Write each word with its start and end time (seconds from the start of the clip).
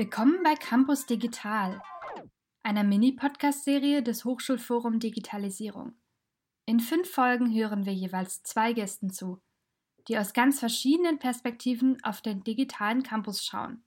Willkommen 0.00 0.42
bei 0.42 0.54
Campus 0.54 1.04
Digital, 1.04 1.82
einer 2.62 2.84
Mini-Podcast-Serie 2.84 4.02
des 4.02 4.24
Hochschulforum 4.24 4.98
Digitalisierung. 4.98 5.92
In 6.64 6.80
fünf 6.80 7.10
Folgen 7.10 7.54
hören 7.54 7.84
wir 7.84 7.92
jeweils 7.92 8.42
zwei 8.42 8.72
Gästen 8.72 9.10
zu, 9.10 9.42
die 10.08 10.16
aus 10.16 10.32
ganz 10.32 10.58
verschiedenen 10.58 11.18
Perspektiven 11.18 12.02
auf 12.02 12.22
den 12.22 12.42
digitalen 12.42 13.02
Campus 13.02 13.44
schauen. 13.44 13.84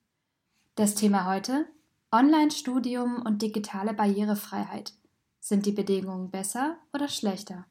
Das 0.76 0.94
Thema 0.94 1.26
heute: 1.26 1.66
Online-Studium 2.12 3.24
und 3.26 3.42
digitale 3.42 3.96
Barrierefreiheit. 3.96 4.94
Sind 5.40 5.66
die 5.66 5.72
Bedingungen 5.72 6.30
besser 6.30 6.78
oder 6.94 7.08
schlechter? 7.08 7.66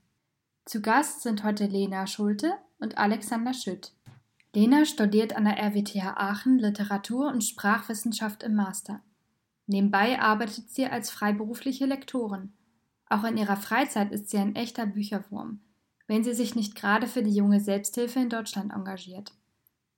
Zu 0.65 0.83
Gast 0.83 1.23
sind 1.23 1.45
heute 1.45 1.67
Lena 1.67 2.09
Schulte 2.09 2.59
und 2.81 2.99
Alexander 2.99 3.55
Schütt. 3.55 3.93
Lena 4.55 4.85
studiert 4.85 5.35
an 5.35 5.45
der 5.45 5.59
RWTH 5.59 6.15
Aachen 6.17 6.59
Literatur 6.59 7.29
und 7.29 7.43
Sprachwissenschaft 7.43 8.43
im 8.43 8.55
Master. 8.55 9.01
Nebenbei 9.67 10.21
arbeitet 10.21 10.69
sie 10.69 10.85
als 10.85 11.11
freiberufliche 11.11 11.87
Lektorin. 11.87 12.53
Auch 13.09 13.25
in 13.25 13.39
ihrer 13.39 13.57
Freizeit 13.57 14.13
ist 14.13 14.29
sie 14.29 14.37
ein 14.37 14.55
echter 14.55 14.85
Bücherwurm, 14.85 15.61
wenn 16.07 16.23
sie 16.23 16.35
sich 16.35 16.55
nicht 16.55 16.75
gerade 16.75 17.07
für 17.07 17.23
die 17.23 17.35
junge 17.35 17.61
Selbsthilfe 17.61 18.21
in 18.21 18.29
Deutschland 18.29 18.73
engagiert. 18.75 19.33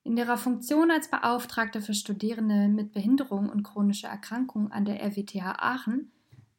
In 0.03 0.15
ihrer 0.15 0.37
Funktion 0.37 0.89
als 0.89 1.09
Beauftragte 1.09 1.81
für 1.81 1.93
Studierende 1.93 2.69
mit 2.69 2.93
Behinderung 2.93 3.49
und 3.49 3.63
chronischer 3.63 4.07
Erkrankung 4.07 4.71
an 4.71 4.85
der 4.85 5.01
RWTH 5.01 5.57
Aachen 5.59 6.11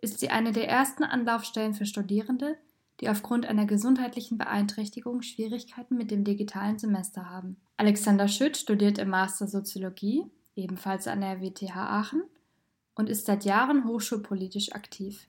ist 0.03 0.21
sie 0.21 0.29
eine 0.29 0.53
der 0.53 0.69
ersten 0.69 1.05
Anlaufstellen 1.05 1.73
für 1.73 1.87
Studierende, 1.87 2.59
die 3.01 3.09
aufgrund 3.09 3.47
einer 3.47 3.65
gesundheitlichen 3.65 4.37
Beeinträchtigung 4.37 5.23
Schwierigkeiten 5.23 5.97
mit 5.97 6.11
dem 6.11 6.25
digitalen 6.25 6.79
Semester 6.79 7.31
haben. 7.31 7.57
Alexander 7.77 8.29
Schütt 8.29 8.57
studiert 8.57 8.99
im 8.99 9.11
Master 9.11 9.47
Soziologie, 9.47 10.25
ebenfalls 10.55 11.07
an 11.07 11.21
der 11.21 11.41
WTH 11.41 11.77
Aachen, 11.77 12.23
und 12.95 13.09
ist 13.11 13.27
seit 13.27 13.45
Jahren 13.45 13.87
hochschulpolitisch 13.87 14.73
aktiv. 14.73 15.29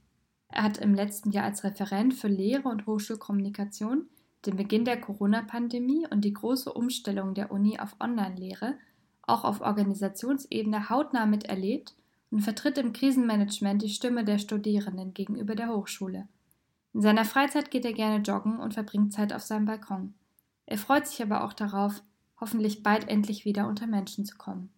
Er 0.50 0.64
hat 0.64 0.78
im 0.78 0.94
letzten 0.94 1.31
Jahr 1.31 1.44
als 1.44 1.64
Referent 1.64 2.14
für 2.14 2.30
Lehre 2.30 2.70
und 2.70 2.86
Hochschulkommunikation 2.86 4.08
den 4.45 4.56
Beginn 4.56 4.86
der 4.86 5.02
Corona-Pandemie 5.02 6.08
und 6.09 6.22
die 6.22 6.34
große 6.34 6.72
Umstellung 6.72 7.34
der 7.34 7.52
Uni 7.52 7.80
auf 7.80 7.95
Online-Lehre 8.00 8.75
auch 9.28 9.44
auf 9.44 9.62
Organisationsebene 9.62 10.90
hautnah 10.90 11.25
miterlebt 11.25 11.95
und 12.31 12.42
vertritt 12.42 12.78
im 12.78 12.94
Krisenmanagement 12.94 13.81
die 13.81 13.90
Stimme 13.90 14.23
der 14.23 14.40
Studierenden 14.40 15.14
gegenüber 15.14 15.53
der 15.53 15.70
Hochschule. 15.70 16.28
In 16.94 17.02
seiner 17.02 17.25
Freizeit 17.25 17.70
geht 17.70 17.86
er 17.86 17.94
gerne 17.94 18.23
joggen 18.23 18.58
und 18.58 18.73
verbringt 18.73 19.14
Zeit 19.14 19.34
auf 19.34 19.44
seinem 19.44 19.66
Balkon. 19.66 20.14
Er 20.66 20.78
freut 20.78 21.08
sich 21.08 21.22
aber 21.22 21.44
auch 21.44 21.53
darauf, 21.53 22.02
hoffentlich 22.39 22.83
bald 22.83 23.07
endlich 23.07 23.45
wieder 23.45 23.67
unter 23.67 23.88
Menschen 23.88 24.25
zu 24.25 24.38
kommen. 24.38 24.69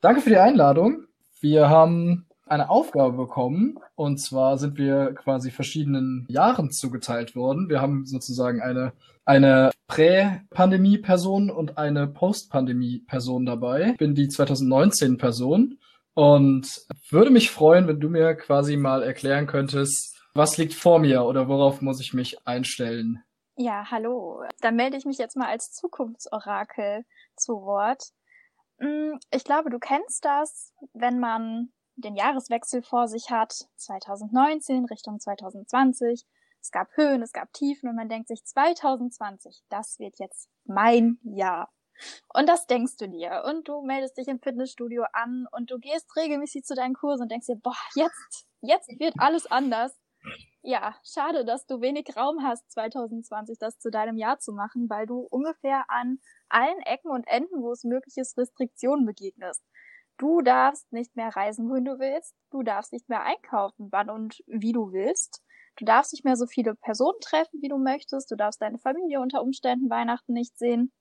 Danke 0.00 0.20
für 0.20 0.30
die 0.30 0.38
Einladung. 0.38 1.04
Wir 1.40 1.68
haben 1.68 2.26
eine 2.46 2.68
Aufgabe 2.68 3.16
bekommen 3.16 3.78
und 3.94 4.18
zwar 4.18 4.58
sind 4.58 4.76
wir 4.76 5.14
quasi 5.14 5.50
verschiedenen 5.50 6.26
Jahren 6.28 6.70
zugeteilt 6.70 7.36
worden. 7.36 7.68
Wir 7.68 7.80
haben 7.80 8.06
sozusagen 8.06 8.60
eine, 8.60 8.92
eine 9.24 9.70
Prä-Pandemie-Person 9.86 11.50
und 11.50 11.78
eine 11.78 12.08
Post-Pandemie-Person 12.08 13.46
dabei. 13.46 13.90
Ich 13.92 13.98
bin 13.98 14.14
die 14.14 14.28
2019-Person 14.28 15.78
und 16.14 16.82
würde 17.08 17.30
mich 17.30 17.50
freuen, 17.50 17.86
wenn 17.86 18.00
du 18.00 18.08
mir 18.08 18.34
quasi 18.34 18.76
mal 18.76 19.02
erklären 19.02 19.46
könntest, 19.46 20.18
was 20.34 20.58
liegt 20.58 20.74
vor 20.74 20.98
mir 20.98 21.24
oder 21.24 21.48
worauf 21.48 21.80
muss 21.82 22.00
ich 22.00 22.14
mich 22.14 22.46
einstellen? 22.46 23.22
Ja, 23.62 23.90
hallo. 23.90 24.42
Dann 24.62 24.74
melde 24.74 24.96
ich 24.96 25.04
mich 25.04 25.18
jetzt 25.18 25.36
mal 25.36 25.48
als 25.48 25.70
Zukunftsorakel 25.72 27.04
zu 27.36 27.60
Wort. 27.60 28.02
Mm, 28.78 29.18
ich 29.30 29.44
glaube, 29.44 29.68
du 29.68 29.78
kennst 29.78 30.24
das, 30.24 30.72
wenn 30.94 31.20
man 31.20 31.70
den 31.94 32.16
Jahreswechsel 32.16 32.82
vor 32.82 33.06
sich 33.06 33.30
hat, 33.30 33.68
2019 33.76 34.86
Richtung 34.86 35.20
2020. 35.20 36.24
Es 36.58 36.70
gab 36.70 36.88
Höhen, 36.96 37.20
es 37.20 37.34
gab 37.34 37.52
Tiefen 37.52 37.90
und 37.90 37.96
man 37.96 38.08
denkt 38.08 38.28
sich 38.28 38.42
2020, 38.46 39.62
das 39.68 39.98
wird 39.98 40.18
jetzt 40.18 40.48
mein 40.64 41.18
Jahr. 41.22 41.70
Und 42.32 42.48
das 42.48 42.66
denkst 42.66 42.96
du 42.96 43.10
dir. 43.10 43.44
Und 43.46 43.68
du 43.68 43.82
meldest 43.82 44.16
dich 44.16 44.28
im 44.28 44.40
Fitnessstudio 44.40 45.04
an 45.12 45.46
und 45.52 45.70
du 45.70 45.78
gehst 45.78 46.16
regelmäßig 46.16 46.64
zu 46.64 46.74
deinen 46.74 46.94
Kursen 46.94 47.24
und 47.24 47.30
denkst 47.30 47.48
dir, 47.48 47.60
boah, 47.62 47.76
jetzt, 47.94 48.46
jetzt 48.62 48.88
wird 48.98 49.16
alles 49.18 49.44
anders 49.44 50.00
ja, 50.62 50.94
schade, 51.04 51.44
dass 51.44 51.66
du 51.66 51.80
wenig 51.80 52.16
Raum 52.16 52.42
hast, 52.42 52.70
2020 52.72 53.58
das 53.58 53.78
zu 53.78 53.90
deinem 53.90 54.16
Jahr 54.16 54.38
zu 54.38 54.52
machen, 54.52 54.88
weil 54.90 55.06
du 55.06 55.20
ungefähr 55.30 55.84
an 55.88 56.18
allen 56.48 56.80
Ecken 56.80 57.10
und 57.10 57.26
Enden, 57.26 57.62
wo 57.62 57.72
es 57.72 57.84
möglich 57.84 58.16
ist, 58.16 58.36
Restriktionen 58.36 59.06
begegnest. 59.06 59.62
Du 60.18 60.42
darfst 60.42 60.92
nicht 60.92 61.16
mehr 61.16 61.34
reisen, 61.34 61.70
wohin 61.70 61.86
du 61.86 61.98
willst. 61.98 62.34
Du 62.50 62.62
darfst 62.62 62.92
nicht 62.92 63.08
mehr 63.08 63.22
einkaufen, 63.22 63.88
wann 63.90 64.10
und 64.10 64.42
wie 64.46 64.72
du 64.72 64.92
willst. 64.92 65.42
Du 65.76 65.86
darfst 65.86 66.12
nicht 66.12 66.26
mehr 66.26 66.36
so 66.36 66.46
viele 66.46 66.74
Personen 66.74 67.18
treffen, 67.22 67.62
wie 67.62 67.68
du 67.68 67.78
möchtest. 67.78 68.30
Du 68.30 68.36
darfst 68.36 68.60
deine 68.60 68.78
Familie 68.78 69.20
unter 69.20 69.40
Umständen 69.40 69.88
Weihnachten 69.88 70.34
nicht 70.34 70.58
sehen. 70.58 70.92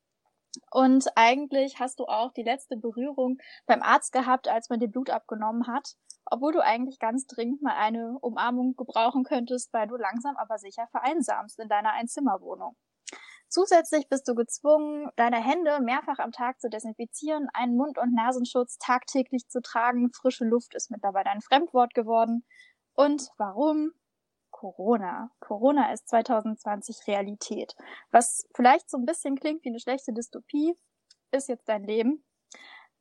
Und 0.72 1.06
eigentlich 1.16 1.80
hast 1.80 2.00
du 2.00 2.06
auch 2.06 2.34
die 2.34 2.44
letzte 2.44 2.76
Berührung 2.76 3.38
beim 3.66 3.82
Arzt 3.82 4.12
gehabt, 4.12 4.48
als 4.48 4.70
man 4.70 4.80
dir 4.80 4.90
Blut 4.90 5.10
abgenommen 5.10 5.68
hat 5.68 5.96
obwohl 6.32 6.54
du 6.54 6.64
eigentlich 6.64 7.00
ganz 7.00 7.26
dringend 7.26 7.62
mal 7.62 7.76
eine 7.76 8.18
Umarmung 8.20 8.76
gebrauchen 8.76 9.24
könntest, 9.24 9.74
weil 9.74 9.88
du 9.88 9.96
langsam 9.96 10.36
aber 10.38 10.58
sicher 10.58 10.88
vereinsamst 10.92 11.60
in 11.60 11.70
deiner 11.70 11.94
Einzimmerwohnung. 11.94 12.76
Zusätzlich 13.48 14.08
bist 14.10 14.28
du 14.28 14.36
gezwungen, 14.36 15.10
deine 15.16 15.44
Hände 15.44 15.80
mehrfach 15.82 16.20
am 16.20 16.32
Tag 16.32 16.62
zu 16.62 16.70
desinfizieren, 16.70 17.48
einen 17.54 17.76
Mund- 17.76 17.98
und 17.98 18.14
Nasenschutz 18.14 18.78
tagtäglich 18.78 19.48
zu 19.48 19.60
tragen. 19.62 20.12
Frische 20.14 20.46
Luft 20.46 20.76
ist 20.76 20.92
mittlerweile 20.92 21.32
ein 21.32 21.42
Fremdwort 21.42 21.96
geworden. 21.96 22.46
Und 22.94 23.30
warum? 23.38 23.92
Corona. 24.60 25.32
Corona 25.40 25.94
ist 25.94 26.10
2020 26.10 27.08
Realität. 27.08 27.76
Was 28.12 28.46
vielleicht 28.54 28.90
so 28.90 28.98
ein 28.98 29.06
bisschen 29.06 29.38
klingt 29.38 29.64
wie 29.64 29.70
eine 29.70 29.80
schlechte 29.80 30.12
Dystopie, 30.12 30.76
ist 31.32 31.48
jetzt 31.48 31.70
dein 31.70 31.86
Leben. 31.86 32.26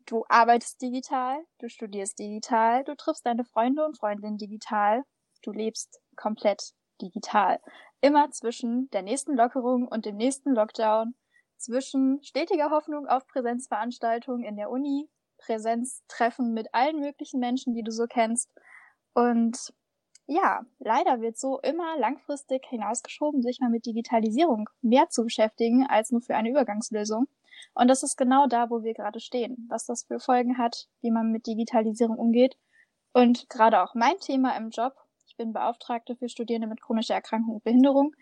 Du 0.06 0.24
arbeitest 0.28 0.80
digital, 0.80 1.44
du 1.58 1.68
studierst 1.68 2.16
digital, 2.20 2.84
du 2.84 2.94
triffst 2.94 3.26
deine 3.26 3.44
Freunde 3.44 3.84
und 3.84 3.98
Freundinnen 3.98 4.38
digital, 4.38 5.02
du 5.42 5.50
lebst 5.50 6.00
komplett 6.14 6.74
digital. 7.02 7.58
Immer 8.02 8.30
zwischen 8.30 8.88
der 8.90 9.02
nächsten 9.02 9.34
Lockerung 9.34 9.88
und 9.88 10.06
dem 10.06 10.16
nächsten 10.16 10.54
Lockdown, 10.54 11.16
zwischen 11.56 12.22
stetiger 12.22 12.70
Hoffnung 12.70 13.08
auf 13.08 13.26
Präsenzveranstaltungen 13.26 14.44
in 14.44 14.56
der 14.56 14.70
Uni, 14.70 15.10
Präsenztreffen 15.38 16.54
mit 16.54 16.72
allen 16.72 17.00
möglichen 17.00 17.40
Menschen, 17.40 17.74
die 17.74 17.82
du 17.82 17.90
so 17.90 18.06
kennst. 18.06 18.48
Und 19.12 19.72
ja, 20.28 20.60
leider 20.78 21.22
wird 21.22 21.38
so 21.38 21.58
immer 21.60 21.98
langfristig 21.98 22.66
hinausgeschoben, 22.68 23.40
sich 23.42 23.60
mal 23.60 23.70
mit 23.70 23.86
Digitalisierung 23.86 24.68
mehr 24.82 25.08
zu 25.08 25.24
beschäftigen 25.24 25.86
als 25.88 26.10
nur 26.10 26.20
für 26.20 26.36
eine 26.36 26.50
Übergangslösung. 26.50 27.28
Und 27.72 27.88
das 27.88 28.02
ist 28.02 28.16
genau 28.16 28.46
da, 28.46 28.68
wo 28.68 28.82
wir 28.82 28.92
gerade 28.92 29.20
stehen, 29.20 29.66
was 29.70 29.86
das 29.86 30.04
für 30.04 30.20
Folgen 30.20 30.58
hat, 30.58 30.86
wie 31.00 31.10
man 31.10 31.32
mit 31.32 31.46
Digitalisierung 31.46 32.18
umgeht. 32.18 32.56
Und 33.14 33.48
gerade 33.48 33.80
auch 33.80 33.94
mein 33.94 34.18
Thema 34.20 34.54
im 34.56 34.68
Job, 34.68 34.92
ich 35.26 35.36
bin 35.36 35.54
Beauftragte 35.54 36.14
für 36.14 36.28
Studierende 36.28 36.68
mit 36.68 36.82
chronischer 36.82 37.14
Erkrankung 37.14 37.56
und 37.56 37.64
Behinderung. 37.64 38.14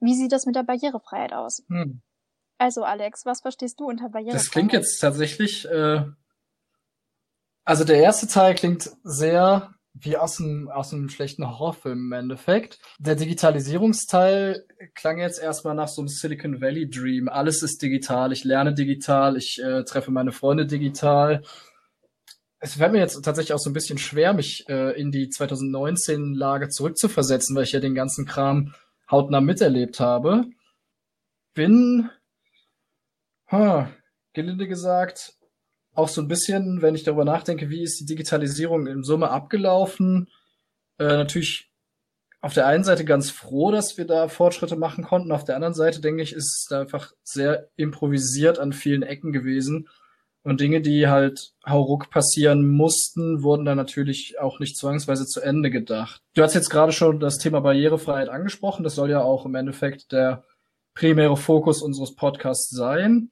Wie 0.00 0.14
sieht 0.14 0.32
das 0.32 0.46
mit 0.46 0.56
der 0.56 0.62
Barrierefreiheit 0.62 1.34
aus? 1.34 1.62
Hm. 1.68 2.00
Also 2.56 2.84
Alex, 2.84 3.26
was 3.26 3.42
verstehst 3.42 3.80
du 3.80 3.84
unter 3.84 4.08
Barrierefreiheit? 4.08 4.40
Das 4.40 4.50
klingt 4.50 4.72
jetzt 4.72 4.98
tatsächlich, 4.98 5.68
äh, 5.68 6.04
also 7.64 7.84
der 7.84 7.98
erste 7.98 8.28
Teil 8.28 8.54
klingt 8.54 8.90
sehr 9.02 9.73
wie 9.94 10.16
aus 10.16 10.40
einem, 10.40 10.68
aus 10.68 10.92
einem 10.92 11.08
schlechten 11.08 11.46
Horrorfilm 11.46 11.98
im 12.06 12.12
Endeffekt. 12.12 12.80
Der 12.98 13.14
Digitalisierungsteil 13.14 14.66
klang 14.94 15.18
jetzt 15.18 15.40
erstmal 15.40 15.76
nach 15.76 15.88
so 15.88 16.02
einem 16.02 16.08
Silicon 16.08 16.60
Valley 16.60 16.90
Dream. 16.90 17.28
Alles 17.28 17.62
ist 17.62 17.80
digital, 17.80 18.32
ich 18.32 18.42
lerne 18.42 18.74
digital, 18.74 19.36
ich 19.36 19.62
äh, 19.62 19.84
treffe 19.84 20.10
meine 20.10 20.32
Freunde 20.32 20.66
digital. 20.66 21.42
Es 22.58 22.74
fällt 22.74 22.92
mir 22.92 22.98
jetzt 22.98 23.22
tatsächlich 23.22 23.52
auch 23.52 23.58
so 23.58 23.70
ein 23.70 23.74
bisschen 23.74 23.98
schwer, 23.98 24.32
mich 24.32 24.68
äh, 24.68 24.98
in 25.00 25.12
die 25.12 25.28
2019-Lage 25.28 26.70
zurückzuversetzen, 26.70 27.54
weil 27.54 27.64
ich 27.64 27.72
ja 27.72 27.80
den 27.80 27.94
ganzen 27.94 28.26
Kram 28.26 28.74
hautnah 29.08 29.40
miterlebt 29.40 30.00
habe. 30.00 30.46
Bin, 31.54 32.10
huh, 33.52 33.84
gelinde 34.32 34.66
gesagt, 34.66 35.34
auch 35.94 36.08
so 36.08 36.20
ein 36.20 36.28
bisschen, 36.28 36.82
wenn 36.82 36.94
ich 36.94 37.04
darüber 37.04 37.24
nachdenke, 37.24 37.70
wie 37.70 37.82
ist 37.82 38.00
die 38.00 38.06
Digitalisierung 38.06 38.86
in 38.86 39.02
Summe 39.02 39.30
abgelaufen, 39.30 40.28
äh, 40.98 41.04
natürlich 41.04 41.70
auf 42.40 42.52
der 42.52 42.66
einen 42.66 42.84
Seite 42.84 43.06
ganz 43.06 43.30
froh, 43.30 43.70
dass 43.70 43.96
wir 43.96 44.06
da 44.06 44.28
Fortschritte 44.28 44.76
machen 44.76 45.02
konnten. 45.02 45.32
Auf 45.32 45.44
der 45.44 45.56
anderen 45.56 45.72
Seite 45.72 46.02
denke 46.02 46.22
ich, 46.22 46.34
ist 46.34 46.58
es 46.58 46.66
da 46.68 46.82
einfach 46.82 47.12
sehr 47.22 47.70
improvisiert 47.76 48.58
an 48.58 48.74
vielen 48.74 49.02
Ecken 49.02 49.32
gewesen. 49.32 49.88
Und 50.42 50.60
Dinge, 50.60 50.82
die 50.82 51.08
halt 51.08 51.54
hauruck 51.66 52.10
passieren 52.10 52.68
mussten, 52.68 53.42
wurden 53.42 53.64
dann 53.64 53.78
natürlich 53.78 54.38
auch 54.38 54.60
nicht 54.60 54.76
zwangsweise 54.76 55.24
zu 55.24 55.40
Ende 55.40 55.70
gedacht. 55.70 56.20
Du 56.34 56.42
hast 56.42 56.52
jetzt 56.52 56.68
gerade 56.68 56.92
schon 56.92 57.18
das 57.18 57.38
Thema 57.38 57.60
Barrierefreiheit 57.60 58.28
angesprochen. 58.28 58.84
Das 58.84 58.94
soll 58.94 59.08
ja 59.08 59.22
auch 59.22 59.46
im 59.46 59.54
Endeffekt 59.54 60.12
der 60.12 60.44
primäre 60.92 61.38
Fokus 61.38 61.80
unseres 61.80 62.14
Podcasts 62.14 62.68
sein. 62.68 63.30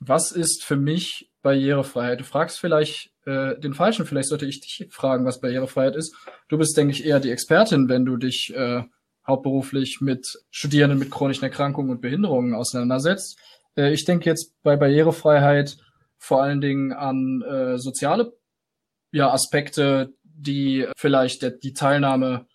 Was 0.00 0.32
ist 0.32 0.64
für 0.64 0.76
mich 0.76 1.29
Barrierefreiheit. 1.42 2.20
Du 2.20 2.24
fragst 2.24 2.58
vielleicht, 2.58 3.10
äh, 3.26 3.58
den 3.58 3.74
falschen. 3.74 4.06
Vielleicht 4.06 4.28
sollte 4.28 4.46
ich 4.46 4.60
dich 4.60 4.88
fragen, 4.90 5.24
was 5.24 5.40
Barrierefreiheit 5.40 5.96
ist. 5.96 6.14
Du 6.48 6.58
bist, 6.58 6.76
denke 6.76 6.92
ich, 6.92 7.04
eher 7.04 7.20
die 7.20 7.30
Expertin, 7.30 7.88
wenn 7.88 8.04
du 8.04 8.16
dich 8.16 8.52
äh, 8.54 8.82
hauptberuflich 9.26 10.00
mit 10.00 10.38
Studierenden 10.50 10.98
mit 10.98 11.10
chronischen 11.10 11.44
Erkrankungen 11.44 11.90
und 11.90 12.00
Behinderungen 12.00 12.54
auseinandersetzt. 12.54 13.38
Äh, 13.76 13.92
ich 13.92 14.04
denke 14.04 14.28
jetzt 14.28 14.54
bei 14.62 14.76
Barrierefreiheit 14.76 15.76
vor 16.18 16.42
allen 16.42 16.60
Dingen 16.60 16.92
an 16.92 17.42
äh, 17.42 17.78
soziale 17.78 18.32
ja, 19.12 19.30
Aspekte, 19.32 20.12
die 20.22 20.86
vielleicht 20.96 21.42
der, 21.42 21.50
die 21.50 21.72
Teilnahme 21.72 22.46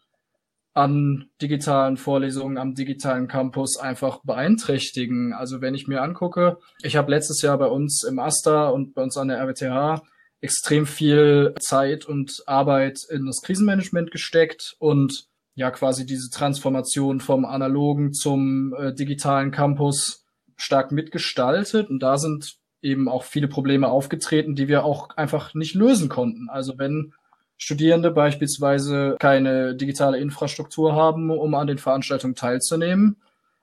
an 0.76 1.30
digitalen 1.42 1.96
Vorlesungen 1.96 2.58
am 2.58 2.76
digitalen 2.76 3.28
Campus 3.28 3.78
einfach 3.78 4.20
beeinträchtigen. 4.24 5.34
Also 5.34 5.62
wenn 5.62 5.74
ich 5.74 5.88
mir 5.88 6.02
angucke, 6.02 6.58
ich 6.84 6.98
habe 6.98 7.12
letztes 7.12 7.42
Jahr 7.42 7.58
bei 7.58 7.68
uns 7.68 8.04
im 8.04 8.20
AStA 8.20 8.68
und 8.68 8.94
bei 8.94 9.02
uns 9.02 9.16
an 9.16 9.30
der 9.30 9.40
RWTH 9.40 10.04
extrem 10.42 10.86
viel 10.86 11.56
Zeit 11.62 12.06
und 12.06 12.44
Arbeit 12.46 13.00
in 13.10 13.26
das 13.26 13.42
Krisenmanagement 13.42 14.12
gesteckt 14.12 14.76
und 14.78 15.28
ja 15.56 15.72
quasi 15.72 16.06
diese 16.06 16.30
Transformation 16.30 17.22
vom 17.22 17.46
analogen 17.46 18.12
zum 18.12 18.76
äh, 18.78 18.94
digitalen 18.94 19.52
Campus 19.52 20.26
stark 20.58 20.92
mitgestaltet. 20.92 21.90
Und 21.90 22.04
da 22.04 22.18
sind 22.18 22.58
eben 22.82 23.08
auch 23.08 23.24
viele 23.24 23.48
Probleme 23.48 23.88
aufgetreten, 23.88 24.56
die 24.56 24.68
wir 24.68 24.84
auch 24.84 25.10
einfach 25.16 25.54
nicht 25.54 25.74
lösen 25.74 26.10
konnten. 26.10 26.50
Also 26.50 26.78
wenn 26.78 27.14
Studierende 27.58 28.12
beispielsweise 28.12 29.16
keine 29.20 29.76
digitale 29.76 30.18
Infrastruktur 30.18 30.94
haben, 30.94 31.30
um 31.30 31.56
an 31.56 31.68
den 31.68 31.78
Veranstaltungen 31.78 32.36
teilzunehmen, 32.36 33.18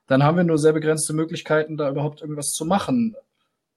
dann 0.07 0.23
haben 0.23 0.37
wir 0.37 0.43
nur 0.43 0.57
sehr 0.57 0.73
begrenzte 0.73 1.13
Möglichkeiten, 1.13 1.77
da 1.77 1.89
überhaupt 1.89 2.21
irgendwas 2.21 2.49
zu 2.51 2.65
machen. 2.65 3.15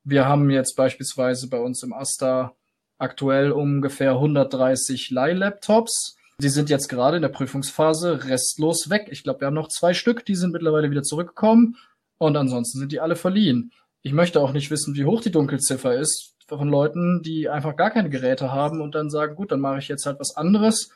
Wir 0.05 0.27
haben 0.27 0.51
jetzt 0.51 0.77
beispielsweise 0.77 1.49
bei 1.49 1.59
uns 1.59 1.83
im 1.83 1.93
AStA 1.93 2.55
aktuell 2.99 3.53
ungefähr 3.53 4.13
130 4.13 5.11
Leih-Laptops. 5.11 6.17
Die 6.41 6.49
sind 6.49 6.71
jetzt 6.71 6.89
gerade 6.89 7.17
in 7.17 7.23
der 7.23 7.29
Prüfungsphase 7.29 8.25
restlos 8.25 8.91
weg. 8.91 9.09
Ich 9.11 9.23
glaube, 9.23 9.41
wir 9.41 9.47
haben 9.47 9.55
noch 9.55 9.69
zwei 9.69 9.95
Stück, 9.95 10.25
die 10.25 10.35
sind 10.35 10.53
mittlerweile 10.53 10.91
wieder 10.91 11.03
zurückgekommen 11.03 11.77
und 12.19 12.37
ansonsten 12.37 12.79
sind 12.79 12.93
die 12.93 13.01
alle 13.01 13.17
verliehen. 13.17 13.73
Ich 14.03 14.13
möchte 14.13 14.41
auch 14.41 14.53
nicht 14.53 14.71
wissen, 14.71 14.95
wie 14.95 15.05
hoch 15.05 15.21
die 15.21 15.33
Dunkelziffer 15.33 15.95
ist 15.95 16.36
von 16.47 16.69
Leuten, 16.69 17.23
die 17.23 17.49
einfach 17.49 17.77
gar 17.77 17.91
keine 17.91 18.11
Geräte 18.11 18.53
haben 18.53 18.81
und 18.81 18.95
dann 18.95 19.11
sagen, 19.11 19.35
gut, 19.35 19.53
dann 19.53 19.61
mache 19.61 19.79
ich 19.79 19.89
jetzt 19.89 20.07
halt 20.07 20.21
was 20.21 20.37
anderes. 20.37 20.91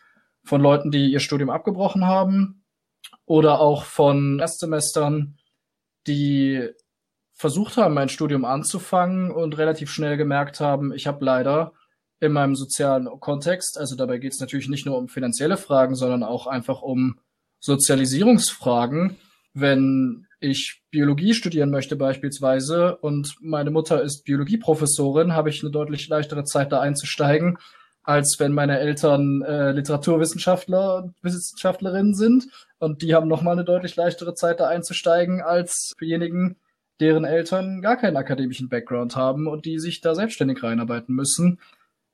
Von 0.44 0.61
Leuten, 0.61 0.91
die 0.91 1.12
ihr 1.12 1.20
Studium 1.20 1.50
abgebrochen 1.50 2.06
haben 2.06 2.64
oder 3.26 3.61
auch 3.61 3.85
von 3.85 4.38
Erstsemestern, 4.38 5.37
die 6.06 6.70
versucht 7.35 7.76
haben, 7.76 7.94
mein 7.94 8.08
Studium 8.08 8.44
anzufangen 8.44 9.31
und 9.31 9.58
relativ 9.58 9.91
schnell 9.91 10.17
gemerkt 10.17 10.61
haben, 10.61 10.93
ich 10.93 11.06
habe 11.06 11.25
leider 11.25 11.73
in 12.20 12.32
meinem 12.32 12.55
sozialen 12.55 13.08
Kontext, 13.19 13.79
also 13.79 13.96
dabei 13.96 14.19
geht 14.19 14.32
es 14.32 14.41
natürlich 14.41 14.69
nicht 14.69 14.85
nur 14.85 14.99
um 14.99 15.08
finanzielle 15.08 15.56
Fragen, 15.56 15.94
sondern 15.94 16.23
auch 16.23 16.46
einfach 16.46 16.82
um 16.82 17.19
Sozialisierungsfragen. 17.61 19.17
Wenn 19.55 20.26
ich 20.41 20.83
Biologie 20.91 21.35
studieren 21.35 21.71
möchte 21.71 21.97
beispielsweise 21.97 22.97
und 22.97 23.37
meine 23.41 23.71
Mutter 23.71 24.03
ist 24.03 24.25
Biologieprofessorin, 24.25 25.35
habe 25.35 25.51
ich 25.51 25.63
eine 25.63 25.71
deutlich 25.71 26.09
leichtere 26.09 26.45
Zeit 26.45 26.73
da 26.73 26.81
einzusteigen, 26.81 27.59
als 28.03 28.37
wenn 28.39 28.53
meine 28.53 28.79
Eltern 28.79 29.43
äh, 29.43 29.73
Literaturwissenschaftler 29.73 30.97
und 30.97 31.15
Wissenschaftlerinnen 31.23 32.15
sind 32.15 32.49
und 32.79 33.03
die 33.03 33.15
haben 33.15 33.29
nochmal 33.29 33.53
eine 33.53 33.65
deutlich 33.65 33.95
leichtere 33.97 34.35
Zeit 34.35 34.61
da 34.61 34.69
einzusteigen 34.69 35.43
als 35.43 35.93
diejenigen, 36.01 36.57
deren 37.01 37.25
Eltern 37.25 37.83
gar 37.83 37.97
keinen 37.97 38.17
akademischen 38.17 38.69
Background 38.69 39.17
haben 39.17 39.47
und 39.47 39.65
die 39.67 39.79
sich 39.79 40.01
da 40.01 40.15
selbstständig 40.15 40.63
reinarbeiten 40.63 41.15
müssen. 41.15 41.61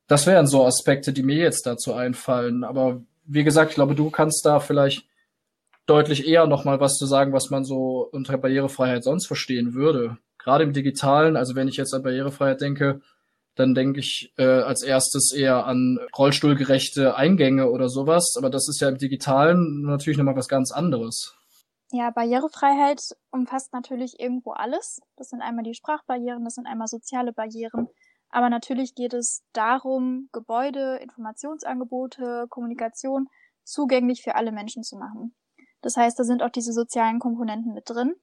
Das 0.08 0.26
wären 0.26 0.46
so 0.46 0.64
Aspekte, 0.64 1.12
die 1.12 1.22
mir 1.22 1.36
jetzt 1.36 1.66
dazu 1.66 1.94
einfallen. 1.94 2.62
Aber 2.62 3.02
wie 3.24 3.44
gesagt, 3.44 3.70
ich 3.70 3.74
glaube, 3.74 3.94
du 3.94 4.10
kannst 4.10 4.46
da 4.46 4.60
vielleicht 4.60 5.06
deutlich 5.86 6.26
eher 6.26 6.46
nochmal 6.46 6.80
was 6.80 6.94
zu 6.94 7.06
sagen, 7.06 7.32
was 7.32 7.50
man 7.50 7.64
so 7.64 8.08
unter 8.12 8.36
Barrierefreiheit 8.38 9.04
sonst 9.04 9.26
verstehen 9.26 9.74
würde. 9.74 10.18
Gerade 10.38 10.64
im 10.64 10.72
Digitalen, 10.72 11.36
also 11.36 11.54
wenn 11.54 11.68
ich 11.68 11.76
jetzt 11.76 11.94
an 11.94 12.02
Barrierefreiheit 12.02 12.60
denke, 12.60 13.00
dann 13.54 13.74
denke 13.74 14.00
ich 14.00 14.32
äh, 14.36 14.44
als 14.44 14.82
erstes 14.82 15.32
eher 15.32 15.64
an 15.64 15.98
rollstuhlgerechte 16.16 17.16
Eingänge 17.16 17.70
oder 17.70 17.88
sowas. 17.88 18.34
Aber 18.36 18.50
das 18.50 18.68
ist 18.68 18.80
ja 18.80 18.88
im 18.88 18.98
Digitalen 18.98 19.82
natürlich 19.82 20.18
nochmal 20.18 20.36
was 20.36 20.48
ganz 20.48 20.72
anderes. 20.72 21.34
Ja, 21.92 22.10
Barrierefreiheit 22.10 23.00
umfasst 23.30 23.72
natürlich 23.72 24.18
irgendwo 24.18 24.50
alles. 24.50 25.00
Das 25.16 25.28
sind 25.28 25.40
einmal 25.40 25.64
die 25.64 25.74
Sprachbarrieren, 25.74 26.44
das 26.44 26.54
sind 26.54 26.66
einmal 26.66 26.88
soziale 26.88 27.32
Barrieren. 27.32 27.88
Aber 28.28 28.50
natürlich 28.50 28.94
geht 28.94 29.14
es 29.14 29.42
darum, 29.52 30.28
Gebäude, 30.32 30.96
Informationsangebote, 30.96 32.46
Kommunikation 32.50 33.28
zugänglich 33.64 34.22
für 34.22 34.34
alle 34.34 34.52
Menschen 34.52 34.82
zu 34.82 34.96
machen. 34.96 35.34
Das 35.86 35.96
heißt, 35.96 36.18
da 36.18 36.24
sind 36.24 36.42
auch 36.42 36.50
diese 36.50 36.72
sozialen 36.72 37.20
Komponenten 37.20 37.72
mit 37.72 37.88
drin. 37.88 38.16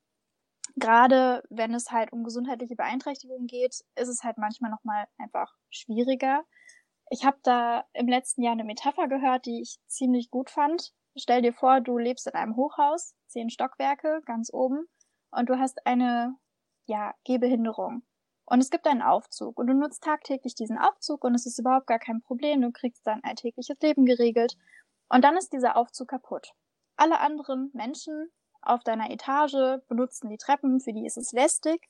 Gerade 0.76 1.44
wenn 1.50 1.74
es 1.74 1.92
halt 1.92 2.12
um 2.12 2.26
gesundheitliche 2.26 2.76
Beeinträchtigungen 2.76 3.48
geht, 3.48 3.86
ist 3.96 4.10
es 4.10 4.22
halt 4.22 4.38
manchmal 4.38 4.70
nochmal 4.70 5.06
einfach 5.18 5.50
schwieriger. 5.70 6.44
Ich 7.10 7.24
habe 7.24 7.38
da 7.42 7.86
im 7.94 8.10
letzten 8.10 8.44
Jahr 8.44 8.52
eine 8.52 8.66
Metapher 8.66 9.08
gehört, 9.08 9.46
die 9.46 9.62
ich 9.62 9.78
ziemlich 9.88 10.30
gut 10.30 10.50
fand. 10.50 10.92
Stell 11.16 11.42
dir 11.42 11.54
vor, 11.54 11.80
du 11.80 11.98
lebst 11.98 12.28
in 12.28 12.34
einem 12.34 12.58
Hochhaus, 12.58 13.16
zehn 13.28 13.50
Stockwerke, 13.50 14.22
ganz 14.26 14.52
oben, 14.52 14.86
und 15.32 15.48
du 15.48 15.58
hast 15.58 15.88
eine, 15.88 16.36
ja, 16.86 17.14
Gehbehinderung. 17.24 18.04
Und 18.44 18.60
es 18.60 18.72
gibt 18.72 18.88
einen 18.88 19.02
Aufzug 19.02 19.58
und 19.58 19.68
du 19.68 19.74
nutzt 19.74 20.04
tagtäglich 20.04 20.54
diesen 20.54 20.78
Aufzug 20.78 21.24
und 21.24 21.34
es 21.34 21.46
ist 21.46 21.60
überhaupt 21.60 21.88
gar 21.88 22.00
kein 22.00 22.22
Problem. 22.24 22.62
Du 22.62 22.74
kriegst 22.74 23.08
dein 23.08 23.24
alltägliches 23.24 23.78
Leben 23.82 24.06
geregelt. 24.06 24.58
Und 25.08 25.24
dann 25.24 25.38
ist 25.38 25.54
dieser 25.54 25.78
Aufzug 25.78 26.10
kaputt. 26.10 26.52
Alle 26.96 27.20
anderen 27.20 27.72
Menschen 27.74 28.32
auf 28.62 28.84
deiner 28.84 29.10
Etage 29.12 29.82
benutzen 29.88 30.30
die 30.30 30.38
Treppen, 30.38 30.80
für 30.80 30.94
die 30.94 31.06
ist 31.06 31.18
es 31.18 31.32
lästig, 31.32 31.90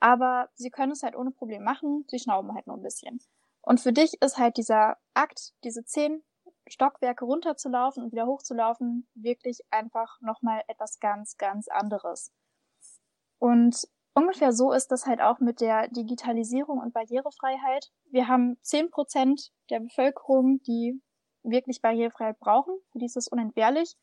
aber 0.00 0.48
sie 0.54 0.70
können 0.70 0.92
es 0.92 1.02
halt 1.02 1.16
ohne 1.16 1.30
Problem 1.30 1.62
machen, 1.62 2.04
sie 2.08 2.18
schnauben 2.18 2.54
halt 2.54 2.66
nur 2.66 2.76
ein 2.76 2.82
bisschen. 2.82 3.20
Und 3.62 3.80
für 3.80 3.92
dich 3.92 4.22
ist 4.22 4.38
halt 4.38 4.56
dieser 4.56 4.96
Akt, 5.14 5.52
diese 5.64 5.84
zehn 5.84 6.22
Stockwerke 6.68 7.24
runterzulaufen 7.24 8.04
und 8.04 8.12
wieder 8.12 8.26
hochzulaufen, 8.26 9.08
wirklich 9.14 9.60
einfach 9.70 10.20
nochmal 10.20 10.62
etwas 10.68 11.00
ganz, 11.00 11.36
ganz 11.36 11.68
anderes. 11.68 12.32
Und 13.38 13.88
ungefähr 14.14 14.52
so 14.52 14.72
ist 14.72 14.88
das 14.88 15.06
halt 15.06 15.20
auch 15.20 15.40
mit 15.40 15.60
der 15.60 15.88
Digitalisierung 15.88 16.78
und 16.78 16.94
Barrierefreiheit. 16.94 17.90
Wir 18.10 18.28
haben 18.28 18.56
zehn 18.62 18.90
Prozent 18.90 19.52
der 19.70 19.80
Bevölkerung, 19.80 20.60
die 20.62 21.00
wirklich 21.42 21.82
Barrierefreiheit 21.82 22.38
brauchen. 22.38 22.74
Für 22.92 22.98
die 22.98 23.06
ist 23.06 23.16
es 23.16 23.28
unentbehrlich. 23.28 23.96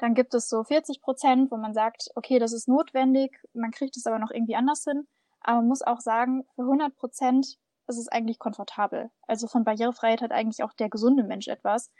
Dann 0.00 0.14
gibt 0.14 0.32
es 0.32 0.48
so 0.48 0.64
40 0.64 1.02
Prozent, 1.02 1.50
wo 1.50 1.58
man 1.58 1.74
sagt, 1.74 2.08
okay, 2.14 2.38
das 2.38 2.54
ist 2.54 2.68
notwendig, 2.68 3.38
man 3.52 3.70
kriegt 3.70 3.96
es 3.98 4.06
aber 4.06 4.18
noch 4.18 4.30
irgendwie 4.30 4.56
anders 4.56 4.82
hin. 4.84 5.06
Aber 5.42 5.58
man 5.58 5.68
muss 5.68 5.82
auch 5.82 6.00
sagen, 6.00 6.46
für 6.54 6.62
100 6.62 6.96
Prozent 6.96 7.58
ist 7.86 7.98
es 7.98 8.08
eigentlich 8.08 8.38
komfortabel. 8.38 9.10
Also 9.26 9.46
von 9.46 9.62
Barrierefreiheit 9.62 10.22
hat 10.22 10.32
eigentlich 10.32 10.62
auch 10.62 10.72
der 10.72 10.88
gesunde 10.88 11.22
Mensch 11.22 11.48
etwas. 11.48 11.90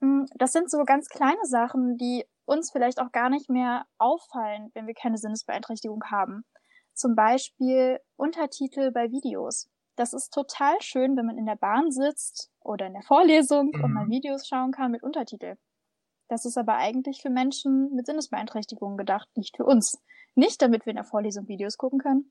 Hm, 0.00 0.26
das 0.34 0.52
sind 0.52 0.68
so 0.68 0.84
ganz 0.84 1.08
kleine 1.08 1.44
Sachen, 1.44 1.96
die 1.96 2.24
uns 2.44 2.72
vielleicht 2.72 3.00
auch 3.00 3.12
gar 3.12 3.30
nicht 3.30 3.48
mehr 3.48 3.86
auffallen, 3.98 4.70
wenn 4.74 4.88
wir 4.88 4.94
keine 4.94 5.18
Sinnesbeeinträchtigung 5.18 6.02
haben. 6.10 6.44
Zum 6.92 7.14
Beispiel 7.14 8.00
Untertitel 8.16 8.90
bei 8.90 9.12
Videos. 9.12 9.70
Das 9.94 10.12
ist 10.12 10.30
total 10.32 10.74
schön, 10.80 11.16
wenn 11.16 11.26
man 11.26 11.38
in 11.38 11.46
der 11.46 11.56
Bahn 11.56 11.92
sitzt 11.92 12.50
oder 12.60 12.86
in 12.86 12.94
der 12.94 13.02
Vorlesung 13.02 13.70
mhm. 13.72 13.84
und 13.84 13.92
mal 13.92 14.08
Videos 14.08 14.48
schauen 14.48 14.72
kann 14.72 14.90
mit 14.90 15.04
Untertitel. 15.04 15.56
Das 16.28 16.44
ist 16.44 16.58
aber 16.58 16.76
eigentlich 16.76 17.22
für 17.22 17.30
Menschen 17.30 17.94
mit 17.94 18.06
Sinnesbeeinträchtigungen 18.06 18.98
gedacht, 18.98 19.28
nicht 19.36 19.56
für 19.56 19.64
uns. 19.64 19.98
Nicht, 20.34 20.60
damit 20.62 20.86
wir 20.86 20.90
in 20.90 20.96
der 20.96 21.04
Vorlesung 21.04 21.48
Videos 21.48 21.78
gucken 21.78 21.98
können. 21.98 22.30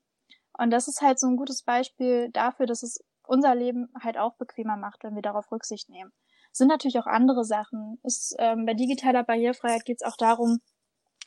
Und 0.56 0.70
das 0.70 0.88
ist 0.88 1.02
halt 1.02 1.18
so 1.18 1.26
ein 1.26 1.36
gutes 1.36 1.62
Beispiel 1.62 2.30
dafür, 2.32 2.66
dass 2.66 2.82
es 2.82 3.04
unser 3.26 3.54
Leben 3.54 3.88
halt 4.00 4.16
auch 4.16 4.36
bequemer 4.36 4.76
macht, 4.76 5.04
wenn 5.04 5.14
wir 5.14 5.22
darauf 5.22 5.50
Rücksicht 5.52 5.88
nehmen. 5.90 6.12
Es 6.52 6.58
sind 6.58 6.68
natürlich 6.68 6.98
auch 6.98 7.06
andere 7.06 7.44
Sachen. 7.44 7.98
Es, 8.02 8.34
ähm, 8.38 8.64
bei 8.64 8.74
digitaler 8.74 9.22
Barrierefreiheit 9.22 9.84
geht 9.84 9.98
es 10.00 10.06
auch 10.06 10.16
darum, 10.16 10.58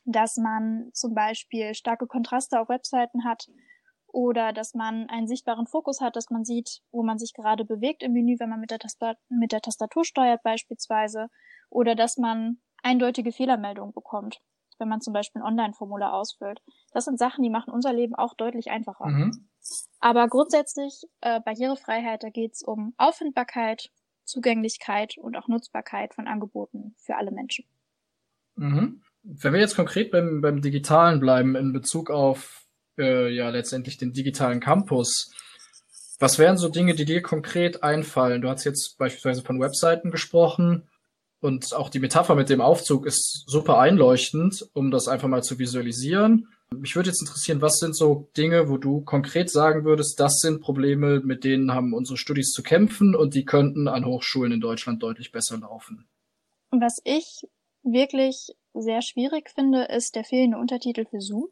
dass 0.06 0.38
man 0.38 0.90
zum 0.94 1.14
Beispiel 1.14 1.76
starke 1.76 2.08
Kontraste 2.08 2.60
auf 2.60 2.70
Webseiten 2.70 3.24
hat 3.24 3.48
oder 4.14 4.54
dass 4.54 4.74
man 4.74 5.10
einen 5.10 5.28
sichtbaren 5.28 5.68
Fokus 5.68 6.02
hat, 6.02 6.16
dass 6.16 6.30
man 6.30 6.44
sieht, 6.44 6.82
wo 6.92 7.04
man 7.04 7.18
sich 7.18 7.34
gerade 7.34 7.66
bewegt 7.66 8.04
im 8.04 8.14
Menü, 8.14 8.38
wenn 8.40 8.50
man 8.50 8.60
mit 8.60 8.72
der, 8.72 8.80
mit 9.30 9.52
der 9.52 9.62
Tastatur 9.62 10.06
steuert 10.06 10.44
beispielsweise 10.44 11.28
oder 11.70 11.96
dass 11.96 12.18
man 12.18 12.58
eindeutige 12.84 13.32
Fehlermeldungen 13.32 13.94
bekommt, 13.94 14.42
wenn 14.80 14.90
man 14.90 15.02
zum 15.02 15.14
Beispiel 15.14 15.42
ein 15.42 15.48
Online-Formular 15.48 16.14
ausfüllt. 16.14 16.62
Das 16.92 17.06
sind 17.06 17.20
Sachen, 17.20 17.44
die 17.44 17.50
machen 17.50 17.74
unser 17.74 17.94
Leben 17.94 18.16
auch 18.16 18.34
deutlich 18.34 18.70
einfacher. 18.72 19.08
Mhm. 19.08 19.50
Aber 20.00 20.28
grundsätzlich 20.28 21.04
äh, 21.22 21.40
Barrierefreiheit, 21.42 22.24
da 22.24 22.30
geht 22.30 22.54
es 22.54 22.64
um 22.64 22.94
Auffindbarkeit, 22.98 23.92
Zugänglichkeit 24.24 25.18
und 25.18 25.38
auch 25.38 25.48
Nutzbarkeit 25.48 26.14
von 26.14 26.28
Angeboten 26.28 26.96
für 26.98 27.16
alle 27.16 27.32
Menschen. 27.32 27.66
Mhm. 28.56 29.02
Wenn 29.24 29.54
wir 29.54 29.60
jetzt 29.60 29.76
konkret 29.76 30.12
beim, 30.12 30.42
beim 30.42 30.62
Digitalen 30.62 31.20
bleiben 31.20 31.56
in 31.56 31.74
Bezug 31.74 32.10
auf 32.10 32.61
äh, 32.98 33.30
ja 33.30 33.50
letztendlich 33.50 33.98
den 33.98 34.14
digitalen 34.14 34.60
Campus, 34.60 35.32
Was 36.20 36.38
wären 36.38 36.58
so 36.58 36.70
Dinge, 36.70 36.94
die 36.94 37.06
dir 37.06 37.22
konkret 37.22 37.82
einfallen? 37.84 38.42
Du 38.42 38.50
hast 38.50 38.64
jetzt 38.64 38.98
beispielsweise 38.98 39.42
von 39.42 39.60
Webseiten 39.60 40.12
gesprochen 40.12 40.88
und 41.40 41.74
auch 41.74 41.90
die 41.90 42.00
Metapher 42.00 42.36
mit 42.36 42.50
dem 42.50 42.62
Aufzug 42.62 43.08
ist 43.08 43.44
super 43.48 43.80
einleuchtend, 43.80 44.70
um 44.74 44.92
das 44.92 45.08
einfach 45.08 45.28
mal 45.28 45.42
zu 45.42 45.58
visualisieren. 45.58 46.48
Mich 46.74 46.96
würde 46.96 47.10
jetzt 47.10 47.22
interessieren, 47.22 47.62
was 47.62 47.80
sind 47.80 47.96
so 47.96 48.30
Dinge, 48.38 48.70
wo 48.70 48.78
du 48.78 49.02
konkret 49.02 49.50
sagen 49.50 49.84
würdest, 49.84 50.20
das 50.20 50.38
sind 50.38 50.62
Probleme, 50.62 51.20
mit 51.20 51.44
denen 51.44 51.74
haben 51.74 51.94
unsere 51.94 52.18
Studis 52.18 52.52
zu 52.52 52.62
kämpfen 52.62 53.16
und 53.16 53.34
die 53.34 53.44
könnten 53.44 53.88
an 53.88 54.06
Hochschulen 54.06 54.54
in 54.54 54.62
Deutschland 54.62 55.02
deutlich 55.02 55.32
besser 55.32 55.58
laufen. 55.58 56.08
Was 56.70 57.02
ich 57.04 57.48
wirklich 57.84 58.52
sehr 58.74 59.02
schwierig 59.02 59.50
finde, 59.50 59.86
ist 59.86 60.16
der 60.16 60.24
fehlende 60.24 60.58
Untertitel 60.58 61.06
für 61.06 61.20
Zoom. 61.20 61.50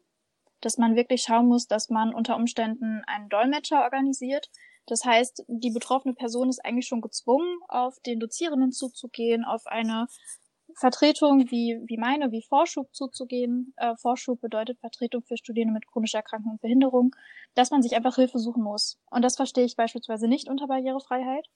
Dass 0.62 0.78
man 0.78 0.96
wirklich 0.96 1.22
schauen 1.22 1.48
muss, 1.48 1.68
dass 1.68 1.90
man 1.90 2.14
unter 2.14 2.36
Umständen 2.36 3.02
einen 3.08 3.30
Dolmetscher 3.30 3.84
organisiert. 3.84 4.50
Das 4.86 5.06
heißt, 5.06 5.46
die 5.48 5.72
betroffene 5.72 6.14
Person 6.14 6.50
ist 6.50 6.64
eigentlich 6.66 6.88
schon 6.88 7.02
gezwungen, 7.02 7.60
auf 7.68 8.00
den 8.06 8.20
Dozierenden 8.20 8.72
zuzugehen, 8.72 9.46
auf 9.46 9.68
eine 9.68 10.08
Vertretung 10.76 11.52
wie, 11.52 11.80
wie 11.86 11.98
meine, 11.98 12.32
wie 12.32 12.42
Vorschub 12.42 12.94
zuzugehen. 12.94 13.74
Äh, 13.78 13.96
Vorschub 13.98 14.42
bedeutet 14.42 14.80
Vertretung 14.80 15.24
für 15.24 15.38
Studierende 15.38 15.74
mit 15.74 15.88
chronischer 15.88 16.20
Erkrankung 16.20 16.54
und 16.54 16.62
Behinderung, 16.62 17.16
dass 17.56 17.72
man 17.72 17.82
sich 17.82 17.96
einfach 17.96 18.16
Hilfe 18.16 18.40
suchen 18.40 18.64
muss. 18.64 19.00
Und 19.10 19.24
das 19.24 19.36
verstehe 19.36 19.66
ich 19.66 19.76
beispielsweise 19.76 20.28
nicht 20.28 20.50
unter 20.50 20.68
Barrierefreiheit. 20.68 21.48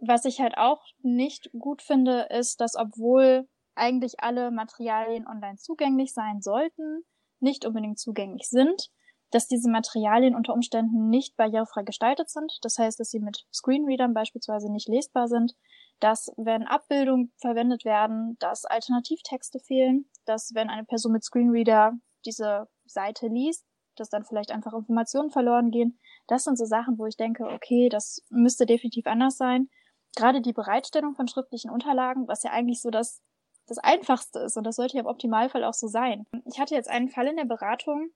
Was 0.00 0.24
ich 0.24 0.40
halt 0.40 0.56
auch 0.56 0.82
nicht 1.02 1.50
gut 1.58 1.82
finde, 1.82 2.28
ist, 2.30 2.60
dass 2.60 2.76
obwohl 2.76 3.48
eigentlich 3.74 4.20
alle 4.20 4.50
Materialien 4.50 5.26
online 5.26 5.56
zugänglich 5.56 6.12
sein 6.12 6.40
sollten, 6.40 7.04
nicht 7.40 7.64
unbedingt 7.64 7.98
zugänglich 7.98 8.48
sind, 8.48 8.90
dass 9.30 9.46
diese 9.46 9.70
Materialien 9.70 10.34
unter 10.34 10.54
Umständen 10.54 11.08
nicht 11.08 11.36
barrierefrei 11.36 11.82
gestaltet 11.82 12.30
sind. 12.30 12.58
Das 12.62 12.78
heißt, 12.78 12.98
dass 12.98 13.10
sie 13.10 13.20
mit 13.20 13.46
Screenreadern 13.52 14.14
beispielsweise 14.14 14.72
nicht 14.72 14.88
lesbar 14.88 15.28
sind, 15.28 15.54
dass 16.00 16.32
wenn 16.36 16.66
Abbildungen 16.66 17.32
verwendet 17.36 17.84
werden, 17.84 18.36
dass 18.38 18.64
Alternativtexte 18.64 19.58
fehlen, 19.58 20.08
dass 20.24 20.52
wenn 20.54 20.70
eine 20.70 20.84
Person 20.84 21.12
mit 21.12 21.24
Screenreader 21.24 21.92
diese 22.24 22.68
Seite 22.86 23.26
liest, 23.26 23.66
dass 23.96 24.08
dann 24.08 24.24
vielleicht 24.24 24.52
einfach 24.52 24.72
Informationen 24.72 25.30
verloren 25.30 25.70
gehen. 25.70 25.98
Das 26.28 26.44
sind 26.44 26.56
so 26.56 26.64
Sachen, 26.64 26.98
wo 26.98 27.06
ich 27.06 27.16
denke, 27.16 27.44
okay, 27.44 27.88
das 27.88 28.22
müsste 28.30 28.64
definitiv 28.64 29.06
anders 29.06 29.36
sein. 29.36 29.68
Gerade 30.16 30.40
die 30.40 30.52
Bereitstellung 30.52 31.14
von 31.14 31.28
schriftlichen 31.28 31.70
Unterlagen, 31.70 32.28
was 32.28 32.42
ja 32.42 32.50
eigentlich 32.52 32.80
so 32.80 32.90
das 32.90 33.22
das 33.68 33.78
Einfachste 33.78 34.40
ist 34.40 34.56
und 34.56 34.64
das 34.64 34.76
sollte 34.76 34.96
ja 34.96 35.00
im 35.00 35.06
Optimalfall 35.06 35.64
auch 35.64 35.74
so 35.74 35.86
sein. 35.86 36.26
Ich 36.44 36.58
hatte 36.58 36.74
jetzt 36.74 36.88
einen 36.88 37.08
Fall 37.08 37.26
in 37.26 37.36
der 37.36 37.44
Beratung, 37.44 38.10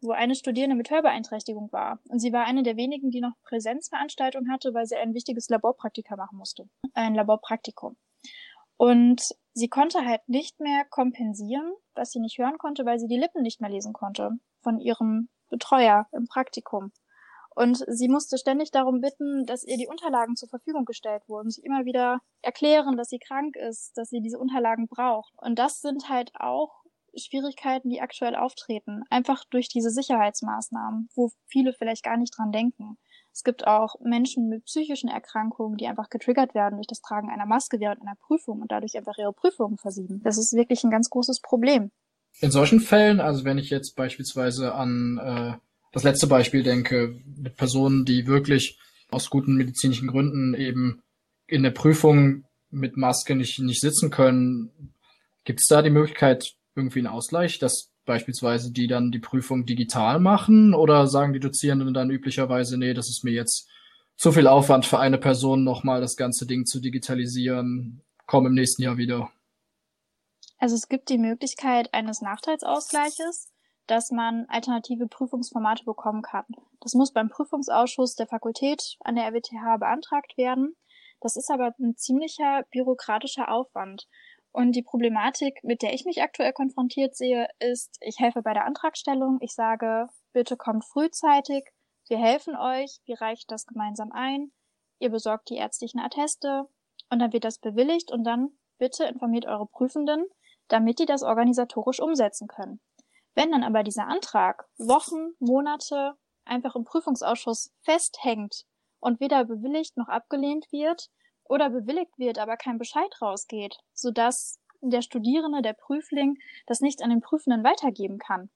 wo 0.00 0.12
eine 0.12 0.34
Studierende 0.34 0.76
mit 0.76 0.90
Hörbeeinträchtigung 0.90 1.72
war. 1.72 2.00
Und 2.08 2.18
sie 2.20 2.32
war 2.32 2.44
eine 2.44 2.62
der 2.62 2.76
wenigen, 2.76 3.10
die 3.10 3.20
noch 3.20 3.32
Präsenzveranstaltung 3.44 4.50
hatte, 4.50 4.74
weil 4.74 4.86
sie 4.86 4.96
ein 4.96 5.14
wichtiges 5.14 5.48
Laborpraktika 5.48 6.16
machen 6.16 6.38
musste. 6.38 6.68
Ein 6.94 7.14
Laborpraktikum. 7.14 7.96
Und 8.76 9.22
sie 9.54 9.68
konnte 9.68 10.04
halt 10.04 10.28
nicht 10.28 10.60
mehr 10.60 10.84
kompensieren, 10.84 11.72
was 11.94 12.10
sie 12.10 12.20
nicht 12.20 12.38
hören 12.38 12.58
konnte, 12.58 12.84
weil 12.84 12.98
sie 12.98 13.08
die 13.08 13.18
Lippen 13.18 13.42
nicht 13.42 13.60
mehr 13.60 13.70
lesen 13.70 13.94
konnte 13.94 14.32
von 14.62 14.78
ihrem 14.78 15.28
Betreuer 15.48 16.06
im 16.12 16.26
Praktikum. 16.26 16.92
Und 17.56 17.82
sie 17.88 18.08
musste 18.08 18.36
ständig 18.36 18.70
darum 18.70 19.00
bitten, 19.00 19.46
dass 19.46 19.64
ihr 19.64 19.78
die 19.78 19.88
Unterlagen 19.88 20.36
zur 20.36 20.50
Verfügung 20.50 20.84
gestellt 20.84 21.22
wurden. 21.26 21.48
Sie 21.48 21.62
immer 21.62 21.86
wieder 21.86 22.20
erklären, 22.42 22.98
dass 22.98 23.08
sie 23.08 23.18
krank 23.18 23.56
ist, 23.56 23.96
dass 23.96 24.10
sie 24.10 24.20
diese 24.20 24.38
Unterlagen 24.38 24.88
braucht. 24.88 25.32
Und 25.38 25.58
das 25.58 25.80
sind 25.80 26.10
halt 26.10 26.32
auch 26.38 26.84
Schwierigkeiten, 27.16 27.88
die 27.88 28.02
aktuell 28.02 28.36
auftreten. 28.36 29.04
Einfach 29.08 29.46
durch 29.48 29.70
diese 29.70 29.88
Sicherheitsmaßnahmen, 29.88 31.08
wo 31.14 31.30
viele 31.46 31.72
vielleicht 31.72 32.04
gar 32.04 32.18
nicht 32.18 32.36
dran 32.36 32.52
denken. 32.52 32.98
Es 33.32 33.42
gibt 33.42 33.66
auch 33.66 33.96
Menschen 34.00 34.50
mit 34.50 34.66
psychischen 34.66 35.08
Erkrankungen, 35.08 35.78
die 35.78 35.86
einfach 35.86 36.10
getriggert 36.10 36.54
werden 36.54 36.76
durch 36.76 36.88
das 36.88 37.00
Tragen 37.00 37.30
einer 37.30 37.46
Maske 37.46 37.80
während 37.80 38.02
einer 38.02 38.16
Prüfung 38.16 38.60
und 38.60 38.70
dadurch 38.70 38.98
einfach 38.98 39.16
ihre 39.16 39.32
Prüfungen 39.32 39.78
versieben. 39.78 40.20
Das 40.22 40.36
ist 40.36 40.52
wirklich 40.52 40.84
ein 40.84 40.90
ganz 40.90 41.08
großes 41.08 41.40
Problem. 41.40 41.90
In 42.40 42.50
solchen 42.50 42.80
Fällen, 42.80 43.18
also 43.18 43.46
wenn 43.46 43.56
ich 43.56 43.70
jetzt 43.70 43.96
beispielsweise 43.96 44.74
an 44.74 45.18
äh, 45.18 45.65
das 45.96 46.02
letzte 46.02 46.26
Beispiel 46.26 46.62
denke, 46.62 47.18
mit 47.24 47.56
Personen, 47.56 48.04
die 48.04 48.26
wirklich 48.26 48.78
aus 49.10 49.30
guten 49.30 49.54
medizinischen 49.54 50.08
Gründen 50.08 50.52
eben 50.52 51.02
in 51.46 51.62
der 51.62 51.70
Prüfung 51.70 52.44
mit 52.68 52.98
Maske 52.98 53.34
nicht, 53.34 53.60
nicht 53.60 53.80
sitzen 53.80 54.10
können, 54.10 54.92
gibt 55.44 55.60
es 55.60 55.68
da 55.68 55.80
die 55.80 55.88
Möglichkeit, 55.88 56.52
irgendwie 56.74 56.98
einen 56.98 57.06
Ausgleich, 57.06 57.58
dass 57.58 57.92
beispielsweise 58.04 58.72
die 58.72 58.88
dann 58.88 59.10
die 59.10 59.20
Prüfung 59.20 59.64
digital 59.64 60.20
machen 60.20 60.74
oder 60.74 61.06
sagen 61.06 61.32
die 61.32 61.40
Dozierenden 61.40 61.94
dann 61.94 62.10
üblicherweise, 62.10 62.76
nee, 62.76 62.92
das 62.92 63.08
ist 63.08 63.24
mir 63.24 63.32
jetzt 63.32 63.66
zu 64.18 64.32
viel 64.32 64.48
Aufwand 64.48 64.84
für 64.84 64.98
eine 64.98 65.16
Person, 65.16 65.64
nochmal 65.64 66.02
das 66.02 66.16
ganze 66.16 66.44
Ding 66.44 66.66
zu 66.66 66.78
digitalisieren, 66.78 68.02
komm 68.26 68.44
im 68.44 68.52
nächsten 68.52 68.82
Jahr 68.82 68.98
wieder? 68.98 69.30
Also 70.58 70.74
es 70.74 70.88
gibt 70.88 71.08
die 71.08 71.16
Möglichkeit 71.16 71.94
eines 71.94 72.20
Nachteilsausgleiches 72.20 73.48
dass 73.86 74.10
man 74.10 74.46
alternative 74.48 75.06
Prüfungsformate 75.06 75.84
bekommen 75.84 76.22
kann. 76.22 76.46
Das 76.80 76.94
muss 76.94 77.12
beim 77.12 77.28
Prüfungsausschuss 77.28 78.16
der 78.16 78.26
Fakultät 78.26 78.96
an 79.00 79.14
der 79.14 79.26
RWTH 79.26 79.78
beantragt 79.78 80.36
werden. 80.36 80.76
Das 81.20 81.36
ist 81.36 81.50
aber 81.50 81.74
ein 81.78 81.96
ziemlicher 81.96 82.64
bürokratischer 82.70 83.50
Aufwand. 83.50 84.06
Und 84.52 84.72
die 84.72 84.82
Problematik, 84.82 85.62
mit 85.62 85.82
der 85.82 85.92
ich 85.92 86.04
mich 86.04 86.22
aktuell 86.22 86.52
konfrontiert 86.52 87.14
sehe, 87.14 87.46
ist, 87.58 87.98
ich 88.00 88.18
helfe 88.18 88.42
bei 88.42 88.54
der 88.54 88.64
Antragstellung. 88.64 89.38
Ich 89.40 89.52
sage, 89.52 90.08
bitte 90.32 90.56
kommt 90.56 90.84
frühzeitig. 90.84 91.64
Wir 92.08 92.18
helfen 92.18 92.56
euch. 92.56 93.00
Wir 93.04 93.20
reichen 93.20 93.44
das 93.48 93.66
gemeinsam 93.66 94.12
ein. 94.12 94.52
Ihr 94.98 95.10
besorgt 95.10 95.50
die 95.50 95.56
ärztlichen 95.56 96.00
Atteste. 96.00 96.64
Und 97.10 97.18
dann 97.18 97.32
wird 97.32 97.44
das 97.44 97.58
bewilligt. 97.58 98.10
Und 98.10 98.24
dann 98.24 98.48
bitte 98.78 99.04
informiert 99.04 99.46
eure 99.46 99.66
Prüfenden, 99.66 100.24
damit 100.68 100.98
die 100.98 101.06
das 101.06 101.22
organisatorisch 101.22 102.00
umsetzen 102.00 102.48
können. 102.48 102.80
Wenn 103.36 103.52
dann 103.52 103.62
aber 103.62 103.82
dieser 103.82 104.08
Antrag 104.08 104.66
Wochen, 104.78 105.34
Monate 105.38 106.14
einfach 106.46 106.74
im 106.74 106.84
Prüfungsausschuss 106.84 107.70
festhängt 107.82 108.64
und 108.98 109.20
weder 109.20 109.44
bewilligt 109.44 109.96
noch 109.98 110.08
abgelehnt 110.08 110.72
wird 110.72 111.10
oder 111.44 111.68
bewilligt 111.68 112.18
wird, 112.18 112.38
aber 112.38 112.56
kein 112.56 112.78
Bescheid 112.78 113.14
rausgeht, 113.20 113.76
sodass 113.92 114.58
der 114.80 115.02
Studierende, 115.02 115.60
der 115.60 115.74
Prüfling, 115.74 116.38
das 116.66 116.80
nicht 116.80 117.02
an 117.02 117.10
den 117.10 117.20
Prüfenden 117.20 117.62
weitergeben 117.62 118.18
kann 118.18 118.48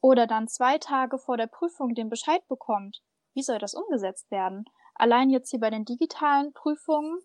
oder 0.00 0.26
dann 0.26 0.48
zwei 0.48 0.78
Tage 0.78 1.18
vor 1.18 1.36
der 1.36 1.46
Prüfung 1.46 1.94
den 1.94 2.08
Bescheid 2.08 2.46
bekommt, 2.48 3.02
wie 3.34 3.42
soll 3.42 3.58
das 3.58 3.74
umgesetzt 3.74 4.30
werden? 4.30 4.64
Allein 4.94 5.28
jetzt 5.28 5.50
hier 5.50 5.60
bei 5.60 5.70
den 5.70 5.84
digitalen 5.84 6.54
Prüfungen 6.54 7.18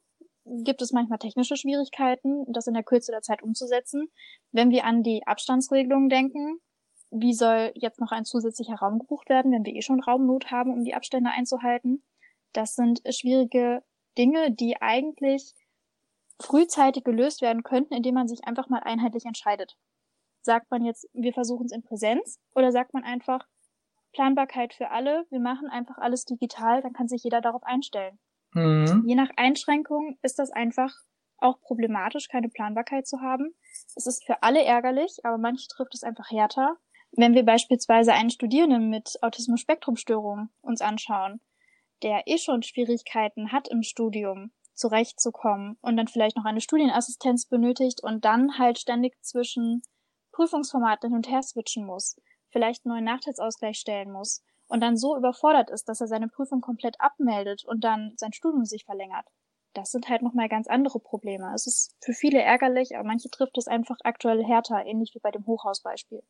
gibt 0.46 0.82
es 0.82 0.92
manchmal 0.92 1.20
technische 1.20 1.56
Schwierigkeiten, 1.56 2.46
das 2.52 2.68
in 2.68 2.74
der 2.74 2.84
Kürze 2.84 3.12
der 3.14 3.22
Zeit 3.22 3.42
umzusetzen. 3.42 4.12
Wenn 4.52 4.72
wir 4.72 4.84
an 4.86 5.04
die 5.04 5.26
Abstandsregelungen 5.26 6.10
denken, 6.10 6.60
wie 7.22 7.34
soll 7.34 7.72
jetzt 7.76 8.00
noch 8.00 8.12
ein 8.12 8.26
zusätzlicher 8.26 8.76
Raum 8.76 9.00
gebucht 9.00 9.30
werden, 9.30 9.52
wenn 9.52 9.66
wir 9.66 9.76
eh 9.76 9.82
schon 9.82 10.02
Raumnot 10.02 10.52
haben, 10.52 10.74
um 10.74 10.84
die 10.84 10.96
Abstände 10.96 11.32
einzuhalten? 11.32 12.04
Das 12.54 12.76
sind 12.76 13.02
schwierige 13.10 13.84
Dinge, 14.18 14.52
die 14.52 14.82
eigentlich 14.82 15.54
frühzeitig 16.40 17.04
gelöst 17.04 17.42
werden 17.42 17.64
könnten, 17.64 17.94
indem 17.94 18.16
man 18.16 18.28
sich 18.28 18.46
einfach 18.46 18.70
mal 18.70 18.82
einheitlich 18.84 19.26
entscheidet. 19.26 19.78
Sagt 20.42 20.70
man 20.72 20.86
jetzt, 20.86 21.10
wir 21.14 21.34
versuchen 21.34 21.66
es 21.66 21.72
in 21.72 21.84
Präsenz 21.84 22.40
oder 22.56 22.72
sagt 22.72 22.94
man 22.94 23.04
einfach 23.04 23.48
Planbarkeit 24.14 24.74
für 24.74 24.90
alle, 24.92 25.26
wir 25.30 25.40
machen 25.40 25.68
einfach 25.68 25.98
alles 25.98 26.26
digital, 26.26 26.82
dann 26.82 26.94
kann 26.94 27.08
sich 27.08 27.24
jeder 27.24 27.42
darauf 27.42 27.64
einstellen. 27.64 28.20
Mhm. 28.54 29.04
Je 29.06 29.16
nach 29.16 29.30
Einschränkung 29.36 30.18
ist 30.22 30.40
das 30.40 30.52
einfach 30.52 30.94
auch 31.40 31.60
problematisch, 31.62 32.30
keine 32.30 32.50
Planbarkeit 32.50 33.06
zu 33.08 33.22
haben. 33.22 33.54
Es 33.96 34.08
ist 34.08 34.26
für 34.26 34.42
alle 34.42 34.64
ärgerlich, 34.64 35.20
aber 35.24 35.38
manche 35.38 35.68
trifft 35.68 35.94
es 35.94 36.04
einfach 36.04 36.32
härter. 36.32 36.78
Wenn 37.12 37.34
wir 37.34 37.44
beispielsweise 37.44 38.14
einen 38.14 38.30
Studierenden 38.30 38.90
mit 38.90 39.18
Autismus-Spektrum-Störung 39.22 40.50
uns 40.62 40.82
anschauen, 40.82 41.40
der 42.04 42.28
eh 42.28 42.38
schon 42.38 42.64
Schwierigkeiten 42.64 43.52
hat 43.52 43.68
im 43.70 43.82
Studium 43.82 44.52
zurechtzukommen 44.76 45.78
und 45.82 45.98
dann 45.98 46.08
vielleicht 46.08 46.38
noch 46.38 46.46
eine 46.46 46.62
Studienassistenz 46.62 47.46
benötigt 47.46 48.04
und 48.04 48.24
dann 48.26 48.60
halt 48.60 48.78
ständig 48.78 49.20
zwischen 49.24 49.82
Prüfungsformaten 50.32 51.10
hin 51.10 51.18
und 51.18 51.30
her 51.30 51.42
switchen 51.42 51.86
muss, 51.86 52.16
vielleicht 52.50 52.86
einen 52.86 52.94
neuen 52.94 53.06
Nachteilsausgleich 53.06 53.78
stellen 53.78 54.12
muss 54.12 54.44
und 54.68 54.82
dann 54.82 54.98
so 54.98 55.18
überfordert 55.18 55.72
ist, 55.72 55.90
dass 55.90 56.02
er 56.02 56.08
seine 56.08 56.28
Prüfung 56.28 56.62
komplett 56.62 57.02
abmeldet 57.02 57.66
und 57.66 57.84
dann 57.84 58.14
sein 58.18 58.34
Studium 58.34 58.66
sich 58.66 58.86
verlängert. 58.86 59.26
Das 59.74 59.92
sind 59.92 60.10
halt 60.10 60.22
nochmal 60.22 60.50
ganz 60.50 60.68
andere 60.68 61.00
Probleme. 61.00 61.52
Es 61.54 61.68
ist 61.68 61.96
für 62.02 62.14
viele 62.14 62.42
ärgerlich, 62.42 62.96
aber 62.96 63.08
manche 63.08 63.30
trifft 63.30 63.58
es 63.58 63.68
einfach 63.68 63.98
aktuell 64.04 64.44
härter, 64.44 64.86
ähnlich 64.86 65.14
wie 65.16 65.20
bei 65.20 65.32
dem 65.32 65.46
Hochhausbeispiel. 65.46 66.22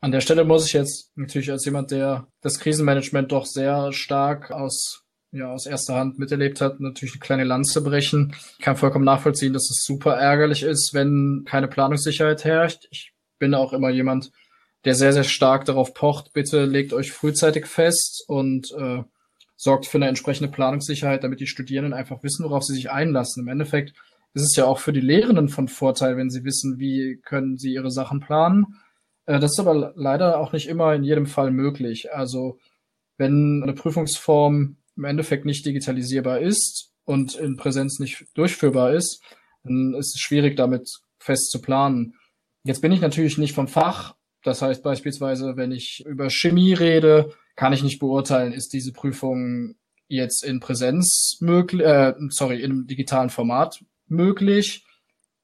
An 0.00 0.12
der 0.12 0.20
Stelle 0.20 0.44
muss 0.44 0.66
ich 0.66 0.72
jetzt 0.72 1.12
natürlich 1.14 1.50
als 1.50 1.64
jemand, 1.64 1.90
der 1.90 2.28
das 2.40 2.58
Krisenmanagement 2.58 3.32
doch 3.32 3.44
sehr 3.44 3.92
stark 3.92 4.50
aus 4.50 5.04
ja, 5.32 5.52
aus 5.52 5.66
erster 5.66 5.94
Hand 5.94 6.18
miterlebt 6.18 6.60
hat, 6.60 6.80
natürlich 6.80 7.14
eine 7.14 7.20
kleine 7.20 7.44
Lanze 7.44 7.82
brechen. 7.82 8.34
Ich 8.58 8.64
kann 8.64 8.76
vollkommen 8.76 9.04
nachvollziehen, 9.04 9.52
dass 9.52 9.70
es 9.70 9.84
super 9.84 10.14
ärgerlich 10.14 10.62
ist, 10.62 10.92
wenn 10.92 11.44
keine 11.46 11.68
Planungssicherheit 11.68 12.44
herrscht. 12.44 12.88
Ich 12.90 13.12
bin 13.38 13.54
auch 13.54 13.72
immer 13.72 13.90
jemand, 13.90 14.32
der 14.84 14.94
sehr, 14.94 15.12
sehr 15.12 15.24
stark 15.24 15.66
darauf 15.66 15.94
pocht, 15.94 16.32
bitte 16.32 16.64
legt 16.64 16.92
euch 16.92 17.12
frühzeitig 17.12 17.66
fest 17.66 18.24
und 18.26 18.72
äh, 18.72 19.02
sorgt 19.56 19.86
für 19.86 19.98
eine 19.98 20.08
entsprechende 20.08 20.50
Planungssicherheit, 20.50 21.22
damit 21.22 21.40
die 21.40 21.46
Studierenden 21.46 21.92
einfach 21.92 22.22
wissen, 22.22 22.44
worauf 22.44 22.64
sie 22.64 22.74
sich 22.74 22.90
einlassen. 22.90 23.42
Im 23.42 23.48
Endeffekt 23.48 23.92
ist 24.32 24.42
es 24.42 24.56
ja 24.56 24.64
auch 24.64 24.78
für 24.78 24.92
die 24.92 25.00
Lehrenden 25.00 25.48
von 25.48 25.68
Vorteil, 25.68 26.16
wenn 26.16 26.30
sie 26.30 26.44
wissen, 26.44 26.78
wie 26.78 27.20
können 27.22 27.58
sie 27.58 27.74
ihre 27.74 27.90
Sachen 27.90 28.20
planen. 28.20 28.78
Äh, 29.30 29.38
das 29.38 29.52
ist 29.52 29.60
aber 29.60 29.92
leider 29.94 30.40
auch 30.40 30.52
nicht 30.52 30.68
immer 30.68 30.92
in 30.94 31.04
jedem 31.04 31.26
Fall 31.26 31.52
möglich. 31.52 32.12
Also 32.12 32.58
wenn 33.16 33.62
eine 33.62 33.74
Prüfungsform 33.74 34.76
im 34.96 35.04
Endeffekt 35.04 35.44
nicht 35.44 35.64
digitalisierbar 35.64 36.40
ist 36.40 36.92
und 37.04 37.36
in 37.36 37.56
Präsenz 37.56 38.00
nicht 38.00 38.26
durchführbar 38.34 38.92
ist, 38.92 39.22
dann 39.62 39.94
ist 39.94 40.16
es 40.16 40.20
schwierig, 40.20 40.56
damit 40.56 40.88
fest 41.18 41.50
zu 41.50 41.60
planen. 41.60 42.14
Jetzt 42.64 42.80
bin 42.80 42.92
ich 42.92 43.00
natürlich 43.00 43.38
nicht 43.38 43.54
vom 43.54 43.68
Fach. 43.68 44.16
Das 44.42 44.62
heißt 44.62 44.82
beispielsweise, 44.82 45.56
wenn 45.56 45.70
ich 45.70 46.02
über 46.06 46.28
Chemie 46.28 46.72
rede, 46.72 47.32
kann 47.54 47.72
ich 47.72 47.82
nicht 47.82 48.00
beurteilen, 48.00 48.52
ist 48.52 48.72
diese 48.72 48.92
Prüfung 48.92 49.76
jetzt 50.08 50.42
in 50.42 50.58
Präsenz 50.58 51.36
möglich, 51.40 51.82
äh, 51.82 52.14
sorry, 52.30 52.62
in 52.62 52.86
digitalen 52.86 53.30
Format 53.30 53.84
möglich 54.08 54.84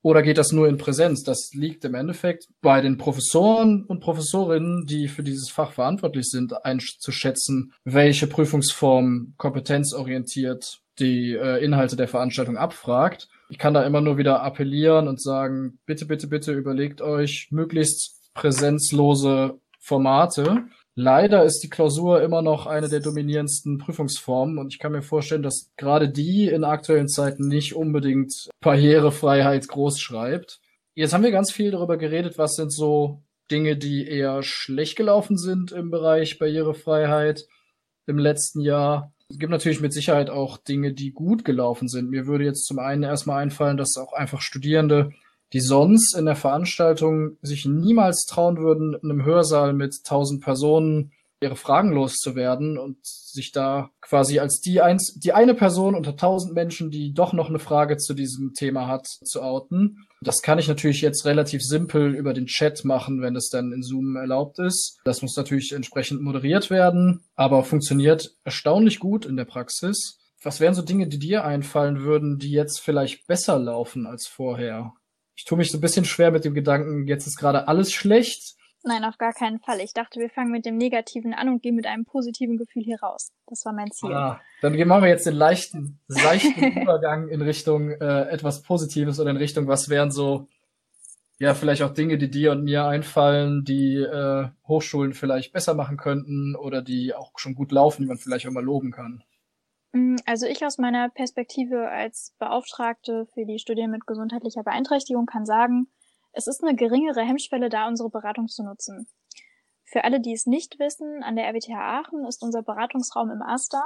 oder 0.06 0.22
geht 0.22 0.38
das 0.38 0.52
nur 0.52 0.68
in 0.68 0.78
Präsenz? 0.78 1.24
Das 1.24 1.50
liegt 1.52 1.84
im 1.84 1.96
Endeffekt 1.96 2.46
bei 2.62 2.80
den 2.80 2.96
Professoren 2.96 3.82
und 3.82 3.98
Professorinnen, 3.98 4.86
die 4.86 5.08
für 5.08 5.24
dieses 5.24 5.50
Fach 5.50 5.72
verantwortlich 5.72 6.30
sind, 6.30 6.64
einzuschätzen, 6.64 7.72
welche 7.82 8.28
Prüfungsform 8.28 9.34
kompetenzorientiert 9.36 10.78
die 11.00 11.32
äh, 11.32 11.58
Inhalte 11.58 11.96
der 11.96 12.06
Veranstaltung 12.06 12.56
abfragt. 12.56 13.26
Ich 13.48 13.58
kann 13.58 13.74
da 13.74 13.82
immer 13.82 14.00
nur 14.00 14.16
wieder 14.16 14.44
appellieren 14.44 15.08
und 15.08 15.20
sagen, 15.20 15.80
bitte, 15.86 16.06
bitte, 16.06 16.28
bitte 16.28 16.52
überlegt 16.52 17.02
euch 17.02 17.48
möglichst 17.50 18.32
präsenzlose 18.32 19.58
Formate. 19.80 20.66
Leider 20.98 21.44
ist 21.44 21.60
die 21.60 21.68
Klausur 21.68 22.22
immer 22.22 22.40
noch 22.40 22.66
eine 22.66 22.88
der 22.88 23.00
dominierendsten 23.00 23.76
Prüfungsformen 23.76 24.56
und 24.56 24.72
ich 24.72 24.78
kann 24.78 24.92
mir 24.92 25.02
vorstellen, 25.02 25.42
dass 25.42 25.70
gerade 25.76 26.08
die 26.08 26.48
in 26.48 26.64
aktuellen 26.64 27.08
Zeiten 27.08 27.48
nicht 27.48 27.76
unbedingt 27.76 28.48
Barrierefreiheit 28.62 29.68
groß 29.68 30.00
schreibt. 30.00 30.58
Jetzt 30.94 31.12
haben 31.12 31.22
wir 31.22 31.32
ganz 31.32 31.52
viel 31.52 31.70
darüber 31.70 31.98
geredet, 31.98 32.38
was 32.38 32.54
sind 32.54 32.72
so 32.72 33.20
Dinge, 33.50 33.76
die 33.76 34.08
eher 34.08 34.42
schlecht 34.42 34.96
gelaufen 34.96 35.36
sind 35.36 35.70
im 35.70 35.90
Bereich 35.90 36.38
Barrierefreiheit 36.38 37.46
im 38.06 38.18
letzten 38.18 38.62
Jahr. 38.62 39.12
Es 39.28 39.38
gibt 39.38 39.50
natürlich 39.50 39.82
mit 39.82 39.92
Sicherheit 39.92 40.30
auch 40.30 40.56
Dinge, 40.56 40.94
die 40.94 41.12
gut 41.12 41.44
gelaufen 41.44 41.88
sind. 41.88 42.08
Mir 42.08 42.26
würde 42.26 42.44
jetzt 42.44 42.64
zum 42.64 42.78
einen 42.78 43.02
erstmal 43.02 43.42
einfallen, 43.42 43.76
dass 43.76 43.98
auch 43.98 44.14
einfach 44.14 44.40
Studierende, 44.40 45.10
die 45.52 45.60
sonst 45.60 46.16
in 46.16 46.26
der 46.26 46.36
Veranstaltung 46.36 47.36
sich 47.42 47.66
niemals 47.66 48.24
trauen 48.26 48.58
würden, 48.58 48.94
in 48.94 49.10
einem 49.10 49.24
Hörsaal 49.24 49.72
mit 49.72 50.04
tausend 50.04 50.42
Personen 50.42 51.12
ihre 51.40 51.56
Fragen 51.56 51.92
loszuwerden 51.92 52.78
und 52.78 52.96
sich 53.04 53.52
da 53.52 53.90
quasi 54.00 54.38
als 54.38 54.60
die, 54.60 54.80
eins, 54.80 55.14
die 55.14 55.32
eine 55.32 55.54
Person 55.54 55.94
unter 55.94 56.16
tausend 56.16 56.54
Menschen, 56.54 56.90
die 56.90 57.12
doch 57.12 57.32
noch 57.32 57.48
eine 57.48 57.58
Frage 57.58 57.98
zu 57.98 58.14
diesem 58.14 58.54
Thema 58.54 58.86
hat, 58.86 59.06
zu 59.06 59.42
outen. 59.42 60.06
Das 60.22 60.40
kann 60.40 60.58
ich 60.58 60.66
natürlich 60.66 61.02
jetzt 61.02 61.26
relativ 61.26 61.62
simpel 61.62 62.14
über 62.14 62.32
den 62.32 62.46
Chat 62.46 62.84
machen, 62.84 63.20
wenn 63.20 63.36
es 63.36 63.50
dann 63.50 63.72
in 63.72 63.82
Zoom 63.82 64.16
erlaubt 64.16 64.58
ist. 64.58 64.98
Das 65.04 65.20
muss 65.20 65.36
natürlich 65.36 65.72
entsprechend 65.72 66.22
moderiert 66.22 66.70
werden, 66.70 67.20
aber 67.34 67.64
funktioniert 67.64 68.34
erstaunlich 68.44 68.98
gut 68.98 69.26
in 69.26 69.36
der 69.36 69.44
Praxis. 69.44 70.18
Was 70.42 70.60
wären 70.60 70.74
so 70.74 70.82
Dinge, 70.82 71.06
die 71.06 71.18
dir 71.18 71.44
einfallen 71.44 72.00
würden, 72.00 72.38
die 72.38 72.50
jetzt 72.50 72.80
vielleicht 72.80 73.26
besser 73.26 73.58
laufen 73.58 74.06
als 74.06 74.26
vorher? 74.26 74.94
Ich 75.36 75.44
tue 75.44 75.58
mich 75.58 75.70
so 75.70 75.78
ein 75.78 75.82
bisschen 75.82 76.04
schwer 76.04 76.30
mit 76.30 76.44
dem 76.44 76.54
Gedanken, 76.54 77.06
jetzt 77.06 77.26
ist 77.26 77.36
gerade 77.36 77.68
alles 77.68 77.92
schlecht 77.92 78.56
Nein, 78.86 79.04
auf 79.04 79.18
gar 79.18 79.32
keinen 79.32 79.58
Fall. 79.58 79.80
Ich 79.80 79.94
dachte, 79.94 80.20
wir 80.20 80.30
fangen 80.30 80.52
mit 80.52 80.64
dem 80.64 80.76
Negativen 80.76 81.34
an 81.34 81.48
und 81.48 81.60
gehen 81.60 81.74
mit 81.74 81.86
einem 81.86 82.04
positiven 82.04 82.56
Gefühl 82.56 82.84
hier 82.84 83.00
raus. 83.02 83.32
Das 83.48 83.64
war 83.64 83.72
mein 83.72 83.90
Ziel. 83.90 84.12
Ah, 84.12 84.40
dann 84.62 84.78
machen 84.86 85.02
wir 85.02 85.08
jetzt 85.08 85.26
den 85.26 85.34
leichten, 85.34 85.98
seichten 86.06 86.62
Übergang 86.82 87.28
in 87.28 87.42
Richtung 87.42 87.90
äh, 87.90 88.28
etwas 88.28 88.62
Positives 88.62 89.18
oder 89.18 89.30
in 89.32 89.38
Richtung, 89.38 89.66
was 89.66 89.88
wären 89.88 90.12
so, 90.12 90.46
ja, 91.38 91.54
vielleicht 91.54 91.82
auch 91.82 91.94
Dinge, 91.94 92.16
die 92.16 92.30
dir 92.30 92.52
und 92.52 92.62
mir 92.62 92.84
einfallen, 92.84 93.64
die 93.64 93.96
äh, 93.96 94.50
Hochschulen 94.68 95.14
vielleicht 95.14 95.52
besser 95.52 95.74
machen 95.74 95.96
könnten 95.96 96.54
oder 96.54 96.80
die 96.80 97.12
auch 97.12 97.32
schon 97.38 97.56
gut 97.56 97.72
laufen, 97.72 98.02
die 98.02 98.08
man 98.08 98.18
vielleicht 98.18 98.46
auch 98.46 98.52
mal 98.52 98.64
loben 98.64 98.92
kann. 98.92 99.24
Mm, 99.96 100.16
also 100.26 100.46
ich 100.46 100.64
aus 100.64 100.76
meiner 100.76 101.08
Perspektive 101.08 101.88
als 101.88 102.34
Beauftragte 102.38 103.26
für 103.32 103.46
die 103.46 103.58
Studierenden 103.58 103.98
mit 103.98 104.06
gesundheitlicher 104.06 104.62
Beeinträchtigung 104.62 105.24
kann 105.24 105.46
sagen, 105.46 105.90
es 106.32 106.46
ist 106.46 106.62
eine 106.62 106.76
geringere 106.76 107.22
Hemmschwelle 107.22 107.70
da, 107.70 107.88
unsere 107.88 108.10
Beratung 108.10 108.46
zu 108.48 108.62
nutzen. 108.62 109.08
Für 109.84 110.04
alle, 110.04 110.20
die 110.20 110.34
es 110.34 110.44
nicht 110.44 110.78
wissen, 110.78 111.22
an 111.22 111.36
der 111.36 111.46
RWTH 111.46 111.72
Aachen 111.78 112.26
ist 112.26 112.42
unser 112.42 112.62
Beratungsraum 112.62 113.30
im 113.30 113.40
Asta. 113.40 113.82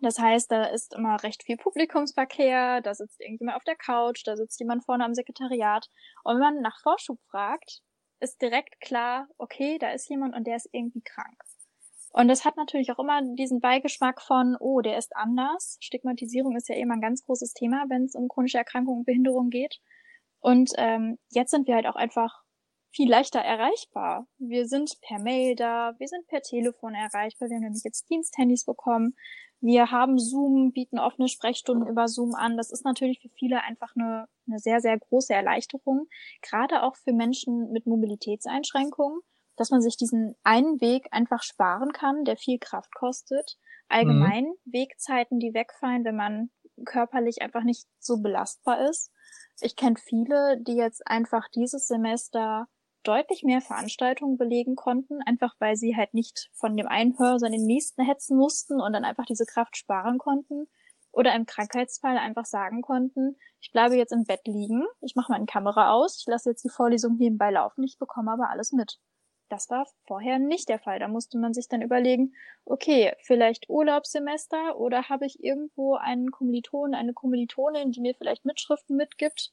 Das 0.00 0.20
heißt, 0.20 0.52
da 0.52 0.66
ist 0.66 0.94
immer 0.94 1.20
recht 1.24 1.42
viel 1.42 1.56
Publikumsverkehr, 1.56 2.80
da 2.80 2.94
sitzt 2.94 3.20
irgendjemand 3.20 3.56
auf 3.56 3.64
der 3.64 3.74
Couch, 3.74 4.22
da 4.24 4.36
sitzt 4.36 4.60
jemand 4.60 4.84
vorne 4.84 5.04
am 5.04 5.14
Sekretariat. 5.14 5.88
Und 6.22 6.34
wenn 6.34 6.54
man 6.54 6.60
nach 6.62 6.80
Vorschub 6.82 7.18
fragt, 7.30 7.80
ist 8.20 8.40
direkt 8.40 8.80
klar, 8.80 9.26
okay, 9.38 9.78
da 9.80 9.90
ist 9.90 10.08
jemand 10.08 10.36
und 10.36 10.46
der 10.46 10.56
ist 10.56 10.68
irgendwie 10.70 11.02
krank. 11.02 11.42
Und 12.12 12.28
das 12.28 12.44
hat 12.44 12.56
natürlich 12.56 12.90
auch 12.92 12.98
immer 12.98 13.22
diesen 13.36 13.60
Beigeschmack 13.60 14.20
von, 14.20 14.56
oh, 14.58 14.80
der 14.80 14.98
ist 14.98 15.14
anders. 15.14 15.76
Stigmatisierung 15.80 16.56
ist 16.56 16.68
ja 16.68 16.74
immer 16.74 16.94
ein 16.94 17.00
ganz 17.00 17.24
großes 17.24 17.54
Thema, 17.54 17.84
wenn 17.88 18.04
es 18.04 18.14
um 18.14 18.28
chronische 18.28 18.58
Erkrankungen 18.58 19.00
und 19.00 19.06
Behinderung 19.06 19.50
geht. 19.50 19.80
Und 20.40 20.72
ähm, 20.76 21.18
jetzt 21.30 21.50
sind 21.50 21.68
wir 21.68 21.76
halt 21.76 21.86
auch 21.86 21.96
einfach 21.96 22.42
viel 22.92 23.08
leichter 23.08 23.40
erreichbar. 23.40 24.26
Wir 24.38 24.66
sind 24.66 25.00
per 25.02 25.20
Mail 25.20 25.54
da, 25.54 25.94
wir 25.98 26.08
sind 26.08 26.26
per 26.26 26.42
Telefon 26.42 26.94
erreichbar, 26.94 27.48
wir 27.48 27.56
haben 27.56 27.62
nämlich 27.62 27.84
jetzt 27.84 28.08
Diensthandys 28.10 28.64
bekommen. 28.64 29.14
Wir 29.60 29.90
haben 29.90 30.18
Zoom, 30.18 30.72
bieten 30.72 30.98
offene 30.98 31.28
Sprechstunden 31.28 31.86
über 31.86 32.08
Zoom 32.08 32.34
an. 32.34 32.56
Das 32.56 32.72
ist 32.72 32.84
natürlich 32.84 33.20
für 33.20 33.28
viele 33.28 33.62
einfach 33.62 33.94
eine, 33.94 34.26
eine 34.48 34.58
sehr, 34.58 34.80
sehr 34.80 34.98
große 34.98 35.34
Erleichterung, 35.34 36.08
gerade 36.40 36.82
auch 36.82 36.96
für 36.96 37.12
Menschen 37.12 37.70
mit 37.70 37.86
Mobilitätseinschränkungen, 37.86 39.20
dass 39.60 39.70
man 39.70 39.82
sich 39.82 39.96
diesen 39.96 40.34
einen 40.42 40.80
Weg 40.80 41.08
einfach 41.10 41.42
sparen 41.42 41.92
kann, 41.92 42.24
der 42.24 42.36
viel 42.36 42.58
Kraft 42.58 42.94
kostet. 42.94 43.56
Allgemein 43.88 44.44
mhm. 44.44 44.72
Wegzeiten, 44.72 45.38
die 45.38 45.52
wegfallen, 45.52 46.04
wenn 46.04 46.16
man 46.16 46.50
körperlich 46.84 47.42
einfach 47.42 47.62
nicht 47.62 47.86
so 47.98 48.22
belastbar 48.22 48.88
ist 48.88 49.10
ich 49.62 49.76
kenne 49.76 49.96
viele, 49.96 50.58
die 50.60 50.74
jetzt 50.74 51.06
einfach 51.06 51.48
dieses 51.54 51.86
Semester 51.86 52.66
deutlich 53.02 53.42
mehr 53.42 53.60
Veranstaltungen 53.60 54.36
belegen 54.36 54.76
konnten, 54.76 55.22
einfach 55.24 55.54
weil 55.58 55.76
sie 55.76 55.96
halt 55.96 56.12
nicht 56.12 56.50
von 56.52 56.76
dem 56.76 56.86
einen 56.86 57.18
Hörser 57.18 57.46
in 57.46 57.52
den 57.52 57.66
nächsten 57.66 58.04
hetzen 58.04 58.36
mussten 58.36 58.80
und 58.80 58.92
dann 58.92 59.04
einfach 59.04 59.24
diese 59.24 59.46
Kraft 59.46 59.76
sparen 59.76 60.18
konnten. 60.18 60.66
Oder 61.12 61.34
im 61.34 61.44
Krankheitsfall 61.44 62.18
einfach 62.18 62.44
sagen 62.44 62.82
konnten, 62.82 63.36
ich 63.60 63.72
bleibe 63.72 63.96
jetzt 63.96 64.12
im 64.12 64.24
Bett 64.24 64.42
liegen, 64.46 64.84
ich 65.00 65.16
mache 65.16 65.32
meine 65.32 65.46
Kamera 65.46 65.90
aus, 65.90 66.18
ich 66.20 66.26
lasse 66.26 66.50
jetzt 66.50 66.62
die 66.62 66.68
Vorlesung 66.68 67.16
nebenbei 67.16 67.50
laufen, 67.50 67.82
ich 67.82 67.98
bekomme 67.98 68.30
aber 68.30 68.48
alles 68.48 68.70
mit. 68.70 69.00
Das 69.50 69.68
war 69.68 69.86
vorher 70.06 70.38
nicht 70.38 70.68
der 70.68 70.78
Fall. 70.78 71.00
Da 71.00 71.08
musste 71.08 71.36
man 71.36 71.52
sich 71.52 71.66
dann 71.68 71.82
überlegen, 71.82 72.34
okay, 72.64 73.12
vielleicht 73.22 73.68
Urlaubssemester 73.68 74.78
oder 74.78 75.08
habe 75.08 75.26
ich 75.26 75.42
irgendwo 75.42 75.96
einen 75.96 76.30
Kommiliton, 76.30 76.94
eine 76.94 77.12
Kommilitonin, 77.12 77.90
die 77.90 78.00
mir 78.00 78.14
vielleicht 78.14 78.44
Mitschriften 78.44 78.96
mitgibt. 78.96 79.52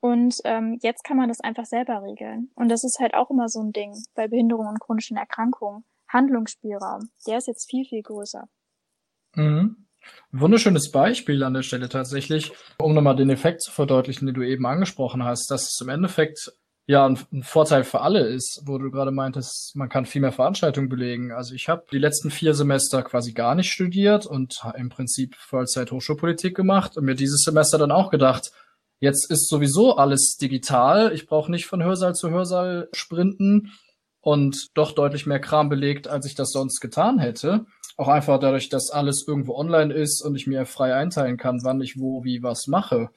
Und 0.00 0.36
ähm, 0.44 0.78
jetzt 0.82 1.02
kann 1.02 1.16
man 1.16 1.28
das 1.28 1.40
einfach 1.40 1.64
selber 1.64 2.02
regeln. 2.02 2.50
Und 2.56 2.68
das 2.68 2.84
ist 2.84 2.98
halt 3.00 3.14
auch 3.14 3.30
immer 3.30 3.48
so 3.48 3.60
ein 3.60 3.72
Ding 3.72 3.94
bei 4.14 4.28
Behinderungen 4.28 4.68
und 4.68 4.80
chronischen 4.80 5.16
Erkrankungen. 5.16 5.84
Handlungsspielraum, 6.08 7.08
der 7.26 7.38
ist 7.38 7.48
jetzt 7.48 7.70
viel, 7.70 7.86
viel 7.86 8.02
größer. 8.02 8.48
Mhm. 9.34 9.86
Wunderschönes 10.30 10.92
Beispiel 10.92 11.42
an 11.42 11.54
der 11.54 11.62
Stelle 11.62 11.88
tatsächlich, 11.88 12.52
um 12.78 12.94
nochmal 12.94 13.16
den 13.16 13.30
Effekt 13.30 13.62
zu 13.62 13.72
verdeutlichen, 13.72 14.26
den 14.26 14.34
du 14.34 14.42
eben 14.42 14.66
angesprochen 14.66 15.24
hast, 15.24 15.50
dass 15.50 15.62
es 15.62 15.80
im 15.80 15.88
Endeffekt 15.88 16.52
ja 16.86 17.04
ein, 17.04 17.18
ein, 17.32 17.42
Vorteil 17.42 17.84
für 17.84 18.00
alle 18.00 18.20
ist, 18.20 18.62
wo 18.64 18.78
du 18.78 18.90
gerade 18.90 19.10
meintest, 19.10 19.74
man 19.74 19.88
kann 19.88 20.06
viel 20.06 20.20
mehr 20.20 20.32
Veranstaltungen 20.32 20.88
belegen. 20.88 21.32
Also 21.32 21.54
ich 21.54 21.68
habe 21.68 21.84
die 21.90 21.98
letzten 21.98 22.30
vier 22.30 22.54
Semester 22.54 23.02
quasi 23.02 23.32
gar 23.32 23.54
nicht 23.54 23.72
studiert 23.72 24.26
und 24.26 24.60
im 24.76 24.88
Prinzip 24.88 25.34
Vollzeit 25.36 25.90
Hochschulpolitik 25.90 26.56
gemacht 26.56 26.96
und 26.96 27.04
mir 27.04 27.16
dieses 27.16 27.42
Semester 27.42 27.78
dann 27.78 27.90
auch 27.90 28.10
gedacht, 28.10 28.52
jetzt 29.00 29.30
ist 29.30 29.48
sowieso 29.48 29.96
alles 29.96 30.36
digital, 30.36 31.12
ich 31.12 31.26
brauche 31.26 31.50
nicht 31.50 31.66
von 31.66 31.82
Hörsaal 31.82 32.14
zu 32.14 32.30
Hörsaal 32.30 32.88
sprinten 32.92 33.72
und 34.20 34.68
doch 34.74 34.92
deutlich 34.92 35.26
mehr 35.26 35.40
Kram 35.40 35.68
belegt, 35.68 36.08
als 36.08 36.26
ich 36.26 36.34
das 36.34 36.50
sonst 36.50 36.80
getan 36.80 37.18
hätte. 37.18 37.66
Auch 37.96 38.08
einfach 38.08 38.38
dadurch, 38.38 38.68
dass 38.68 38.90
alles 38.90 39.24
irgendwo 39.26 39.54
online 39.54 39.92
ist 39.92 40.22
und 40.22 40.34
ich 40.34 40.46
mir 40.46 40.66
frei 40.66 40.94
einteilen 40.94 41.36
kann, 41.36 41.64
wann 41.64 41.80
ich 41.80 41.98
wo, 41.98 42.24
wie, 42.24 42.42
was 42.42 42.66
mache. 42.66 43.10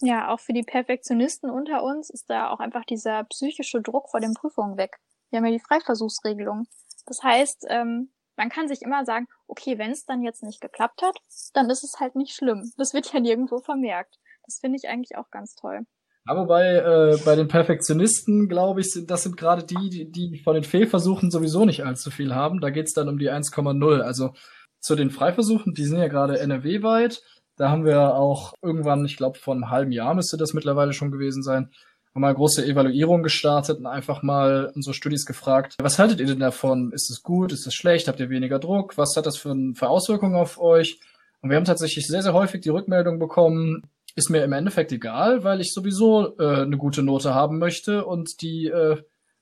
Ja, 0.00 0.28
auch 0.32 0.40
für 0.40 0.52
die 0.52 0.62
Perfektionisten 0.62 1.50
unter 1.50 1.82
uns 1.82 2.10
ist 2.10 2.28
da 2.28 2.50
auch 2.50 2.60
einfach 2.60 2.84
dieser 2.84 3.24
psychische 3.24 3.80
Druck 3.80 4.10
vor 4.10 4.20
den 4.20 4.34
Prüfungen 4.34 4.76
weg. 4.76 4.98
Wir 5.30 5.38
haben 5.38 5.46
ja 5.46 5.52
die 5.52 5.64
Freiversuchsregelung. 5.64 6.66
Das 7.06 7.22
heißt, 7.22 7.66
ähm, 7.68 8.10
man 8.36 8.50
kann 8.50 8.68
sich 8.68 8.82
immer 8.82 9.04
sagen, 9.04 9.26
okay, 9.46 9.78
wenn 9.78 9.90
es 9.90 10.04
dann 10.04 10.22
jetzt 10.22 10.42
nicht 10.42 10.60
geklappt 10.60 11.02
hat, 11.02 11.16
dann 11.54 11.70
ist 11.70 11.84
es 11.84 11.98
halt 11.98 12.14
nicht 12.16 12.34
schlimm. 12.34 12.70
Das 12.76 12.92
wird 12.92 13.12
ja 13.12 13.20
nirgendwo 13.20 13.60
vermerkt. 13.60 14.18
Das 14.44 14.58
finde 14.60 14.76
ich 14.76 14.88
eigentlich 14.88 15.16
auch 15.16 15.30
ganz 15.30 15.54
toll. 15.54 15.80
Ja, 16.28 16.36
wobei 16.36 16.76
äh, 16.76 17.18
bei 17.24 17.36
den 17.36 17.48
Perfektionisten, 17.48 18.48
glaube 18.48 18.80
ich, 18.80 18.90
sind 18.90 19.10
das 19.10 19.22
sind 19.22 19.36
gerade 19.36 19.64
die, 19.64 19.88
die, 19.88 20.10
die 20.10 20.42
von 20.42 20.54
den 20.54 20.64
Fehlversuchen 20.64 21.30
sowieso 21.30 21.64
nicht 21.64 21.84
allzu 21.84 22.10
viel 22.10 22.34
haben. 22.34 22.60
Da 22.60 22.70
geht's 22.70 22.92
dann 22.92 23.08
um 23.08 23.18
die 23.18 23.30
1,0. 23.30 24.00
Also 24.00 24.34
zu 24.80 24.96
den 24.96 25.10
Freiversuchen, 25.10 25.72
die 25.72 25.84
sind 25.84 25.98
ja 25.98 26.08
gerade 26.08 26.38
NRW-weit. 26.38 27.22
Da 27.56 27.70
haben 27.70 27.84
wir 27.84 28.14
auch 28.14 28.54
irgendwann, 28.62 29.04
ich 29.04 29.16
glaube, 29.16 29.38
vor 29.38 29.54
einem 29.54 29.70
halben 29.70 29.92
Jahr 29.92 30.14
müsste 30.14 30.36
das 30.36 30.52
mittlerweile 30.52 30.92
schon 30.92 31.10
gewesen 31.10 31.42
sein, 31.42 31.70
haben 32.14 32.22
mal 32.22 32.28
eine 32.28 32.36
große 32.36 32.66
Evaluierung 32.66 33.22
gestartet 33.22 33.78
und 33.78 33.86
einfach 33.86 34.22
mal 34.22 34.72
unsere 34.74 34.94
Studis 34.94 35.26
gefragt, 35.26 35.74
was 35.80 35.98
haltet 35.98 36.20
ihr 36.20 36.26
denn 36.26 36.40
davon? 36.40 36.92
Ist 36.92 37.10
es 37.10 37.22
gut? 37.22 37.52
Ist 37.52 37.66
es 37.66 37.74
schlecht? 37.74 38.08
Habt 38.08 38.20
ihr 38.20 38.30
weniger 38.30 38.58
Druck? 38.58 38.96
Was 38.96 39.16
hat 39.16 39.26
das 39.26 39.36
für, 39.36 39.54
für 39.74 39.88
Auswirkungen 39.88 40.34
auf 40.34 40.58
euch? 40.58 40.98
Und 41.42 41.50
wir 41.50 41.56
haben 41.56 41.64
tatsächlich 41.64 42.06
sehr, 42.06 42.22
sehr 42.22 42.32
häufig 42.32 42.62
die 42.62 42.70
Rückmeldung 42.70 43.18
bekommen, 43.18 43.82
ist 44.14 44.30
mir 44.30 44.42
im 44.42 44.52
Endeffekt 44.52 44.92
egal, 44.92 45.44
weil 45.44 45.60
ich 45.60 45.74
sowieso 45.74 46.38
äh, 46.38 46.62
eine 46.62 46.78
gute 46.78 47.02
Note 47.02 47.34
haben 47.34 47.58
möchte 47.58 48.06
und 48.06 48.40
die 48.40 48.66
äh, 48.66 48.96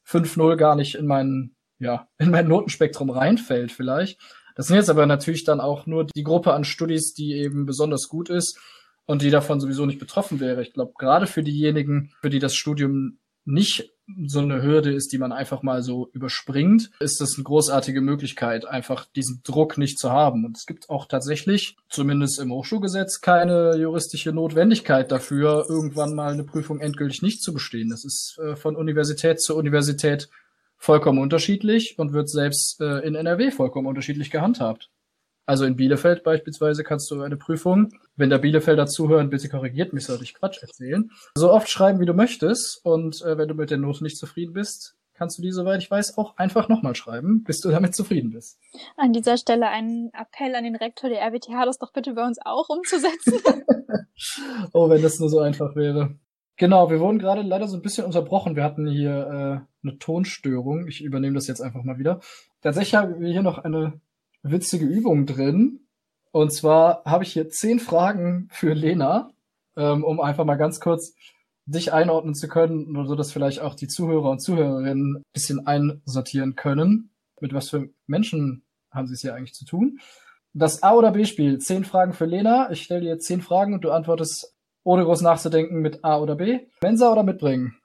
5-0 0.07 0.57
gar 0.57 0.75
nicht 0.75 0.97
in 0.97 1.07
mein, 1.07 1.55
ja, 1.79 2.09
in 2.19 2.31
mein 2.31 2.49
Notenspektrum 2.49 3.11
reinfällt 3.11 3.71
vielleicht. 3.71 4.21
Das 4.55 4.69
sind 4.69 4.77
jetzt 4.77 4.91
aber 4.91 5.07
natürlich 5.07 5.45
dann 5.45 5.61
auch 5.61 5.87
nur 5.87 6.05
die 6.05 6.23
Gruppe 6.23 6.53
an 6.53 6.65
Studis, 6.65 7.15
die 7.15 7.35
eben 7.35 7.67
besonders 7.67 8.09
gut 8.09 8.31
ist 8.31 8.59
und 9.07 9.23
die 9.23 9.31
davon 9.31 9.61
sowieso 9.61 9.87
nicht 9.87 9.99
betroffen 9.99 10.41
wäre. 10.41 10.63
Ich 10.63 10.73
glaube, 10.73 10.93
gerade 10.99 11.27
für 11.27 11.43
diejenigen, 11.43 12.13
für 12.21 12.31
die 12.31 12.39
das 12.39 12.55
Studium 12.55 13.19
nicht 13.45 13.91
so 14.27 14.41
eine 14.41 14.63
Hürde 14.63 14.93
ist, 14.93 15.13
die 15.13 15.19
man 15.19 15.33
einfach 15.33 15.63
mal 15.63 15.83
so 15.83 16.11
überspringt, 16.13 16.91
ist 17.01 17.21
das 17.21 17.35
eine 17.37 17.45
großartige 17.45 18.01
Möglichkeit, 18.01 18.67
einfach 18.67 19.07
diesen 19.17 19.41
Druck 19.45 19.79
nicht 19.79 19.99
zu 19.99 20.11
haben. 20.11 20.45
Und 20.45 20.57
es 20.57 20.67
gibt 20.67 20.91
auch 20.91 21.07
tatsächlich, 21.07 21.77
zumindest 21.89 22.39
im 22.39 22.53
Hochschulgesetz, 22.53 23.23
keine 23.23 23.77
juristische 23.77 24.33
Notwendigkeit 24.33 25.11
dafür, 25.11 25.67
irgendwann 25.69 26.15
mal 26.15 26.33
eine 26.33 26.45
Prüfung 26.45 26.81
endgültig 26.81 27.23
nicht 27.23 27.43
zu 27.43 27.55
bestehen. 27.55 27.89
Das 27.89 28.05
ist 28.05 28.39
äh, 28.39 28.57
von 28.57 28.77
Universität 28.77 29.41
zu 29.41 29.57
Universität 29.57 30.29
vollkommen 30.85 31.19
unterschiedlich 31.19 31.99
und 31.99 32.13
wird 32.13 32.29
selbst 32.29 32.81
äh, 32.81 32.99
in 33.01 33.15
NRW 33.15 33.51
vollkommen 33.51 33.87
unterschiedlich 33.87 34.31
gehandhabt. 34.31 34.91
Also 35.47 35.65
in 35.65 35.77
Bielefeld 35.77 36.25
beispielsweise 36.25 36.85
kannst 36.85 37.11
du 37.11 37.21
eine 37.21 37.37
Prüfung, 37.37 37.93
wenn 38.17 38.31
der 38.31 38.39
Bielefelder 38.39 38.87
zuhören, 38.87 39.31
bitte 39.31 39.49
korrigiert 39.49 39.93
mich, 39.93 40.07
sollte 40.07 40.25
ich 40.25 40.35
Quatsch 40.35 40.63
erzählen, 40.63 41.11
so 41.37 41.51
oft 41.51 41.69
schreiben, 41.69 42.01
wie 42.01 42.07
du 42.07 42.15
möchtest. 42.15 42.81
Und 42.85 43.23
äh, 43.23 43.37
wenn 43.37 43.49
du 43.49 43.55
mit 43.55 43.71
der 43.71 43.79
Note 43.79 44.03
nicht 44.03 44.17
zufrieden 44.17 44.53
bist, 44.53 44.97
kannst 45.15 45.39
du 45.39 45.43
die, 45.43 45.53
soweit 45.53 45.83
ich 45.83 45.91
weiß, 45.91 46.19
auch 46.19 46.37
einfach 46.37 46.69
nochmal 46.69 46.95
schreiben, 46.95 47.45
bis 47.45 47.61
du 47.61 47.71
damit 47.71 47.95
zufrieden 47.95 48.33
bist. 48.33 48.59
An 48.97 49.13
dieser 49.13 49.37
Stelle 49.37 49.69
ein 49.69 50.11
Appell 50.13 50.55
an 50.55 50.65
den 50.65 50.77
Rektor 50.77 51.09
der 51.09 51.21
RWTH, 51.23 51.65
das 51.65 51.79
doch 51.79 51.93
bitte 51.93 52.15
bei 52.15 52.27
uns 52.27 52.39
auch 52.45 52.69
umzusetzen. 52.69 53.35
oh, 54.73 54.89
wenn 54.89 55.03
das 55.03 55.19
nur 55.19 55.29
so 55.29 55.41
einfach 55.41 55.77
wäre. 55.77 56.17
Genau, 56.57 56.89
wir 56.89 57.01
wurden 57.01 57.19
gerade 57.19 57.43
leider 57.43 57.67
so 57.67 57.77
ein 57.77 57.83
bisschen 57.83 58.07
unterbrochen. 58.07 58.55
Wir 58.55 58.63
hatten 58.63 58.87
hier 58.87 59.67
äh, 59.83 59.87
eine 59.87 59.99
Tonstörung. 59.99 60.87
Ich 60.87 61.03
übernehme 61.03 61.35
das 61.35 61.49
jetzt 61.49 61.61
einfach 61.61 61.83
mal 61.83 61.99
wieder. 61.99 62.21
Tatsächlich 62.63 62.95
haben 62.95 63.21
wir 63.21 63.33
hier 63.33 63.43
noch 63.43 63.59
eine 63.59 64.01
witzige 64.43 64.85
Übung 64.85 65.27
drin. 65.27 65.81
Und 66.31 66.53
zwar 66.53 67.03
habe 67.05 67.25
ich 67.25 67.33
hier 67.33 67.49
zehn 67.49 67.81
Fragen 67.81 68.49
für 68.53 68.73
Lena, 68.73 69.31
ähm, 69.77 70.05
um 70.05 70.21
einfach 70.21 70.45
mal 70.45 70.57
ganz 70.57 70.81
kurz 70.81 71.15
dich 71.67 71.93
einordnen 71.93 72.35
zu 72.35 72.47
können, 72.47 72.93
nur 72.93 73.07
so 73.07 73.15
dass 73.15 73.33
vielleicht 73.33 73.61
auch 73.61 73.75
die 73.75 73.89
Zuhörer 73.89 74.31
und 74.31 74.41
Zuhörerinnen 74.41 75.17
ein 75.17 75.23
bisschen 75.33 75.67
einsortieren 75.67 76.55
können. 76.57 77.11
Mit 77.41 77.53
was 77.53 77.71
für 77.71 77.89
Menschen 78.07 78.65
haben 78.91 79.07
sie 79.07 79.15
es 79.15 79.23
hier 79.23 79.35
eigentlich 79.35 79.55
zu 79.55 79.65
tun? 79.65 79.99
Das 80.53 80.83
A- 80.85 80.95
oder 80.95 81.11
B-Spiel. 81.11 81.59
Zehn 81.59 81.85
Fragen 81.85 82.13
für 82.13 82.27
Lena. 82.27 82.71
Ich 82.71 82.83
stelle 82.83 83.01
dir 83.01 83.19
zehn 83.19 83.43
Fragen 83.43 83.75
und 83.75 83.83
du 83.83 83.91
antwortest 83.91 84.54
ohne 84.85 85.05
groß 85.05 85.23
nachzudenken 85.23 85.81
mit 85.81 86.05
A 86.05 86.19
oder 86.19 86.37
B. 86.37 86.61
Mensa 86.83 87.11
oder 87.11 87.23
mitbringen? 87.23 87.77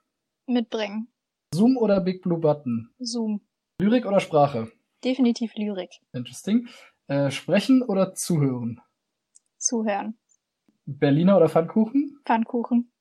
Mitbringen. 0.46 1.08
Zoom 1.52 1.76
oder 1.76 2.00
Big 2.00 2.22
Blue 2.22 2.38
Button? 2.38 2.90
Zoom. 2.98 3.40
Lyrik 3.80 4.06
oder 4.06 4.20
Sprache? 4.20 4.70
Definitiv 5.02 5.54
Lyrik. 5.54 5.90
Interesting. 6.12 6.68
Äh, 7.08 7.30
sprechen 7.30 7.82
oder 7.82 8.14
zuhören? 8.14 8.80
Zuhören. 9.58 10.18
Berliner 10.84 11.36
oder 11.36 11.48
Pfannkuchen? 11.48 12.20
Pfannkuchen. 12.24 12.92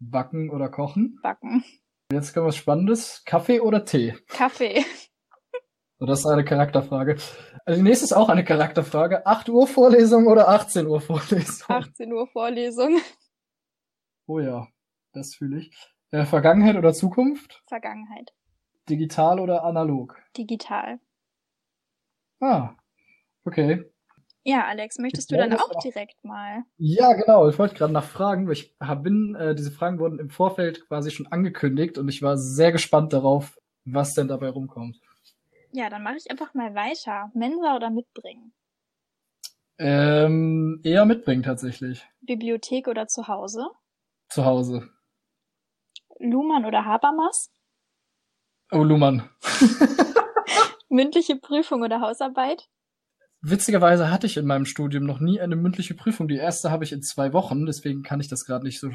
Backen 0.00 0.50
oder 0.50 0.68
kochen? 0.68 1.18
Backen. 1.22 1.62
Jetzt 2.10 2.34
kommt 2.34 2.46
was 2.46 2.56
Spannendes. 2.56 3.22
Kaffee 3.24 3.60
oder 3.60 3.84
Tee? 3.84 4.14
Kaffee. 4.28 4.84
Das 6.06 6.20
ist 6.20 6.26
eine 6.26 6.44
Charakterfrage. 6.44 7.16
Also 7.64 7.78
die 7.78 7.82
nächste 7.82 8.04
ist 8.04 8.12
auch 8.12 8.28
eine 8.28 8.44
Charakterfrage. 8.44 9.24
8 9.26 9.48
Uhr 9.48 9.66
Vorlesung 9.66 10.26
oder 10.26 10.48
18 10.48 10.86
Uhr 10.86 11.00
Vorlesung? 11.00 11.66
18 11.68 12.12
Uhr 12.12 12.26
Vorlesung. 12.26 12.98
Oh 14.26 14.40
ja, 14.40 14.66
das 15.12 15.34
fühle 15.34 15.58
ich. 15.58 15.72
Äh, 16.10 16.24
Vergangenheit 16.24 16.76
oder 16.76 16.92
Zukunft? 16.92 17.62
Vergangenheit. 17.68 18.32
Digital 18.88 19.38
oder 19.38 19.64
analog? 19.64 20.16
Digital. 20.36 20.98
Ah, 22.40 22.70
okay. 23.44 23.84
Ja, 24.44 24.64
Alex, 24.66 24.98
möchtest 24.98 25.30
du 25.30 25.36
Ja, 25.36 25.46
dann 25.46 25.58
auch 25.58 25.78
direkt 25.84 26.24
mal? 26.24 26.64
Ja, 26.76 27.12
genau. 27.12 27.48
Ich 27.48 27.58
wollte 27.60 27.76
gerade 27.76 27.92
nachfragen, 27.92 28.46
weil 28.46 28.54
ich 28.54 28.76
bin, 29.02 29.36
äh, 29.36 29.54
diese 29.54 29.70
Fragen 29.70 30.00
wurden 30.00 30.18
im 30.18 30.30
Vorfeld 30.30 30.88
quasi 30.88 31.12
schon 31.12 31.28
angekündigt 31.28 31.96
und 31.96 32.08
ich 32.08 32.22
war 32.22 32.36
sehr 32.36 32.72
gespannt 32.72 33.12
darauf, 33.12 33.56
was 33.84 34.14
denn 34.14 34.26
dabei 34.26 34.48
rumkommt. 34.48 34.98
Ja, 35.72 35.88
dann 35.88 36.02
mache 36.02 36.16
ich 36.16 36.30
einfach 36.30 36.52
mal 36.52 36.74
weiter. 36.74 37.30
Mensa 37.34 37.74
oder 37.74 37.90
mitbringen? 37.90 38.52
Ähm, 39.78 40.80
eher 40.84 41.06
mitbringen 41.06 41.42
tatsächlich. 41.42 42.06
Bibliothek 42.20 42.88
oder 42.88 43.08
zu 43.08 43.26
Hause? 43.26 43.68
Zu 44.28 44.44
Hause. 44.44 44.90
Luhmann 46.18 46.66
oder 46.66 46.84
Habermas? 46.84 47.50
Oh, 48.70 48.84
Luhmann. 48.84 49.28
Mündliche 50.90 51.36
Prüfung 51.36 51.82
oder 51.82 52.00
Hausarbeit? 52.00 52.68
Witzigerweise 53.40 54.10
hatte 54.10 54.26
ich 54.26 54.36
in 54.36 54.46
meinem 54.46 54.66
Studium 54.66 55.04
noch 55.04 55.20
nie 55.20 55.40
eine 55.40 55.56
mündliche 55.56 55.94
Prüfung. 55.94 56.28
Die 56.28 56.36
erste 56.36 56.70
habe 56.70 56.84
ich 56.84 56.92
in 56.92 57.02
zwei 57.02 57.32
Wochen, 57.32 57.66
deswegen 57.66 58.02
kann 58.02 58.20
ich 58.20 58.28
das 58.28 58.44
gerade 58.44 58.64
nicht 58.64 58.78
so 58.78 58.90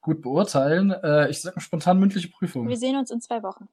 gut 0.00 0.22
beurteilen. 0.22 0.90
Äh, 0.90 1.28
ich 1.28 1.42
sage 1.42 1.60
spontan 1.60 1.98
mündliche 1.98 2.28
Prüfung. 2.28 2.68
Wir 2.68 2.76
sehen 2.76 2.96
uns 2.96 3.10
in 3.10 3.20
zwei 3.20 3.42
Wochen. 3.42 3.68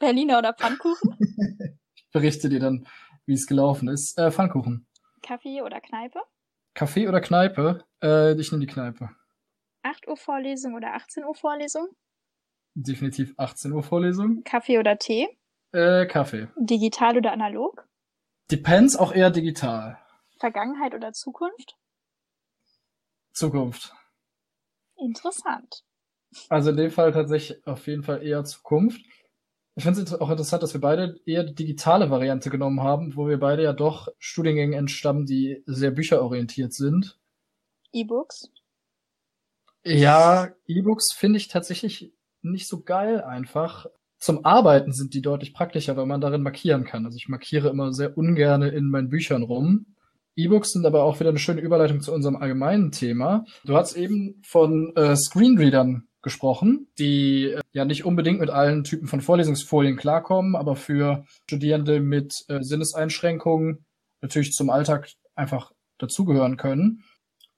Berliner 0.00 0.38
oder 0.38 0.52
Pfannkuchen? 0.54 1.16
Ich 1.94 2.12
berichte 2.12 2.48
dir 2.48 2.58
dann, 2.58 2.88
wie 3.24 3.34
es 3.34 3.46
gelaufen 3.46 3.86
ist. 3.86 4.18
Äh, 4.18 4.32
Pfannkuchen. 4.32 4.84
Kaffee 5.22 5.62
oder 5.62 5.80
Kneipe? 5.80 6.20
Kaffee 6.74 7.06
oder 7.06 7.20
Kneipe? 7.20 7.84
Äh, 8.02 8.32
ich 8.40 8.50
nehme 8.50 8.66
die 8.66 8.72
Kneipe. 8.72 9.10
8 9.82 10.08
Uhr 10.08 10.16
Vorlesung 10.16 10.74
oder 10.74 10.94
18 10.94 11.22
Uhr 11.22 11.36
Vorlesung? 11.36 11.86
Definitiv 12.74 13.32
18 13.36 13.70
Uhr 13.70 13.84
Vorlesung. 13.84 14.42
Kaffee 14.42 14.78
oder 14.80 14.98
Tee? 14.98 15.28
Äh, 15.70 16.06
Kaffee. 16.06 16.48
Digital 16.56 17.16
oder 17.18 17.30
analog? 17.30 17.86
Depends 18.50 18.96
auch 18.96 19.12
eher 19.12 19.30
digital. 19.30 19.96
Vergangenheit 20.40 20.94
oder 20.94 21.12
Zukunft? 21.12 21.76
Zukunft. 23.32 23.94
Interessant. 24.96 25.84
Also 26.48 26.70
in 26.70 26.76
dem 26.76 26.90
Fall 26.90 27.12
tatsächlich 27.12 27.64
auf 27.68 27.86
jeden 27.86 28.02
Fall 28.02 28.24
eher 28.24 28.42
Zukunft. 28.44 29.00
Ich 29.76 29.84
finde 29.84 30.02
es 30.02 30.12
auch 30.12 30.30
interessant, 30.30 30.62
dass 30.62 30.74
wir 30.74 30.80
beide 30.80 31.20
eher 31.24 31.44
die 31.44 31.54
digitale 31.54 32.10
Variante 32.10 32.50
genommen 32.50 32.80
haben, 32.80 33.16
wo 33.16 33.28
wir 33.28 33.38
beide 33.38 33.62
ja 33.62 33.72
doch 33.72 34.08
Studiengängen 34.18 34.78
entstammen, 34.78 35.26
die 35.26 35.62
sehr 35.66 35.90
bücherorientiert 35.90 36.72
sind. 36.72 37.18
E-Books? 37.92 38.50
Ja, 39.84 40.48
E-Books 40.66 41.12
finde 41.12 41.38
ich 41.38 41.48
tatsächlich 41.48 42.12
nicht 42.42 42.68
so 42.68 42.82
geil 42.82 43.22
einfach. 43.22 43.86
Zum 44.18 44.44
Arbeiten 44.44 44.92
sind 44.92 45.14
die 45.14 45.22
deutlich 45.22 45.54
praktischer, 45.54 45.96
weil 45.96 46.06
man 46.06 46.20
darin 46.20 46.42
markieren 46.42 46.84
kann. 46.84 47.06
Also 47.06 47.16
ich 47.16 47.28
markiere 47.28 47.70
immer 47.70 47.92
sehr 47.92 48.18
ungerne 48.18 48.68
in 48.68 48.90
meinen 48.90 49.08
Büchern 49.08 49.42
rum. 49.42 49.86
E-Books 50.36 50.72
sind 50.72 50.84
aber 50.84 51.04
auch 51.04 51.20
wieder 51.20 51.30
eine 51.30 51.38
schöne 51.38 51.60
Überleitung 51.60 52.00
zu 52.00 52.12
unserem 52.12 52.36
allgemeinen 52.36 52.92
Thema. 52.92 53.44
Du 53.64 53.76
hast 53.76 53.96
eben 53.96 54.42
von 54.44 54.94
äh, 54.96 55.16
Screenreadern 55.16 56.08
gesprochen, 56.22 56.88
die 56.98 57.50
äh, 57.50 57.60
ja 57.72 57.84
nicht 57.84 58.04
unbedingt 58.04 58.40
mit 58.40 58.50
allen 58.50 58.84
Typen 58.84 59.08
von 59.08 59.20
Vorlesungsfolien 59.20 59.96
klarkommen, 59.96 60.56
aber 60.56 60.76
für 60.76 61.24
Studierende 61.46 62.00
mit 62.00 62.44
äh, 62.48 62.62
Sinneseinschränkungen 62.62 63.84
natürlich 64.20 64.52
zum 64.52 64.70
Alltag 64.70 65.10
einfach 65.34 65.72
dazugehören 65.98 66.56
können. 66.56 67.04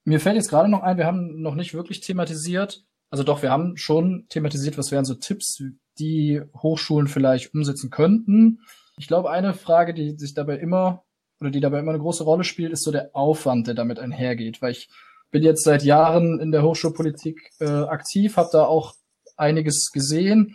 Mir 0.05 0.21
fällt 0.21 0.37
jetzt 0.37 0.51
gerade 0.51 0.69
noch 0.69 0.83
ein, 0.83 0.97
wir 0.97 1.07
haben 1.07 1.41
noch 1.41 1.55
nicht 1.55 1.75
wirklich 1.75 2.01
thematisiert, 2.01 2.85
also 3.13 3.25
doch, 3.25 3.43
wir 3.43 3.51
haben 3.51 3.77
schon 3.77 4.27
thematisiert, 4.31 4.79
was 4.79 4.91
wären 4.91 5.05
so 5.05 5.15
Tipps, 5.15 5.63
die 5.99 6.41
Hochschulen 6.57 7.09
vielleicht 7.09 7.53
umsetzen 7.53 7.91
könnten. 7.91 8.61
Ich 8.97 9.07
glaube, 9.07 9.31
eine 9.31 9.53
Frage, 9.53 9.93
die 9.93 10.17
sich 10.17 10.33
dabei 10.33 10.57
immer 10.57 11.05
oder 11.39 11.51
die 11.51 11.61
dabei 11.61 11.81
immer 11.81 11.91
eine 11.91 12.01
große 12.01 12.25
Rolle 12.25 12.45
spielt, 12.45 12.73
ist 12.73 12.85
so 12.85 12.91
der 12.91 13.11
Aufwand, 13.13 13.67
der 13.67 13.75
damit 13.75 13.99
einhergeht, 13.99 14.63
weil 14.63 14.73
ich 14.73 14.89
bin 15.33 15.43
jetzt 15.43 15.65
seit 15.65 15.83
Jahren 15.83 16.39
in 16.39 16.53
der 16.53 16.63
Hochschulpolitik 16.63 17.51
äh, 17.59 17.65
aktiv, 17.65 18.37
habe 18.37 18.51
da 18.53 18.67
auch 18.67 18.95
einiges 19.37 19.91
gesehen 19.93 20.55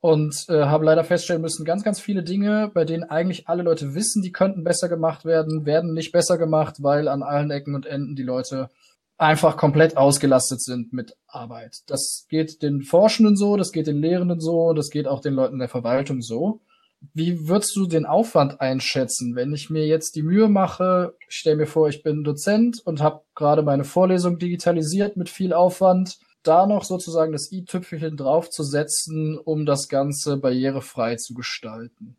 und 0.00 0.46
äh, 0.48 0.64
habe 0.64 0.84
leider 0.84 1.04
feststellen 1.04 1.42
müssen, 1.42 1.64
ganz, 1.64 1.84
ganz 1.84 2.00
viele 2.00 2.24
Dinge, 2.24 2.70
bei 2.72 2.84
denen 2.84 3.04
eigentlich 3.04 3.48
alle 3.48 3.62
Leute 3.62 3.94
wissen, 3.94 4.22
die 4.22 4.32
könnten 4.32 4.64
besser 4.64 4.88
gemacht 4.88 5.24
werden, 5.24 5.66
werden 5.66 5.92
nicht 5.92 6.12
besser 6.12 6.38
gemacht, 6.38 6.76
weil 6.80 7.08
an 7.08 7.22
allen 7.22 7.50
Ecken 7.50 7.74
und 7.74 7.86
Enden 7.86 8.16
die 8.16 8.22
Leute 8.22 8.70
einfach 9.18 9.56
komplett 9.56 9.96
ausgelastet 9.96 10.62
sind 10.62 10.92
mit 10.92 11.16
Arbeit. 11.26 11.78
Das 11.86 12.26
geht 12.28 12.62
den 12.62 12.82
Forschenden 12.82 13.36
so, 13.36 13.56
das 13.56 13.72
geht 13.72 13.86
den 13.86 14.00
Lehrenden 14.00 14.40
so, 14.40 14.72
das 14.72 14.90
geht 14.90 15.06
auch 15.06 15.20
den 15.20 15.34
Leuten 15.34 15.58
der 15.58 15.68
Verwaltung 15.68 16.22
so. 16.22 16.60
Wie 17.12 17.48
würdest 17.48 17.76
du 17.76 17.86
den 17.86 18.06
Aufwand 18.06 18.60
einschätzen, 18.60 19.36
wenn 19.36 19.52
ich 19.52 19.70
mir 19.70 19.86
jetzt 19.86 20.16
die 20.16 20.22
Mühe 20.22 20.48
mache, 20.48 21.14
ich 21.28 21.36
stelle 21.36 21.56
mir 21.56 21.66
vor, 21.66 21.88
ich 21.88 22.02
bin 22.02 22.24
Dozent 22.24 22.80
und 22.84 23.00
habe 23.00 23.22
gerade 23.34 23.62
meine 23.62 23.84
Vorlesung 23.84 24.38
digitalisiert 24.38 25.16
mit 25.16 25.28
viel 25.28 25.52
Aufwand, 25.52 26.18
da 26.42 26.66
noch 26.66 26.84
sozusagen 26.84 27.32
das 27.32 27.50
i-Tüpfelchen 27.52 28.16
draufzusetzen, 28.16 29.38
um 29.38 29.66
das 29.66 29.88
Ganze 29.88 30.36
barrierefrei 30.36 31.16
zu 31.16 31.34
gestalten? 31.34 32.16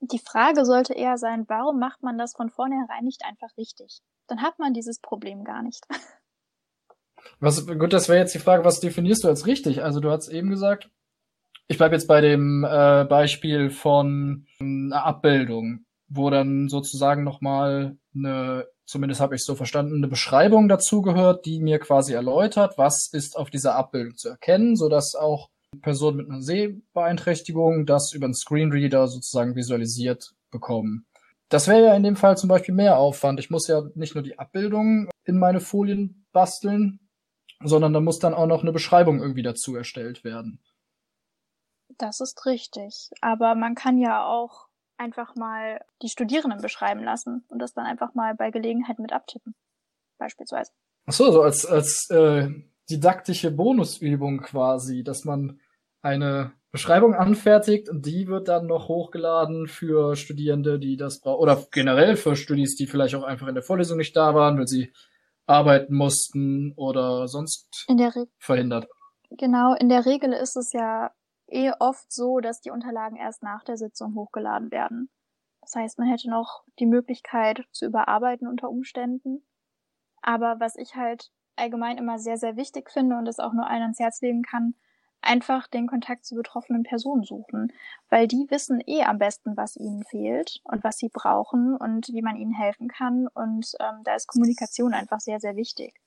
Die 0.00 0.18
Frage 0.18 0.64
sollte 0.64 0.94
eher 0.94 1.18
sein, 1.18 1.44
warum 1.48 1.78
macht 1.78 2.02
man 2.02 2.16
das 2.16 2.34
von 2.34 2.50
vornherein 2.50 3.04
nicht 3.04 3.24
einfach 3.24 3.54
richtig? 3.56 4.00
Dann 4.28 4.42
hat 4.42 4.58
man 4.58 4.72
dieses 4.72 4.98
Problem 5.00 5.44
gar 5.44 5.62
nicht. 5.62 5.86
Was, 7.38 7.66
gut, 7.66 7.92
das 7.92 8.08
wäre 8.08 8.18
jetzt 8.18 8.34
die 8.34 8.38
Frage, 8.38 8.64
was 8.64 8.80
definierst 8.80 9.24
du 9.24 9.28
als 9.28 9.46
richtig? 9.46 9.82
Also 9.82 10.00
du 10.00 10.10
hast 10.10 10.28
eben 10.28 10.48
gesagt, 10.48 10.90
ich 11.70 11.78
bleibe 11.78 11.94
jetzt 11.94 12.08
bei 12.08 12.20
dem 12.20 12.64
äh, 12.64 13.04
Beispiel 13.04 13.70
von 13.70 14.44
ähm, 14.60 14.90
einer 14.92 15.04
Abbildung, 15.04 15.84
wo 16.08 16.28
dann 16.28 16.68
sozusagen 16.68 17.22
nochmal 17.22 17.96
eine, 18.12 18.66
zumindest 18.86 19.20
habe 19.20 19.36
ich 19.36 19.44
so 19.44 19.54
verstanden, 19.54 19.94
eine 19.94 20.08
Beschreibung 20.08 20.68
dazugehört, 20.68 21.46
die 21.46 21.60
mir 21.60 21.78
quasi 21.78 22.12
erläutert, 22.12 22.76
was 22.76 23.08
ist 23.12 23.36
auf 23.36 23.50
dieser 23.50 23.76
Abbildung 23.76 24.16
zu 24.16 24.30
erkennen, 24.30 24.74
sodass 24.74 25.14
auch 25.14 25.48
Personen 25.80 26.16
mit 26.16 26.28
einer 26.28 26.42
Sehbeeinträchtigung 26.42 27.86
das 27.86 28.12
über 28.14 28.24
einen 28.24 28.34
Screenreader 28.34 29.06
sozusagen 29.06 29.54
visualisiert 29.54 30.32
bekommen. 30.50 31.06
Das 31.50 31.68
wäre 31.68 31.84
ja 31.84 31.94
in 31.94 32.02
dem 32.02 32.16
Fall 32.16 32.36
zum 32.36 32.48
Beispiel 32.48 32.74
mehr 32.74 32.98
Aufwand. 32.98 33.38
Ich 33.38 33.50
muss 33.50 33.68
ja 33.68 33.84
nicht 33.94 34.16
nur 34.16 34.24
die 34.24 34.40
Abbildung 34.40 35.08
in 35.24 35.38
meine 35.38 35.60
Folien 35.60 36.26
basteln, 36.32 36.98
sondern 37.62 37.92
da 37.92 38.00
muss 38.00 38.18
dann 38.18 38.34
auch 38.34 38.46
noch 38.46 38.62
eine 38.62 38.72
Beschreibung 38.72 39.20
irgendwie 39.20 39.42
dazu 39.42 39.76
erstellt 39.76 40.24
werden. 40.24 40.58
Das 42.00 42.20
ist 42.20 42.46
richtig. 42.46 43.10
Aber 43.20 43.54
man 43.54 43.74
kann 43.74 43.98
ja 43.98 44.24
auch 44.24 44.68
einfach 44.96 45.34
mal 45.36 45.84
die 46.02 46.08
Studierenden 46.08 46.62
beschreiben 46.62 47.04
lassen 47.04 47.44
und 47.48 47.58
das 47.58 47.74
dann 47.74 47.84
einfach 47.84 48.14
mal 48.14 48.34
bei 48.34 48.50
Gelegenheit 48.50 48.98
mit 48.98 49.12
abtippen. 49.12 49.54
Beispielsweise. 50.18 50.72
Ach 51.06 51.12
so, 51.12 51.30
so 51.30 51.42
als, 51.42 51.66
als 51.66 52.08
äh, 52.10 52.48
didaktische 52.88 53.50
Bonusübung 53.50 54.40
quasi, 54.40 55.04
dass 55.04 55.24
man 55.24 55.60
eine 56.02 56.52
Beschreibung 56.70 57.14
anfertigt 57.14 57.90
und 57.90 58.06
die 58.06 58.28
wird 58.28 58.48
dann 58.48 58.66
noch 58.66 58.88
hochgeladen 58.88 59.66
für 59.66 60.16
Studierende, 60.16 60.78
die 60.78 60.96
das 60.96 61.20
brauchen, 61.20 61.40
oder 61.40 61.66
generell 61.70 62.16
für 62.16 62.34
Studis, 62.34 62.76
die 62.76 62.86
vielleicht 62.86 63.14
auch 63.14 63.24
einfach 63.24 63.48
in 63.48 63.54
der 63.54 63.64
Vorlesung 63.64 63.98
nicht 63.98 64.16
da 64.16 64.34
waren, 64.34 64.58
weil 64.58 64.68
sie 64.68 64.92
arbeiten 65.46 65.94
mussten 65.94 66.72
oder 66.76 67.28
sonst 67.28 67.86
verhindert. 68.38 68.88
Genau, 69.30 69.74
in 69.74 69.88
der 69.88 70.06
Regel 70.06 70.32
ist 70.32 70.56
es 70.56 70.72
ja 70.72 71.10
eh 71.52 71.72
oft 71.78 72.12
so, 72.12 72.40
dass 72.40 72.60
die 72.60 72.70
Unterlagen 72.70 73.16
erst 73.16 73.42
nach 73.42 73.64
der 73.64 73.76
Sitzung 73.76 74.14
hochgeladen 74.14 74.70
werden. 74.70 75.10
Das 75.60 75.74
heißt, 75.74 75.98
man 75.98 76.08
hätte 76.08 76.30
noch 76.30 76.64
die 76.78 76.86
Möglichkeit 76.86 77.66
zu 77.72 77.86
überarbeiten 77.86 78.48
unter 78.48 78.70
Umständen. 78.70 79.44
Aber 80.22 80.60
was 80.60 80.76
ich 80.76 80.96
halt 80.96 81.30
allgemein 81.56 81.98
immer 81.98 82.18
sehr, 82.18 82.38
sehr 82.38 82.56
wichtig 82.56 82.90
finde 82.90 83.16
und 83.16 83.24
das 83.24 83.38
auch 83.38 83.52
nur 83.52 83.68
allen 83.68 83.82
ans 83.82 83.98
Herz 83.98 84.20
legen 84.20 84.42
kann, 84.42 84.74
einfach 85.22 85.68
den 85.68 85.86
Kontakt 85.86 86.24
zu 86.24 86.34
betroffenen 86.34 86.82
Personen 86.82 87.24
suchen, 87.24 87.72
weil 88.08 88.26
die 88.26 88.46
wissen 88.48 88.82
eh 88.86 89.02
am 89.04 89.18
besten, 89.18 89.56
was 89.56 89.76
ihnen 89.76 90.04
fehlt 90.04 90.60
und 90.64 90.82
was 90.82 90.98
sie 90.98 91.10
brauchen 91.12 91.76
und 91.76 92.08
wie 92.08 92.22
man 92.22 92.36
ihnen 92.36 92.54
helfen 92.54 92.88
kann. 92.88 93.28
Und 93.28 93.72
ähm, 93.80 94.02
da 94.04 94.14
ist 94.14 94.26
Kommunikation 94.28 94.94
einfach 94.94 95.20
sehr, 95.20 95.40
sehr 95.40 95.56
wichtig. 95.56 96.00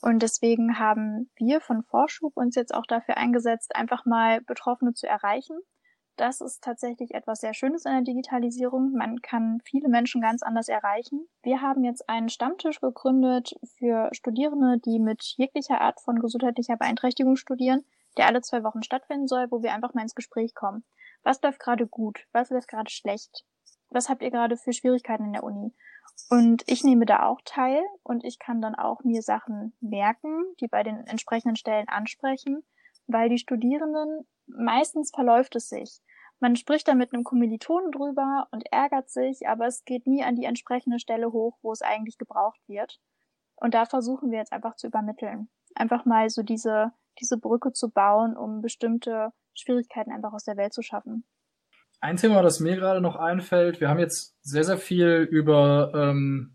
Und 0.00 0.22
deswegen 0.22 0.78
haben 0.78 1.30
wir 1.36 1.60
von 1.60 1.82
Vorschub 1.82 2.36
uns 2.36 2.54
jetzt 2.54 2.74
auch 2.74 2.86
dafür 2.86 3.16
eingesetzt, 3.16 3.74
einfach 3.74 4.04
mal 4.04 4.40
Betroffene 4.42 4.94
zu 4.94 5.06
erreichen. 5.06 5.58
Das 6.16 6.40
ist 6.40 6.62
tatsächlich 6.62 7.14
etwas 7.14 7.40
sehr 7.40 7.54
Schönes 7.54 7.84
in 7.84 7.92
der 7.92 8.02
Digitalisierung. 8.02 8.92
Man 8.92 9.22
kann 9.22 9.60
viele 9.64 9.88
Menschen 9.88 10.20
ganz 10.20 10.42
anders 10.42 10.68
erreichen. 10.68 11.28
Wir 11.42 11.60
haben 11.60 11.84
jetzt 11.84 12.08
einen 12.08 12.28
Stammtisch 12.28 12.80
gegründet 12.80 13.54
für 13.78 14.08
Studierende, 14.12 14.78
die 14.78 14.98
mit 14.98 15.22
jeglicher 15.36 15.80
Art 15.80 16.00
von 16.00 16.18
gesundheitlicher 16.18 16.76
Beeinträchtigung 16.76 17.36
studieren 17.36 17.84
der 18.18 18.26
alle 18.26 18.42
zwei 18.42 18.62
Wochen 18.64 18.82
stattfinden 18.82 19.28
soll, 19.28 19.50
wo 19.50 19.62
wir 19.62 19.72
einfach 19.72 19.94
mal 19.94 20.02
ins 20.02 20.14
Gespräch 20.14 20.54
kommen. 20.54 20.84
Was 21.22 21.40
läuft 21.40 21.60
gerade 21.60 21.86
gut? 21.86 22.26
Was 22.32 22.50
läuft 22.50 22.68
gerade 22.68 22.90
schlecht? 22.90 23.44
Was 23.90 24.08
habt 24.08 24.22
ihr 24.22 24.30
gerade 24.30 24.56
für 24.56 24.72
Schwierigkeiten 24.72 25.24
in 25.24 25.32
der 25.32 25.44
Uni? 25.44 25.72
Und 26.30 26.62
ich 26.66 26.84
nehme 26.84 27.06
da 27.06 27.26
auch 27.26 27.40
teil 27.44 27.82
und 28.02 28.24
ich 28.24 28.38
kann 28.38 28.60
dann 28.60 28.74
auch 28.74 29.02
mir 29.04 29.22
Sachen 29.22 29.74
merken, 29.80 30.44
die 30.60 30.68
bei 30.68 30.82
den 30.82 31.06
entsprechenden 31.06 31.56
Stellen 31.56 31.88
ansprechen, 31.88 32.62
weil 33.06 33.28
die 33.28 33.38
Studierenden 33.38 34.26
meistens 34.46 35.10
verläuft 35.10 35.56
es 35.56 35.68
sich. 35.68 36.00
Man 36.40 36.54
spricht 36.54 36.86
da 36.86 36.94
mit 36.94 37.12
einem 37.12 37.24
Kommilitonen 37.24 37.90
drüber 37.90 38.46
und 38.52 38.70
ärgert 38.70 39.10
sich, 39.10 39.48
aber 39.48 39.66
es 39.66 39.84
geht 39.84 40.06
nie 40.06 40.22
an 40.22 40.36
die 40.36 40.44
entsprechende 40.44 40.98
Stelle 40.98 41.32
hoch, 41.32 41.58
wo 41.62 41.72
es 41.72 41.82
eigentlich 41.82 42.18
gebraucht 42.18 42.60
wird. 42.68 43.00
Und 43.56 43.74
da 43.74 43.86
versuchen 43.86 44.30
wir 44.30 44.38
jetzt 44.38 44.52
einfach 44.52 44.76
zu 44.76 44.86
übermitteln. 44.86 45.48
Einfach 45.74 46.04
mal 46.04 46.30
so 46.30 46.42
diese 46.42 46.92
diese 47.20 47.38
Brücke 47.38 47.72
zu 47.72 47.90
bauen, 47.90 48.36
um 48.36 48.60
bestimmte 48.60 49.32
Schwierigkeiten 49.54 50.12
einfach 50.12 50.32
aus 50.32 50.44
der 50.44 50.56
Welt 50.56 50.72
zu 50.72 50.82
schaffen. 50.82 51.24
Ein 52.00 52.16
Thema, 52.16 52.42
das 52.42 52.60
mir 52.60 52.76
gerade 52.76 53.00
noch 53.00 53.16
einfällt, 53.16 53.80
wir 53.80 53.88
haben 53.88 53.98
jetzt 53.98 54.36
sehr, 54.42 54.62
sehr 54.62 54.78
viel 54.78 55.26
über, 55.30 55.92
ähm, 55.94 56.54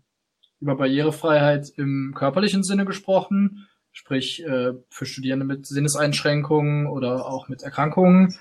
über 0.58 0.76
Barrierefreiheit 0.76 1.68
im 1.76 2.14
körperlichen 2.16 2.62
Sinne 2.62 2.86
gesprochen, 2.86 3.68
sprich 3.92 4.42
äh, 4.44 4.72
für 4.88 5.04
Studierende 5.04 5.44
mit 5.44 5.66
Sinneseinschränkungen 5.66 6.86
oder 6.86 7.26
auch 7.26 7.48
mit 7.48 7.62
Erkrankungen. 7.62 8.34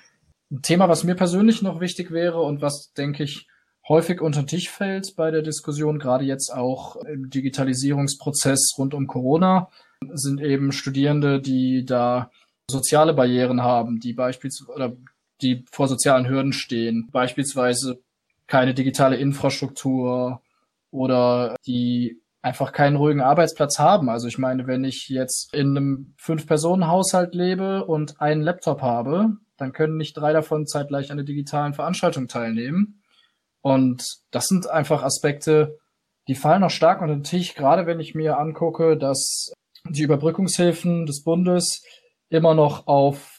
Ein 0.49 0.61
Thema, 0.61 0.87
was 0.87 1.03
mir 1.03 1.15
persönlich 1.15 1.61
noch 1.61 1.81
wichtig 1.81 2.11
wäre 2.11 2.41
und 2.41 2.61
was, 2.61 2.93
denke 2.93 3.23
ich, 3.23 3.47
häufig 3.87 4.21
unter 4.21 4.43
den 4.43 4.47
Tisch 4.47 4.69
fällt 4.69 5.17
bei 5.17 5.29
der 5.29 5.41
Diskussion, 5.41 5.99
gerade 5.99 6.23
jetzt 6.23 6.53
auch 6.53 6.95
im 7.03 7.29
Digitalisierungsprozess 7.29 8.75
rund 8.77 8.93
um 8.93 9.07
Corona, 9.07 9.69
sind 10.13 10.39
eben 10.39 10.71
Studierende, 10.71 11.41
die 11.41 11.85
da 11.85 12.31
soziale 12.71 13.13
Barrieren 13.13 13.61
haben, 13.61 13.99
die 13.99 14.13
beispielsweise 14.13 14.71
oder 14.71 14.95
die 15.41 15.65
vor 15.71 15.87
sozialen 15.87 16.27
Hürden 16.27 16.53
stehen, 16.53 17.09
beispielsweise 17.11 18.01
keine 18.47 18.73
digitale 18.73 19.17
Infrastruktur 19.17 20.41
oder 20.91 21.55
die 21.65 22.21
einfach 22.41 22.73
keinen 22.73 22.97
ruhigen 22.97 23.21
Arbeitsplatz 23.21 23.79
haben. 23.79 24.09
Also 24.09 24.27
ich 24.27 24.37
meine, 24.37 24.67
wenn 24.67 24.83
ich 24.83 25.07
jetzt 25.07 25.53
in 25.53 25.77
einem 25.77 26.13
Fünf-Personen-Haushalt 26.17 27.33
lebe 27.33 27.85
und 27.85 28.19
einen 28.21 28.41
Laptop 28.41 28.81
habe, 28.81 29.37
dann 29.57 29.71
können 29.71 29.97
nicht 29.97 30.17
drei 30.17 30.33
davon 30.33 30.67
zeitgleich 30.67 31.09
an 31.09 31.17
der 31.17 31.25
digitalen 31.25 31.73
Veranstaltung 31.73 32.27
teilnehmen. 32.27 33.01
Und 33.61 34.03
das 34.31 34.47
sind 34.47 34.69
einfach 34.69 35.03
Aspekte, 35.03 35.77
die 36.27 36.35
fallen 36.35 36.61
noch 36.61 36.69
stark 36.69 37.01
unter 37.01 37.15
den 37.15 37.23
Tisch, 37.23 37.55
gerade 37.55 37.85
wenn 37.85 37.99
ich 37.99 38.13
mir 38.13 38.37
angucke, 38.37 38.97
dass 38.97 39.53
die 39.89 40.03
Überbrückungshilfen 40.03 41.05
des 41.05 41.23
Bundes 41.23 41.81
immer 42.29 42.53
noch 42.53 42.87
auf 42.87 43.32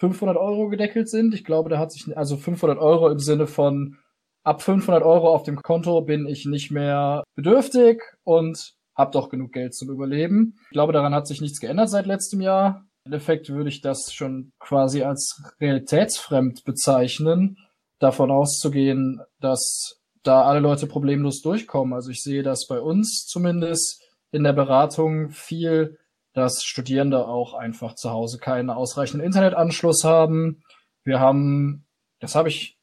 500 0.00 0.36
Euro 0.36 0.68
gedeckelt 0.68 1.08
sind. 1.08 1.34
Ich 1.34 1.44
glaube, 1.44 1.68
da 1.70 1.78
hat 1.78 1.92
sich, 1.92 2.16
also 2.16 2.36
500 2.36 2.78
Euro 2.78 3.08
im 3.08 3.18
Sinne 3.18 3.46
von 3.46 3.98
ab 4.42 4.62
500 4.62 5.02
Euro 5.02 5.28
auf 5.28 5.42
dem 5.42 5.56
Konto 5.56 6.00
bin 6.00 6.26
ich 6.26 6.46
nicht 6.46 6.70
mehr 6.70 7.22
bedürftig 7.36 8.02
und 8.24 8.72
habe 8.96 9.12
doch 9.12 9.28
genug 9.28 9.52
Geld 9.52 9.74
zum 9.74 9.90
Überleben. 9.90 10.58
Ich 10.64 10.70
glaube, 10.70 10.92
daran 10.92 11.14
hat 11.14 11.26
sich 11.26 11.40
nichts 11.40 11.60
geändert 11.60 11.90
seit 11.90 12.06
letztem 12.06 12.40
Jahr. 12.40 12.86
Im 13.04 13.12
Endeffekt 13.12 13.50
würde 13.50 13.68
ich 13.68 13.82
das 13.82 14.12
schon 14.12 14.52
quasi 14.58 15.02
als 15.02 15.42
realitätsfremd 15.60 16.64
bezeichnen, 16.64 17.58
davon 17.98 18.30
auszugehen, 18.30 19.20
dass 19.40 20.00
da 20.22 20.42
alle 20.42 20.60
Leute 20.60 20.86
problemlos 20.86 21.40
durchkommen. 21.42 21.94
Also 21.94 22.10
ich 22.10 22.22
sehe 22.22 22.42
das 22.42 22.66
bei 22.66 22.80
uns 22.80 23.26
zumindest 23.26 24.02
in 24.32 24.44
der 24.44 24.52
Beratung 24.52 25.30
viel, 25.30 25.98
dass 26.32 26.62
Studierende 26.64 27.26
auch 27.26 27.54
einfach 27.54 27.94
zu 27.94 28.10
Hause 28.10 28.38
keinen 28.38 28.70
ausreichenden 28.70 29.26
Internetanschluss 29.26 30.04
haben. 30.04 30.62
Wir 31.04 31.20
haben, 31.20 31.86
das 32.20 32.34
habe 32.34 32.48
ich, 32.48 32.78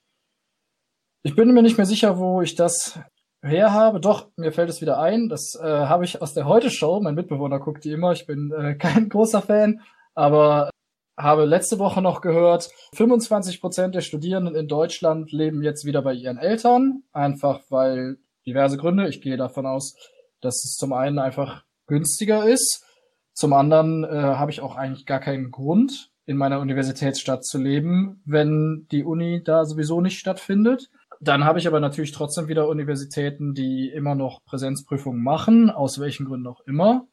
ich 1.23 1.35
bin 1.35 1.53
mir 1.53 1.61
nicht 1.61 1.77
mehr 1.77 1.85
sicher, 1.85 2.17
wo 2.17 2.41
ich 2.41 2.55
das 2.55 2.99
her 3.41 3.73
habe. 3.73 3.99
Doch, 3.99 4.29
mir 4.35 4.51
fällt 4.51 4.69
es 4.69 4.81
wieder 4.81 4.99
ein. 4.99 5.29
Das 5.29 5.55
äh, 5.61 5.65
habe 5.65 6.05
ich 6.05 6.21
aus 6.21 6.33
der 6.33 6.45
Heute-Show. 6.45 6.99
Mein 7.01 7.15
Mitbewohner 7.15 7.59
guckt 7.59 7.83
die 7.83 7.91
immer. 7.91 8.11
Ich 8.11 8.25
bin 8.25 8.51
äh, 8.51 8.75
kein 8.79 9.09
großer 9.09 9.41
Fan, 9.41 9.81
aber 10.15 10.69
habe 11.17 11.45
letzte 11.45 11.79
Woche 11.79 12.01
noch 12.01 12.21
gehört, 12.21 12.69
25 12.93 13.59
Prozent 13.59 13.95
der 13.95 14.01
Studierenden 14.01 14.55
in 14.55 14.67
Deutschland 14.67 15.31
leben 15.31 15.63
jetzt 15.63 15.83
wieder 15.83 16.03
bei 16.03 16.13
ihren 16.13 16.37
Eltern. 16.37 17.03
Einfach 17.11 17.61
weil 17.69 18.17
diverse 18.45 18.77
Gründe. 18.77 19.07
Ich 19.09 19.21
gehe 19.21 19.37
davon 19.37 19.65
aus, 19.65 19.95
dass 20.41 20.63
es 20.63 20.75
zum 20.75 20.93
einen 20.93 21.17
einfach 21.17 21.63
günstiger 21.87 22.47
ist. 22.47 22.85
Zum 23.37 23.53
anderen 23.53 24.03
äh, 24.03 24.07
habe 24.09 24.49
ich 24.49 24.61
auch 24.61 24.75
eigentlich 24.75 25.05
gar 25.05 25.19
keinen 25.19 25.51
Grund, 25.51 26.09
in 26.25 26.37
meiner 26.37 26.59
Universitätsstadt 26.59 27.45
zu 27.45 27.59
leben, 27.59 28.19
wenn 28.25 28.87
die 28.91 29.03
Uni 29.03 29.43
da 29.43 29.63
sowieso 29.63 30.01
nicht 30.01 30.17
stattfindet. 30.17 30.89
Dann 31.21 31.45
habe 31.45 31.59
ich 31.59 31.67
aber 31.67 31.79
natürlich 31.79 32.13
trotzdem 32.13 32.47
wieder 32.47 32.67
Universitäten, 32.67 33.53
die 33.53 33.89
immer 33.89 34.15
noch 34.15 34.43
Präsenzprüfungen 34.43 35.21
machen, 35.21 35.69
aus 35.69 35.99
welchen 35.99 36.25
Gründen 36.25 36.47
auch 36.47 36.61
immer. 36.61 37.05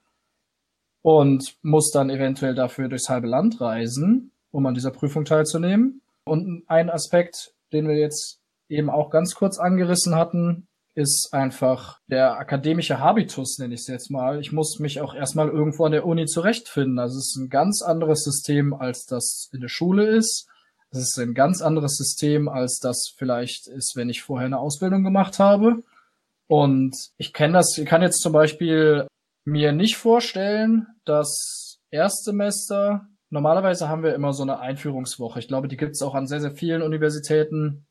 und 1.02 1.58
muss 1.60 1.90
dann 1.90 2.08
eventuell 2.08 2.54
dafür 2.54 2.88
durchs 2.88 3.10
halbe 3.10 3.26
Land 3.26 3.60
reisen, 3.60 4.32
um 4.50 4.64
an 4.64 4.72
dieser 4.72 4.92
Prüfung 4.92 5.26
teilzunehmen. 5.26 6.00
Und 6.24 6.64
ein 6.68 6.88
Aspekt, 6.88 7.52
den 7.74 7.86
wir 7.86 7.98
jetzt 7.98 8.40
eben 8.70 8.88
auch 8.88 9.10
ganz 9.10 9.34
kurz 9.34 9.58
angerissen 9.58 10.14
hatten, 10.14 10.68
ist 10.94 11.30
einfach 11.32 12.00
der 12.06 12.38
akademische 12.38 12.98
Habitus, 12.98 13.58
nenne 13.58 13.74
ich 13.74 13.80
es 13.80 13.88
jetzt 13.88 14.10
mal. 14.10 14.40
Ich 14.40 14.52
muss 14.52 14.78
mich 14.78 15.00
auch 15.00 15.14
erstmal 15.14 15.48
irgendwo 15.48 15.84
an 15.84 15.92
der 15.92 16.06
Uni 16.06 16.26
zurechtfinden. 16.26 16.98
Also 16.98 17.18
es 17.18 17.34
ist 17.34 17.36
ein 17.36 17.50
ganz 17.50 17.82
anderes 17.82 18.22
System, 18.22 18.72
als 18.72 19.06
das 19.06 19.48
in 19.52 19.60
der 19.60 19.68
Schule 19.68 20.06
ist. 20.06 20.48
Es 20.90 20.98
ist 21.00 21.18
ein 21.18 21.34
ganz 21.34 21.60
anderes 21.60 21.96
System, 21.96 22.48
als 22.48 22.78
das 22.78 23.12
vielleicht 23.16 23.66
ist, 23.66 23.96
wenn 23.96 24.08
ich 24.08 24.22
vorher 24.22 24.46
eine 24.46 24.60
Ausbildung 24.60 25.02
gemacht 25.02 25.40
habe. 25.40 25.82
Und 26.46 26.94
ich 27.16 27.32
kenne 27.32 27.54
das, 27.54 27.76
ich 27.76 27.86
kann 27.86 28.02
jetzt 28.02 28.20
zum 28.20 28.32
Beispiel 28.32 29.08
mir 29.44 29.72
nicht 29.72 29.96
vorstellen, 29.96 30.86
dass 31.04 31.78
Erstsemester, 31.90 33.08
normalerweise 33.30 33.88
haben 33.88 34.04
wir 34.04 34.14
immer 34.14 34.32
so 34.32 34.42
eine 34.42 34.60
Einführungswoche. 34.60 35.40
Ich 35.40 35.48
glaube, 35.48 35.66
die 35.66 35.76
gibt 35.76 35.92
es 35.92 36.02
auch 36.02 36.14
an 36.14 36.28
sehr, 36.28 36.40
sehr 36.40 36.52
vielen 36.52 36.82
Universitäten. 36.82 37.86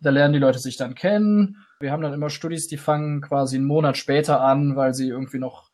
Da 0.00 0.10
lernen 0.10 0.32
die 0.32 0.38
Leute 0.38 0.58
sich 0.58 0.76
dann 0.76 0.94
kennen. 0.94 1.58
Wir 1.80 1.92
haben 1.92 2.02
dann 2.02 2.14
immer 2.14 2.30
Studis, 2.30 2.66
die 2.66 2.78
fangen 2.78 3.20
quasi 3.20 3.56
einen 3.56 3.66
Monat 3.66 3.96
später 3.96 4.40
an, 4.40 4.76
weil 4.76 4.94
sie 4.94 5.08
irgendwie 5.08 5.38
noch, 5.38 5.70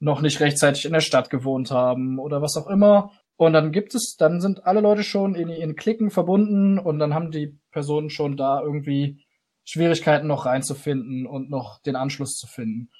noch 0.00 0.20
nicht 0.20 0.40
rechtzeitig 0.40 0.84
in 0.84 0.92
der 0.92 1.00
Stadt 1.00 1.30
gewohnt 1.30 1.70
haben 1.70 2.18
oder 2.18 2.40
was 2.42 2.56
auch 2.56 2.68
immer. 2.68 3.12
Und 3.36 3.52
dann 3.52 3.72
gibt 3.72 3.94
es, 3.94 4.16
dann 4.16 4.40
sind 4.40 4.64
alle 4.64 4.80
Leute 4.80 5.02
schon 5.02 5.34
in 5.34 5.48
ihren 5.48 5.76
Klicken 5.76 6.10
verbunden 6.10 6.78
und 6.78 6.98
dann 6.98 7.14
haben 7.14 7.30
die 7.30 7.58
Personen 7.70 8.08
schon 8.08 8.36
da 8.36 8.62
irgendwie 8.62 9.24
Schwierigkeiten 9.64 10.26
noch 10.26 10.46
reinzufinden 10.46 11.26
und 11.26 11.50
noch 11.50 11.82
den 11.82 11.96
Anschluss 11.96 12.36
zu 12.36 12.46
finden. 12.46 12.90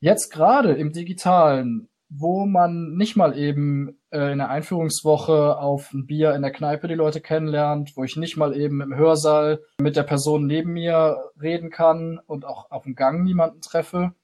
Jetzt 0.00 0.30
gerade 0.30 0.72
im 0.72 0.92
Digitalen, 0.92 1.88
wo 2.08 2.46
man 2.46 2.94
nicht 2.96 3.16
mal 3.16 3.36
eben 3.36 3.98
äh, 4.10 4.32
in 4.32 4.38
der 4.38 4.50
Einführungswoche 4.50 5.58
auf 5.58 5.92
ein 5.92 6.06
Bier 6.06 6.34
in 6.34 6.42
der 6.42 6.52
Kneipe 6.52 6.88
die 6.88 6.94
Leute 6.94 7.20
kennenlernt, 7.20 7.96
wo 7.96 8.04
ich 8.04 8.16
nicht 8.16 8.36
mal 8.36 8.56
eben 8.56 8.80
im 8.80 8.94
Hörsaal 8.94 9.60
mit 9.80 9.96
der 9.96 10.04
Person 10.04 10.46
neben 10.46 10.72
mir 10.72 11.16
reden 11.40 11.70
kann 11.70 12.20
und 12.26 12.44
auch 12.44 12.70
auf 12.70 12.84
dem 12.84 12.94
Gang 12.94 13.24
niemanden 13.24 13.60
treffe, 13.60 14.14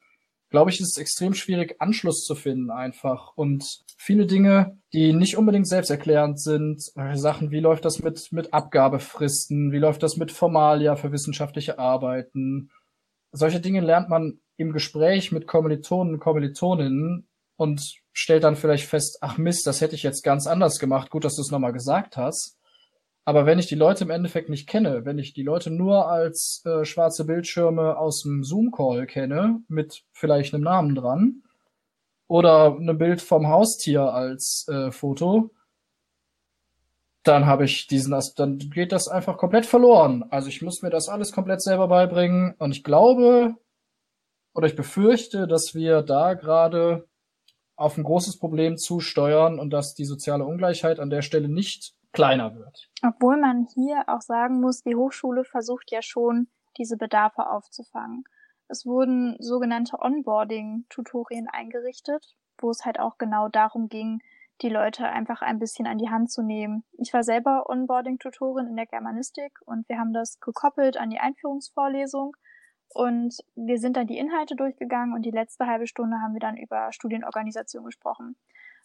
glaube 0.52 0.70
ich, 0.70 0.80
ist 0.80 0.90
es 0.90 0.98
extrem 0.98 1.34
schwierig, 1.34 1.76
Anschluss 1.80 2.24
zu 2.24 2.36
finden 2.36 2.70
einfach. 2.70 3.32
Und 3.34 3.80
viele 3.96 4.26
Dinge, 4.26 4.78
die 4.92 5.12
nicht 5.12 5.36
unbedingt 5.36 5.66
selbsterklärend 5.66 6.40
sind, 6.40 6.80
Sachen, 7.14 7.50
wie 7.50 7.60
läuft 7.60 7.84
das 7.84 8.00
mit, 8.00 8.30
mit 8.30 8.54
Abgabefristen, 8.54 9.72
wie 9.72 9.78
läuft 9.78 10.02
das 10.04 10.16
mit 10.18 10.30
Formalia 10.30 10.94
für 10.94 11.10
wissenschaftliche 11.10 11.78
Arbeiten. 11.78 12.70
Solche 13.32 13.60
Dinge 13.60 13.80
lernt 13.80 14.10
man 14.10 14.40
im 14.56 14.72
Gespräch 14.72 15.32
mit 15.32 15.46
Kommilitonen 15.46 16.14
und 16.14 16.20
Kommilitoninnen 16.20 17.26
und 17.56 17.96
stellt 18.12 18.44
dann 18.44 18.56
vielleicht 18.56 18.86
fest, 18.86 19.18
ach 19.20 19.38
Mist, 19.38 19.66
das 19.66 19.80
hätte 19.80 19.94
ich 19.94 20.02
jetzt 20.02 20.22
ganz 20.22 20.46
anders 20.46 20.78
gemacht. 20.78 21.10
Gut, 21.10 21.24
dass 21.24 21.36
du 21.36 21.42
es 21.42 21.50
nochmal 21.50 21.72
gesagt 21.72 22.16
hast. 22.16 22.58
Aber 23.24 23.46
wenn 23.46 23.58
ich 23.58 23.66
die 23.66 23.76
Leute 23.76 24.04
im 24.04 24.10
Endeffekt 24.10 24.48
nicht 24.48 24.68
kenne, 24.68 25.04
wenn 25.04 25.18
ich 25.18 25.32
die 25.32 25.44
Leute 25.44 25.70
nur 25.70 26.08
als 26.10 26.62
äh, 26.64 26.84
schwarze 26.84 27.24
Bildschirme 27.24 27.96
aus 27.96 28.22
dem 28.22 28.42
Zoom-Call 28.42 29.06
kenne, 29.06 29.60
mit 29.68 30.02
vielleicht 30.12 30.54
einem 30.54 30.64
Namen 30.64 30.94
dran, 30.94 31.42
oder 32.26 32.76
ein 32.78 32.98
Bild 32.98 33.20
vom 33.20 33.46
Haustier 33.48 34.02
als 34.12 34.66
äh, 34.68 34.90
Foto, 34.90 35.50
dann 37.22 37.46
habe 37.46 37.64
ich 37.64 37.86
diesen, 37.86 38.18
dann 38.36 38.58
geht 38.58 38.90
das 38.90 39.06
einfach 39.06 39.36
komplett 39.36 39.66
verloren. 39.66 40.24
Also 40.30 40.48
ich 40.48 40.62
muss 40.62 40.82
mir 40.82 40.90
das 40.90 41.08
alles 41.08 41.32
komplett 41.32 41.62
selber 41.62 41.86
beibringen 41.88 42.54
und 42.58 42.72
ich 42.72 42.82
glaube 42.82 43.54
oder 44.54 44.66
ich 44.66 44.76
befürchte, 44.76 45.46
dass 45.46 45.74
wir 45.74 46.02
da 46.02 46.34
gerade 46.34 47.06
auf 47.76 47.96
ein 47.96 48.04
großes 48.04 48.38
Problem 48.38 48.76
zusteuern 48.76 49.58
und 49.58 49.70
dass 49.70 49.94
die 49.94 50.04
soziale 50.04 50.44
Ungleichheit 50.44 51.00
an 51.00 51.10
der 51.10 51.22
Stelle 51.22 51.48
nicht 51.48 51.94
kleiner 52.12 52.54
wird. 52.54 52.90
Obwohl 53.02 53.38
man 53.40 53.66
hier 53.74 54.04
auch 54.06 54.20
sagen 54.20 54.60
muss, 54.60 54.82
die 54.82 54.94
Hochschule 54.94 55.44
versucht 55.44 55.90
ja 55.90 56.02
schon, 56.02 56.48
diese 56.78 56.96
Bedarfe 56.96 57.48
aufzufangen. 57.48 58.24
Es 58.68 58.86
wurden 58.86 59.36
sogenannte 59.38 59.98
Onboarding-Tutorien 60.00 61.48
eingerichtet, 61.50 62.36
wo 62.58 62.70
es 62.70 62.84
halt 62.84 62.98
auch 62.98 63.18
genau 63.18 63.48
darum 63.48 63.88
ging, 63.88 64.20
die 64.62 64.68
Leute 64.68 65.04
einfach 65.06 65.42
ein 65.42 65.58
bisschen 65.58 65.86
an 65.86 65.98
die 65.98 66.08
Hand 66.08 66.30
zu 66.30 66.42
nehmen. 66.42 66.84
Ich 66.98 67.12
war 67.12 67.24
selber 67.24 67.68
Onboarding-Tutorin 67.68 68.68
in 68.68 68.76
der 68.76 68.86
Germanistik 68.86 69.58
und 69.66 69.88
wir 69.88 69.98
haben 69.98 70.12
das 70.12 70.38
gekoppelt 70.40 70.96
an 70.96 71.10
die 71.10 71.18
Einführungsvorlesung 71.18 72.36
und 72.94 73.36
wir 73.54 73.78
sind 73.78 73.96
dann 73.96 74.06
die 74.06 74.18
Inhalte 74.18 74.56
durchgegangen 74.56 75.14
und 75.14 75.22
die 75.22 75.30
letzte 75.30 75.66
halbe 75.66 75.86
Stunde 75.86 76.18
haben 76.20 76.34
wir 76.34 76.40
dann 76.40 76.56
über 76.56 76.92
Studienorganisation 76.92 77.84
gesprochen. 77.84 78.36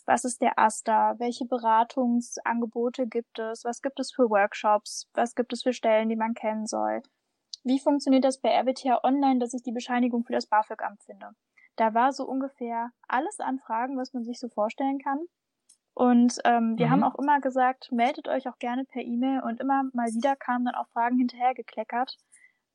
Was 0.05 0.23
ist 0.23 0.41
der 0.41 0.57
AStA? 0.57 1.15
Welche 1.19 1.45
Beratungsangebote 1.45 3.07
gibt 3.07 3.39
es? 3.39 3.65
Was 3.65 3.81
gibt 3.81 3.99
es 3.99 4.13
für 4.13 4.29
Workshops? 4.29 5.09
Was 5.13 5.35
gibt 5.35 5.51
es 5.51 5.63
für 5.63 5.73
Stellen, 5.73 6.07
die 6.07 6.15
man 6.15 6.33
kennen 6.33 6.65
soll? 6.65 7.01
Wie 7.63 7.79
funktioniert 7.79 8.23
das 8.23 8.39
bei 8.39 8.49
RWTH 8.49 9.03
Online, 9.03 9.39
dass 9.39 9.53
ich 9.53 9.63
die 9.63 9.73
Bescheinigung 9.73 10.23
für 10.23 10.31
das 10.31 10.47
BAföG-Amt 10.47 11.03
finde? 11.03 11.31
Da 11.75 11.93
war 11.93 12.13
so 12.13 12.25
ungefähr 12.25 12.91
alles 13.09 13.41
an 13.41 13.59
Fragen, 13.59 13.97
was 13.97 14.13
man 14.13 14.23
sich 14.23 14.39
so 14.39 14.47
vorstellen 14.47 14.99
kann. 14.99 15.19
Und 15.93 16.37
ähm, 16.45 16.77
wir 16.77 16.87
mhm. 16.87 16.91
haben 16.91 17.03
auch 17.03 17.15
immer 17.15 17.41
gesagt, 17.41 17.91
meldet 17.91 18.29
euch 18.29 18.47
auch 18.47 18.59
gerne 18.59 18.85
per 18.85 19.01
E-Mail 19.01 19.41
und 19.41 19.59
immer 19.59 19.83
mal 19.93 20.07
wieder 20.13 20.35
kamen 20.35 20.65
dann 20.65 20.75
auch 20.75 20.87
Fragen 20.87 21.17
hinterhergekleckert 21.17 22.17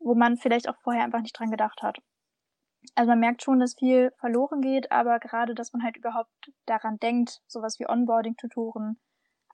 wo 0.03 0.15
man 0.15 0.37
vielleicht 0.37 0.69
auch 0.69 0.77
vorher 0.83 1.05
einfach 1.05 1.21
nicht 1.21 1.39
dran 1.39 1.51
gedacht 1.51 1.83
hat. 1.83 1.99
Also 2.95 3.11
man 3.11 3.21
merkt 3.21 3.43
schon, 3.43 3.61
dass 3.61 3.75
viel 3.75 4.13
verloren 4.19 4.61
geht, 4.61 4.91
aber 4.91 5.19
gerade, 5.21 5.55
dass 5.55 5.73
man 5.73 5.83
halt 5.83 5.97
überhaupt 5.97 6.53
daran 6.67 6.99
denkt, 6.99 7.41
sowas 7.47 7.79
wie 7.79 7.89
Onboarding-Tutoren 7.89 8.99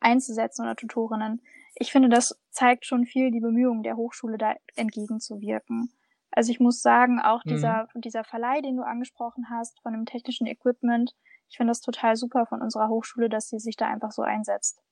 einzusetzen 0.01 0.63
oder 0.63 0.77
Tutorinnen. 0.77 1.43
Ich 1.75 1.93
finde, 1.93 2.09
das 2.09 2.41
zeigt 2.51 2.87
schon 2.87 3.05
viel 3.05 3.31
die 3.31 3.41
Bemühungen 3.41 3.83
der 3.83 3.97
Hochschule, 3.97 4.39
da 4.39 4.55
entgegenzuwirken. 4.77 5.93
Also 6.31 6.51
ich 6.51 6.61
muss 6.61 6.81
sagen, 6.83 7.21
auch 7.21 7.45
mhm. 7.45 7.51
dieser, 7.51 7.89
dieser 7.95 8.25
Verleih, 8.25 8.61
den 8.61 8.77
du 8.77 8.83
angesprochen 8.83 9.51
hast, 9.51 9.81
von 9.81 9.93
dem 9.93 10.07
technischen 10.07 10.47
Equipment, 10.47 11.15
ich 11.49 11.57
finde 11.57 11.71
das 11.71 11.81
total 11.81 12.17
super 12.17 12.47
von 12.47 12.61
unserer 12.63 12.89
Hochschule, 12.89 13.29
dass 13.29 13.49
sie 13.49 13.59
sich 13.59 13.77
da 13.77 13.87
einfach 13.87 14.13
so 14.13 14.23
einsetzt. 14.23 14.83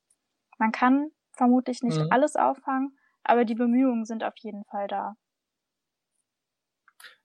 Man 0.59 0.73
kann 0.73 1.11
vermutlich 1.33 1.83
nicht 1.83 1.99
mhm. 1.99 2.09
alles 2.11 2.37
auffangen, 2.37 2.99
aber 3.23 3.45
die 3.45 3.55
Bemühungen 3.55 4.05
sind 4.05 4.25
auf 4.25 4.37
jeden 4.39 4.65
Fall 4.65 4.89
da. 4.89 5.17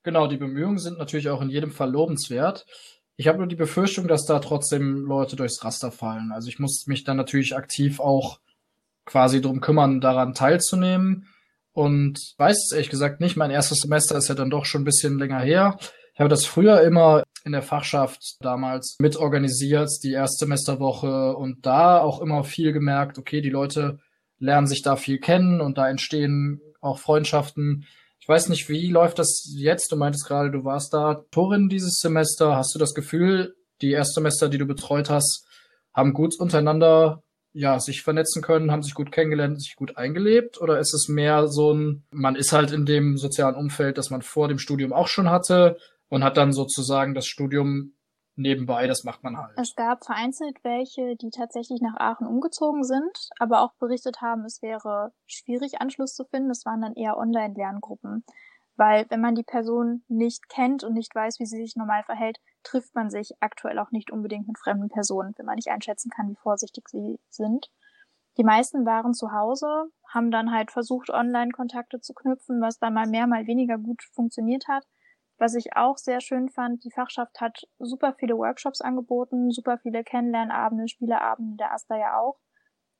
Genau, 0.04 0.28
die 0.28 0.38
Bemühungen 0.38 0.80
sind 0.80 0.98
natürlich 0.98 1.30
auch 1.30 1.42
in 1.42 1.50
jedem 1.50 1.72
Fall 1.72 1.92
lobenswert. 1.92 2.66
Ich 3.18 3.28
habe 3.28 3.38
nur 3.38 3.48
die 3.48 3.56
Befürchtung, 3.56 4.08
dass 4.08 4.26
da 4.26 4.40
trotzdem 4.40 5.06
Leute 5.06 5.36
durchs 5.36 5.64
Raster 5.64 5.92
fallen. 5.92 6.32
Also 6.32 6.48
ich 6.48 6.60
muss 6.60 6.88
mich 6.88 7.04
dann 7.04 7.18
natürlich 7.18 7.56
aktiv 7.56 8.00
auch 8.00 8.40
quasi 9.06 9.42
drum 9.42 9.62
kümmern, 9.62 10.02
daran 10.02 10.34
teilzunehmen. 10.34 11.28
Und 11.74 12.34
weiß 12.38 12.66
es 12.66 12.72
ehrlich 12.72 12.90
gesagt 12.90 13.22
nicht. 13.22 13.38
Mein 13.38 13.52
erstes 13.52 13.80
Semester 13.80 14.18
ist 14.18 14.28
ja 14.28 14.36
dann 14.36 14.50
doch 14.50 14.66
schon 14.66 14.82
ein 14.82 14.86
bisschen 14.86 15.20
länger 15.20 15.40
her. 15.40 15.78
Ich 16.14 16.20
habe 16.20 16.30
das 16.30 16.46
früher 16.46 16.82
immer 16.82 17.24
in 17.46 17.52
der 17.52 17.62
Fachschaft 17.62 18.38
damals 18.42 18.98
mitorganisiert, 19.00 19.90
die 20.04 20.12
Erstsemesterwoche 20.12 21.36
und 21.36 21.66
da 21.66 22.00
auch 22.00 22.22
immer 22.22 22.44
viel 22.44 22.74
gemerkt, 22.74 23.18
okay, 23.18 23.42
die 23.42 23.50
Leute 23.50 24.00
lernen 24.38 24.68
sich 24.68 24.82
da 24.82 24.96
viel 24.96 25.20
kennen 25.20 25.62
und 25.62 25.78
da 25.78 25.90
entstehen 25.90 26.62
auch 26.82 27.00
Freundschaften. 27.00 27.86
Ich 28.22 28.30
weiß 28.30 28.50
nicht, 28.50 28.70
wie 28.70 28.88
läuft 28.92 29.18
das 29.18 29.52
jetzt? 29.52 29.92
Du 29.92 29.96
meintest 29.96 30.28
gerade, 30.28 30.52
du 30.52 30.64
warst 30.64 30.94
da 30.94 31.26
Torin 31.32 31.70
dieses 31.70 31.96
Semester. 31.96 32.56
Hast 32.56 32.74
du 32.76 32.80
das 32.80 32.94
Gefühl, 32.94 33.56
die 33.82 33.92
Erstsemester, 33.92 34.48
die 34.48 34.60
du 34.60 34.68
betreut 34.68 35.10
hast, 35.10 35.48
haben 35.92 36.14
gut 36.14 36.40
untereinander 36.40 37.24
ja, 37.54 37.80
sich 37.80 38.04
vernetzen 38.04 38.44
können, 38.44 38.72
haben 38.72 38.84
sich 38.84 38.94
gut 38.94 39.12
kennengelernt, 39.12 39.62
sich 39.62 39.76
gut 39.76 39.98
eingelebt? 39.98 40.62
Oder 40.62 40.80
ist 40.80 40.94
es 40.94 41.08
mehr 41.10 41.48
so 41.48 41.74
ein, 41.74 42.04
man 42.12 42.36
ist 42.36 42.54
halt 42.54 42.72
in 42.72 42.86
dem 42.86 43.18
sozialen 43.18 43.56
Umfeld, 43.56 43.98
das 43.98 44.12
man 44.12 44.22
vor 44.22 44.48
dem 44.48 44.60
Studium 44.60 44.94
auch 44.94 45.08
schon 45.08 45.30
hatte 45.30 45.78
und 46.08 46.24
hat 46.24 46.38
dann 46.38 46.54
sozusagen 46.54 47.16
das 47.16 47.26
Studium 47.26 47.94
nebenbei, 48.36 48.88
das 48.88 49.04
macht 49.04 49.24
man 49.24 49.38
halt. 49.38 49.58
Es 49.58 49.76
gab 49.76 50.06
vereinzelt 50.06 50.64
welche, 50.64 51.16
die 51.16 51.30
tatsächlich 51.30 51.82
nach 51.82 51.98
Aachen 51.98 52.28
umgezogen 52.28 52.84
sind, 52.84 53.30
aber 53.40 53.62
auch 53.62 53.74
berichtet 53.76 54.22
haben, 54.22 54.46
es 54.46 54.62
wäre 54.62 55.14
schwierig, 55.28 55.82
Anschluss 55.82 56.14
zu 56.14 56.26
finden. 56.26 56.50
Das 56.50 56.66
waren 56.66 56.82
dann 56.82 56.96
eher 56.96 57.18
Online-Lerngruppen. 57.18 58.24
Weil 58.78 59.06
wenn 59.10 59.22
man 59.22 59.36
die 59.36 59.44
Person 59.44 60.04
nicht 60.08 60.50
kennt 60.50 60.84
und 60.84 60.94
nicht 60.94 61.14
weiß, 61.14 61.40
wie 61.40 61.46
sie 61.46 61.58
sich 61.58 61.76
normal 61.76 62.04
verhält, 62.04 62.40
trifft 62.64 62.96
man 62.96 63.10
sich 63.10 63.32
aktuell 63.40 63.78
auch 63.80 63.92
nicht 63.92 64.12
unbedingt 64.12 64.48
mit 64.48 64.58
fremden 64.58 64.90
Personen, 64.90 65.34
wenn 65.38 65.46
man 65.46 65.56
nicht 65.56 65.70
einschätzen 65.70 66.10
kann, 66.10 66.30
wie 66.30 66.36
vorsichtig 66.36 66.88
sie 66.90 67.20
sind. 67.30 67.70
Die 68.38 68.44
meisten 68.44 68.86
waren 68.86 69.14
zu 69.14 69.32
Hause, 69.34 69.92
haben 70.08 70.32
dann 70.32 70.52
halt 70.52 70.72
versucht, 70.72 71.10
Online-Kontakte 71.10 72.00
zu 72.00 72.14
knüpfen, 72.14 72.62
was 72.62 72.80
dann 72.80 72.94
mal 72.94 73.08
mehr, 73.08 73.28
mal 73.28 73.46
weniger 73.46 73.78
gut 73.78 74.04
funktioniert 74.14 74.68
hat. 74.68 74.86
Was 75.42 75.56
ich 75.56 75.76
auch 75.76 75.98
sehr 75.98 76.22
schön 76.22 76.50
fand, 76.50 76.84
die 76.84 76.92
Fachschaft 76.92 77.42
hat 77.42 77.68
super 77.80 78.14
viele 78.14 78.38
Workshops 78.38 78.80
angeboten, 78.80 79.50
super 79.50 79.80
viele 79.80 80.04
Kennenlernabende, 80.04 80.88
Spieleabende, 80.88 81.58
der 81.58 81.74
Asta 81.74 81.98
ja 81.98 82.20
auch. 82.20 82.38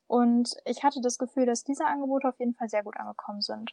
Und 0.08 0.56
ich 0.64 0.82
hatte 0.82 1.00
das 1.00 1.18
Gefühl, 1.18 1.46
dass 1.46 1.62
diese 1.62 1.86
Angebote 1.86 2.26
auf 2.26 2.40
jeden 2.40 2.54
Fall 2.54 2.68
sehr 2.68 2.82
gut 2.82 2.96
angekommen 2.96 3.42
sind. 3.42 3.70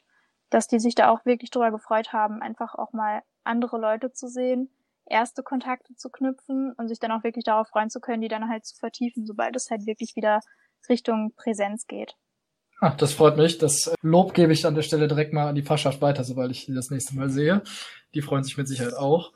Dass 0.51 0.67
die 0.67 0.77
sich 0.77 0.93
da 0.93 1.09
auch 1.09 1.25
wirklich 1.25 1.49
drüber 1.49 1.71
gefreut 1.71 2.13
haben, 2.13 2.43
einfach 2.43 2.75
auch 2.75 2.93
mal 2.93 3.23
andere 3.43 3.79
Leute 3.79 4.11
zu 4.11 4.27
sehen. 4.27 4.69
erste 5.07 5.41
Kontakte 5.41 5.95
zu 5.95 6.11
knüpfen 6.11 6.73
und 6.77 6.89
sich 6.89 6.99
dann 6.99 7.11
auch 7.11 7.23
wirklich 7.23 7.45
darauf 7.45 7.69
freuen 7.69 7.89
zu 7.89 7.99
können, 7.99 8.21
die 8.21 8.27
dann 8.27 8.49
halt 8.49 8.67
zu 8.67 8.75
vertiefen, 8.77 9.25
sobald 9.25 9.55
es 9.55 9.71
halt 9.71 9.87
wirklich 9.87 10.15
wieder 10.15 10.41
Richtung 10.87 11.33
Präsenz 11.35 11.87
geht. 11.87 12.15
Ah, 12.81 12.95
das 12.95 13.11
freut 13.13 13.35
mich. 13.35 13.57
Das 13.57 13.93
Lob 14.01 14.33
gebe 14.33 14.53
ich 14.53 14.65
an 14.65 14.75
der 14.75 14.83
Stelle 14.83 15.07
direkt 15.09 15.33
mal 15.33 15.49
an 15.49 15.55
die 15.55 15.63
Fachschaft 15.63 16.01
weiter, 16.01 16.23
sobald 16.23 16.51
ich 16.51 16.65
die 16.65 16.73
das 16.73 16.89
nächste 16.89 17.15
Mal 17.15 17.29
sehe. 17.29 17.61
Die 18.13 18.21
freuen 18.21 18.43
sich 18.43 18.57
mit 18.57 18.67
Sicherheit 18.67 18.93
auch. 18.95 19.31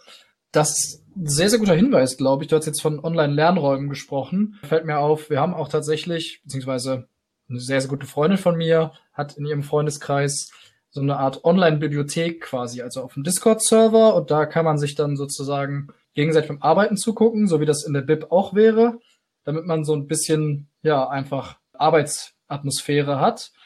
Das 0.52 0.72
ist 0.72 1.04
ein 1.16 1.28
sehr, 1.28 1.50
sehr 1.50 1.60
guter 1.60 1.76
Hinweis, 1.76 2.18
glaube 2.18 2.44
ich. 2.44 2.50
Du 2.50 2.56
hast 2.56 2.66
jetzt 2.66 2.82
von 2.82 3.04
Online-Lernräumen 3.04 3.90
gesprochen. 3.90 4.60
Fällt 4.64 4.86
mir 4.86 5.00
auf, 5.00 5.30
wir 5.30 5.40
haben 5.40 5.54
auch 5.54 5.68
tatsächlich, 5.68 6.42
beziehungsweise 6.44 7.08
eine 7.50 7.60
sehr, 7.60 7.82
sehr 7.82 7.90
gute 7.90 8.08
Freundin 8.08 8.38
von 8.38 8.56
mir 8.56 8.94
hat 9.14 9.38
in 9.38 9.46
ihrem 9.46 9.64
Freundeskreis 9.64 10.52
so 10.94 11.02
eine 11.02 11.18
Art 11.18 11.44
Online-Bibliothek 11.44 12.42
quasi, 12.42 12.82
also 12.82 13.02
auf 13.02 13.16
dem 13.16 13.24
Discord-Server 13.24 14.16
und 14.16 14.30
da 14.30 14.46
kann 14.46 14.64
man 14.64 14.78
sich 14.78 14.94
dann 14.94 15.18
sozusagen 15.18 15.88
gegenseitig 16.14 16.50
beim 16.50 16.62
Arbeiten 16.62 16.98
zugucken, 16.98 17.48
so 17.48 17.60
wie 17.60 17.66
das 17.66 17.84
in 17.84 17.94
der 17.94 18.02
Bib 18.02 18.32
auch 18.32 18.54
wäre, 18.54 19.00
damit 19.44 19.66
man 19.66 19.84
so 19.84 19.96
ein 19.96 20.06
bisschen, 20.06 20.70
ja, 20.84 21.08
einfach 21.08 21.58
Arbeitsatmosphäre 21.74 23.20
hat. 23.20 23.52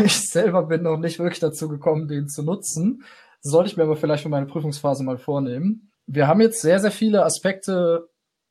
Ich 0.00 0.28
selber 0.28 0.64
bin 0.64 0.82
noch 0.82 0.98
nicht 0.98 1.20
wirklich 1.20 1.38
dazu 1.38 1.68
gekommen, 1.68 2.08
den 2.08 2.28
zu 2.28 2.42
nutzen. 2.42 3.04
Sollte 3.40 3.70
ich 3.70 3.76
mir 3.76 3.84
aber 3.84 3.96
vielleicht 3.96 4.22
für 4.22 4.28
meine 4.28 4.46
Prüfungsphase 4.46 5.04
mal 5.04 5.18
vornehmen. 5.18 5.92
Wir 6.06 6.26
haben 6.26 6.40
jetzt 6.40 6.62
sehr, 6.62 6.80
sehr 6.80 6.90
viele 6.90 7.24
Aspekte 7.24 8.08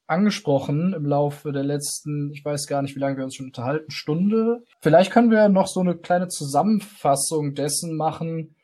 angesprochen 0.07 0.93
im 0.93 1.05
Laufe 1.05 1.51
der 1.51 1.63
letzten, 1.63 2.31
ich 2.31 2.43
weiß 2.43 2.67
gar 2.67 2.81
nicht, 2.81 2.95
wie 2.95 2.99
lange 2.99 3.17
wir 3.17 3.25
uns 3.25 3.35
schon 3.35 3.47
unterhalten, 3.47 3.91
Stunde. 3.91 4.63
Vielleicht 4.79 5.11
können 5.11 5.31
wir 5.31 5.49
noch 5.49 5.67
so 5.67 5.81
eine 5.81 5.97
kleine 5.97 6.29
Zusammenfassung 6.29 7.55
dessen 7.55 7.95
machen, 7.97 8.55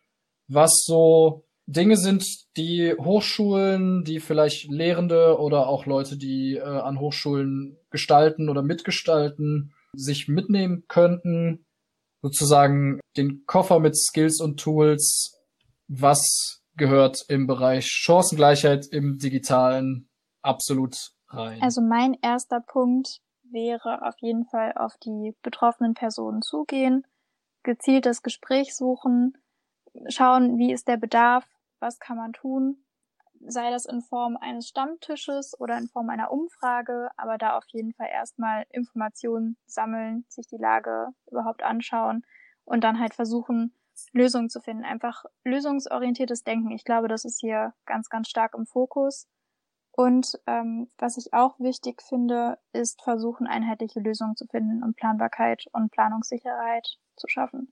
was 0.47 0.83
so 0.85 1.45
Dinge 1.65 1.97
sind, 1.97 2.25
die 2.57 2.93
Hochschulen, 2.93 4.03
die 4.03 4.19
vielleicht 4.19 4.69
Lehrende 4.69 5.37
oder 5.39 5.67
auch 5.67 5.85
Leute, 5.85 6.17
die 6.17 6.55
äh, 6.55 6.61
an 6.61 6.99
Hochschulen 6.99 7.77
gestalten 7.89 8.49
oder 8.49 8.61
mitgestalten, 8.61 9.73
sich 9.95 10.27
mitnehmen 10.27 10.83
könnten. 10.87 11.65
Sozusagen 12.21 12.99
den 13.17 13.45
Koffer 13.45 13.79
mit 13.79 13.97
Skills 13.97 14.39
und 14.39 14.59
Tools, 14.59 15.41
was 15.87 16.61
gehört 16.75 17.25
im 17.29 17.47
Bereich 17.47 17.87
Chancengleichheit 17.87 18.87
im 18.87 19.17
digitalen 19.17 20.09
absolut 20.41 21.11
rein? 21.29 21.61
Also 21.61 21.81
mein 21.81 22.15
erster 22.21 22.59
Punkt 22.59 23.19
wäre 23.43 24.01
auf 24.01 24.15
jeden 24.19 24.45
Fall 24.45 24.73
auf 24.73 24.97
die 24.97 25.35
betroffenen 25.43 25.93
Personen 25.93 26.41
zugehen, 26.41 27.05
gezielt 27.63 28.05
das 28.05 28.23
Gespräch 28.23 28.75
suchen, 28.75 29.37
schauen, 30.07 30.57
wie 30.57 30.73
ist 30.73 30.87
der 30.87 30.97
Bedarf, 30.97 31.45
was 31.79 31.99
kann 31.99 32.17
man 32.17 32.33
tun, 32.33 32.83
sei 33.45 33.69
das 33.71 33.85
in 33.85 34.01
Form 34.01 34.37
eines 34.37 34.67
Stammtisches 34.67 35.59
oder 35.59 35.77
in 35.77 35.87
Form 35.87 36.09
einer 36.09 36.31
Umfrage, 36.31 37.09
aber 37.17 37.37
da 37.37 37.57
auf 37.57 37.65
jeden 37.67 37.93
Fall 37.93 38.07
erstmal 38.11 38.65
Informationen 38.69 39.57
sammeln, 39.65 40.25
sich 40.29 40.47
die 40.47 40.57
Lage 40.57 41.07
überhaupt 41.29 41.63
anschauen 41.63 42.25
und 42.65 42.83
dann 42.83 42.99
halt 42.99 43.13
versuchen, 43.13 43.73
Lösungen 44.11 44.49
zu 44.49 44.61
finden. 44.61 44.83
Einfach 44.83 45.23
lösungsorientiertes 45.43 46.43
Denken. 46.43 46.71
Ich 46.71 46.83
glaube, 46.83 47.07
das 47.07 47.25
ist 47.25 47.39
hier 47.39 47.73
ganz, 47.85 48.09
ganz 48.09 48.29
stark 48.29 48.53
im 48.55 48.65
Fokus. 48.65 49.27
Und 49.91 50.39
ähm, 50.47 50.89
was 50.97 51.17
ich 51.17 51.33
auch 51.33 51.59
wichtig 51.59 52.01
finde, 52.01 52.57
ist 52.71 53.03
versuchen, 53.03 53.45
einheitliche 53.45 53.99
Lösungen 53.99 54.35
zu 54.35 54.47
finden 54.47 54.83
und 54.83 54.95
Planbarkeit 54.95 55.65
und 55.71 55.91
Planungssicherheit 55.91 56.97
zu 57.15 57.27
schaffen. 57.27 57.71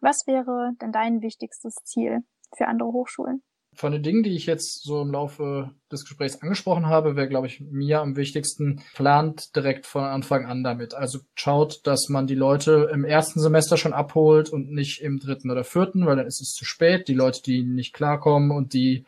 Was 0.00 0.26
wäre 0.26 0.72
denn 0.80 0.90
dein 0.90 1.22
wichtigstes 1.22 1.76
Ziel 1.84 2.24
für 2.56 2.66
andere 2.66 2.92
Hochschulen? 2.92 3.42
Von 3.80 3.92
den 3.92 4.02
Dingen, 4.02 4.22
die 4.22 4.36
ich 4.36 4.44
jetzt 4.44 4.82
so 4.82 5.00
im 5.00 5.10
Laufe 5.10 5.70
des 5.90 6.04
Gesprächs 6.04 6.42
angesprochen 6.42 6.84
habe, 6.84 7.16
wäre, 7.16 7.30
glaube 7.30 7.46
ich, 7.46 7.62
mir 7.62 8.02
am 8.02 8.14
wichtigsten, 8.14 8.82
plant 8.92 9.56
direkt 9.56 9.86
von 9.86 10.04
Anfang 10.04 10.44
an 10.44 10.62
damit. 10.62 10.92
Also 10.92 11.20
schaut, 11.34 11.86
dass 11.86 12.10
man 12.10 12.26
die 12.26 12.34
Leute 12.34 12.90
im 12.92 13.06
ersten 13.06 13.40
Semester 13.40 13.78
schon 13.78 13.94
abholt 13.94 14.50
und 14.50 14.70
nicht 14.70 15.00
im 15.00 15.18
dritten 15.18 15.50
oder 15.50 15.64
vierten, 15.64 16.04
weil 16.04 16.16
dann 16.16 16.26
ist 16.26 16.42
es 16.42 16.52
zu 16.52 16.66
spät. 16.66 17.08
Die 17.08 17.14
Leute, 17.14 17.40
die 17.40 17.62
nicht 17.62 17.94
klarkommen 17.94 18.50
und 18.50 18.74
die 18.74 19.06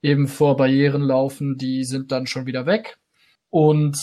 eben 0.00 0.26
vor 0.26 0.56
Barrieren 0.56 1.02
laufen, 1.02 1.58
die 1.58 1.84
sind 1.84 2.10
dann 2.10 2.26
schon 2.26 2.46
wieder 2.46 2.64
weg 2.64 2.96
und 3.50 3.98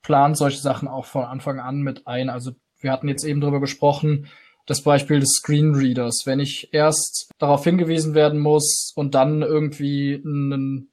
plant 0.00 0.38
solche 0.38 0.60
Sachen 0.60 0.88
auch 0.88 1.04
von 1.04 1.24
Anfang 1.24 1.60
an 1.60 1.82
mit 1.82 2.06
ein. 2.06 2.30
Also 2.30 2.52
wir 2.78 2.92
hatten 2.92 3.08
jetzt 3.08 3.24
eben 3.24 3.42
darüber 3.42 3.60
gesprochen, 3.60 4.26
das 4.66 4.82
Beispiel 4.82 5.20
des 5.20 5.30
Screenreaders. 5.38 6.22
Wenn 6.24 6.40
ich 6.40 6.72
erst 6.72 7.30
darauf 7.38 7.64
hingewiesen 7.64 8.14
werden 8.14 8.38
muss 8.38 8.92
und 8.94 9.14
dann 9.14 9.42
irgendwie 9.42 10.22
einen 10.24 10.90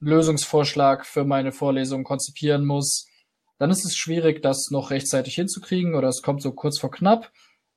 Lösungsvorschlag 0.00 1.06
für 1.06 1.24
meine 1.24 1.52
Vorlesung 1.52 2.04
konzipieren 2.04 2.64
muss, 2.64 3.06
dann 3.58 3.70
ist 3.70 3.84
es 3.84 3.96
schwierig, 3.96 4.42
das 4.42 4.70
noch 4.70 4.90
rechtzeitig 4.90 5.34
hinzukriegen 5.34 5.94
oder 5.94 6.08
es 6.08 6.22
kommt 6.22 6.42
so 6.42 6.52
kurz 6.52 6.78
vor 6.78 6.90
knapp. 6.90 7.32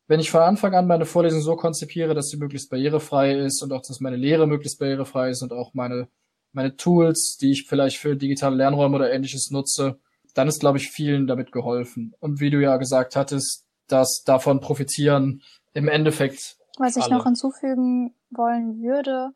Wenn 0.07 0.19
ich 0.19 0.29
von 0.29 0.41
Anfang 0.41 0.75
an 0.75 0.87
meine 0.87 1.05
Vorlesung 1.05 1.41
so 1.41 1.55
konzipiere, 1.55 2.13
dass 2.13 2.27
sie 2.29 2.37
möglichst 2.37 2.69
barrierefrei 2.69 3.33
ist 3.33 3.63
und 3.63 3.73
auch, 3.73 3.81
dass 3.81 3.99
meine 3.99 4.17
Lehre 4.17 4.47
möglichst 4.47 4.79
barrierefrei 4.79 5.29
ist 5.29 5.41
und 5.41 5.53
auch 5.53 5.73
meine, 5.73 6.07
meine 6.53 6.75
Tools, 6.75 7.37
die 7.41 7.51
ich 7.51 7.65
vielleicht 7.67 7.97
für 7.97 8.15
digitale 8.15 8.55
Lernräume 8.55 8.97
oder 8.97 9.11
ähnliches 9.11 9.49
nutze, 9.51 9.99
dann 10.33 10.47
ist, 10.47 10.59
glaube 10.59 10.77
ich, 10.77 10.89
vielen 10.89 11.27
damit 11.27 11.51
geholfen. 11.51 12.13
Und 12.19 12.39
wie 12.39 12.49
du 12.49 12.61
ja 12.61 12.77
gesagt 12.77 13.15
hattest, 13.15 13.65
dass 13.91 14.23
davon 14.25 14.59
profitieren 14.59 15.41
im 15.73 15.87
Endeffekt. 15.87 16.57
Was 16.77 16.95
ich 16.95 17.03
alle. 17.03 17.15
noch 17.15 17.25
hinzufügen 17.25 18.15
wollen 18.29 18.81
würde, 18.81 19.33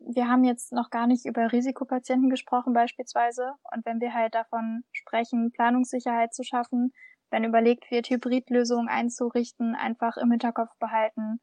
wir 0.00 0.28
haben 0.28 0.44
jetzt 0.44 0.72
noch 0.72 0.90
gar 0.90 1.06
nicht 1.06 1.26
über 1.26 1.52
Risikopatienten 1.52 2.30
gesprochen 2.30 2.72
beispielsweise. 2.72 3.52
Und 3.74 3.84
wenn 3.84 4.00
wir 4.00 4.14
halt 4.14 4.34
davon 4.34 4.84
sprechen, 4.92 5.50
Planungssicherheit 5.52 6.32
zu 6.34 6.44
schaffen, 6.44 6.92
wenn 7.30 7.44
überlegt 7.44 7.90
wird, 7.90 8.08
Hybridlösungen 8.08 8.88
einzurichten, 8.88 9.74
einfach 9.74 10.16
im 10.16 10.30
Hinterkopf 10.30 10.70
behalten. 10.78 11.40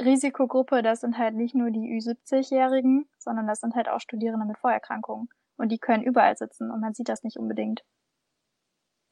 Risikogruppe, 0.00 0.82
das 0.82 1.00
sind 1.00 1.18
halt 1.18 1.34
nicht 1.34 1.54
nur 1.54 1.70
die 1.70 1.98
Ü70-Jährigen, 1.98 3.08
sondern 3.18 3.46
das 3.46 3.60
sind 3.60 3.74
halt 3.74 3.88
auch 3.88 4.00
Studierende 4.00 4.46
mit 4.46 4.58
Vorerkrankungen. 4.58 5.28
Und 5.56 5.70
die 5.70 5.78
können 5.78 6.02
überall 6.02 6.36
sitzen 6.36 6.70
und 6.70 6.80
man 6.80 6.94
sieht 6.94 7.08
das 7.08 7.22
nicht 7.22 7.36
unbedingt. 7.36 7.84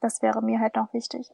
Das 0.01 0.21
wäre 0.21 0.41
mir 0.41 0.59
halt 0.59 0.75
noch 0.75 0.93
wichtig. 0.93 1.29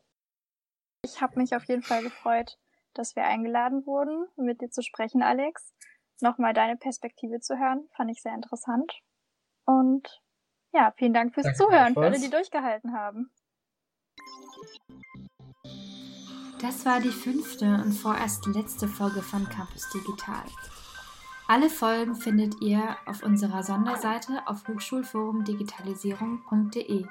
Ich 1.04 1.22
habe 1.22 1.40
mich 1.40 1.56
auf 1.56 1.64
jeden 1.66 1.84
Fall 1.84 2.04
gefreut, 2.04 2.58
dass 2.94 3.16
wir 3.16 3.24
eingeladen 3.24 3.86
wurden, 3.86 4.28
mit 4.36 4.62
dir 4.62 4.70
zu 4.70 4.82
sprechen, 4.82 5.22
Alex. 5.22 5.74
Nochmal 6.20 6.54
deine 6.54 6.78
Perspektive 6.78 7.40
zu 7.40 7.58
hören, 7.58 7.88
fand 7.96 8.12
ich 8.12 8.22
sehr 8.22 8.34
interessant. 8.34 8.92
Und 9.66 10.22
ja, 10.74 10.92
vielen 10.98 11.14
Dank 11.14 11.34
fürs 11.34 11.46
Danke 11.46 11.60
Zuhören, 11.60 11.94
für 11.94 12.02
alle, 12.02 12.20
die 12.20 12.30
durchgehalten 12.30 12.94
haben. 12.94 13.32
Das 16.60 16.86
war 16.86 17.00
die 17.00 17.12
fünfte 17.12 17.66
und 17.66 17.92
vorerst 17.92 18.48
letzte 18.48 18.88
Folge 18.88 19.22
von 19.22 19.48
Campus 19.48 19.92
Digital. 19.92 20.44
Alle 21.48 21.70
Folgen 21.70 22.16
findet 22.16 22.60
ihr 22.62 22.98
auf 23.06 23.22
unserer 23.24 23.62
Sonderseite 23.64 24.48
auf 24.48 24.68
hochschulforumdigitalisierung.de. 24.68 27.06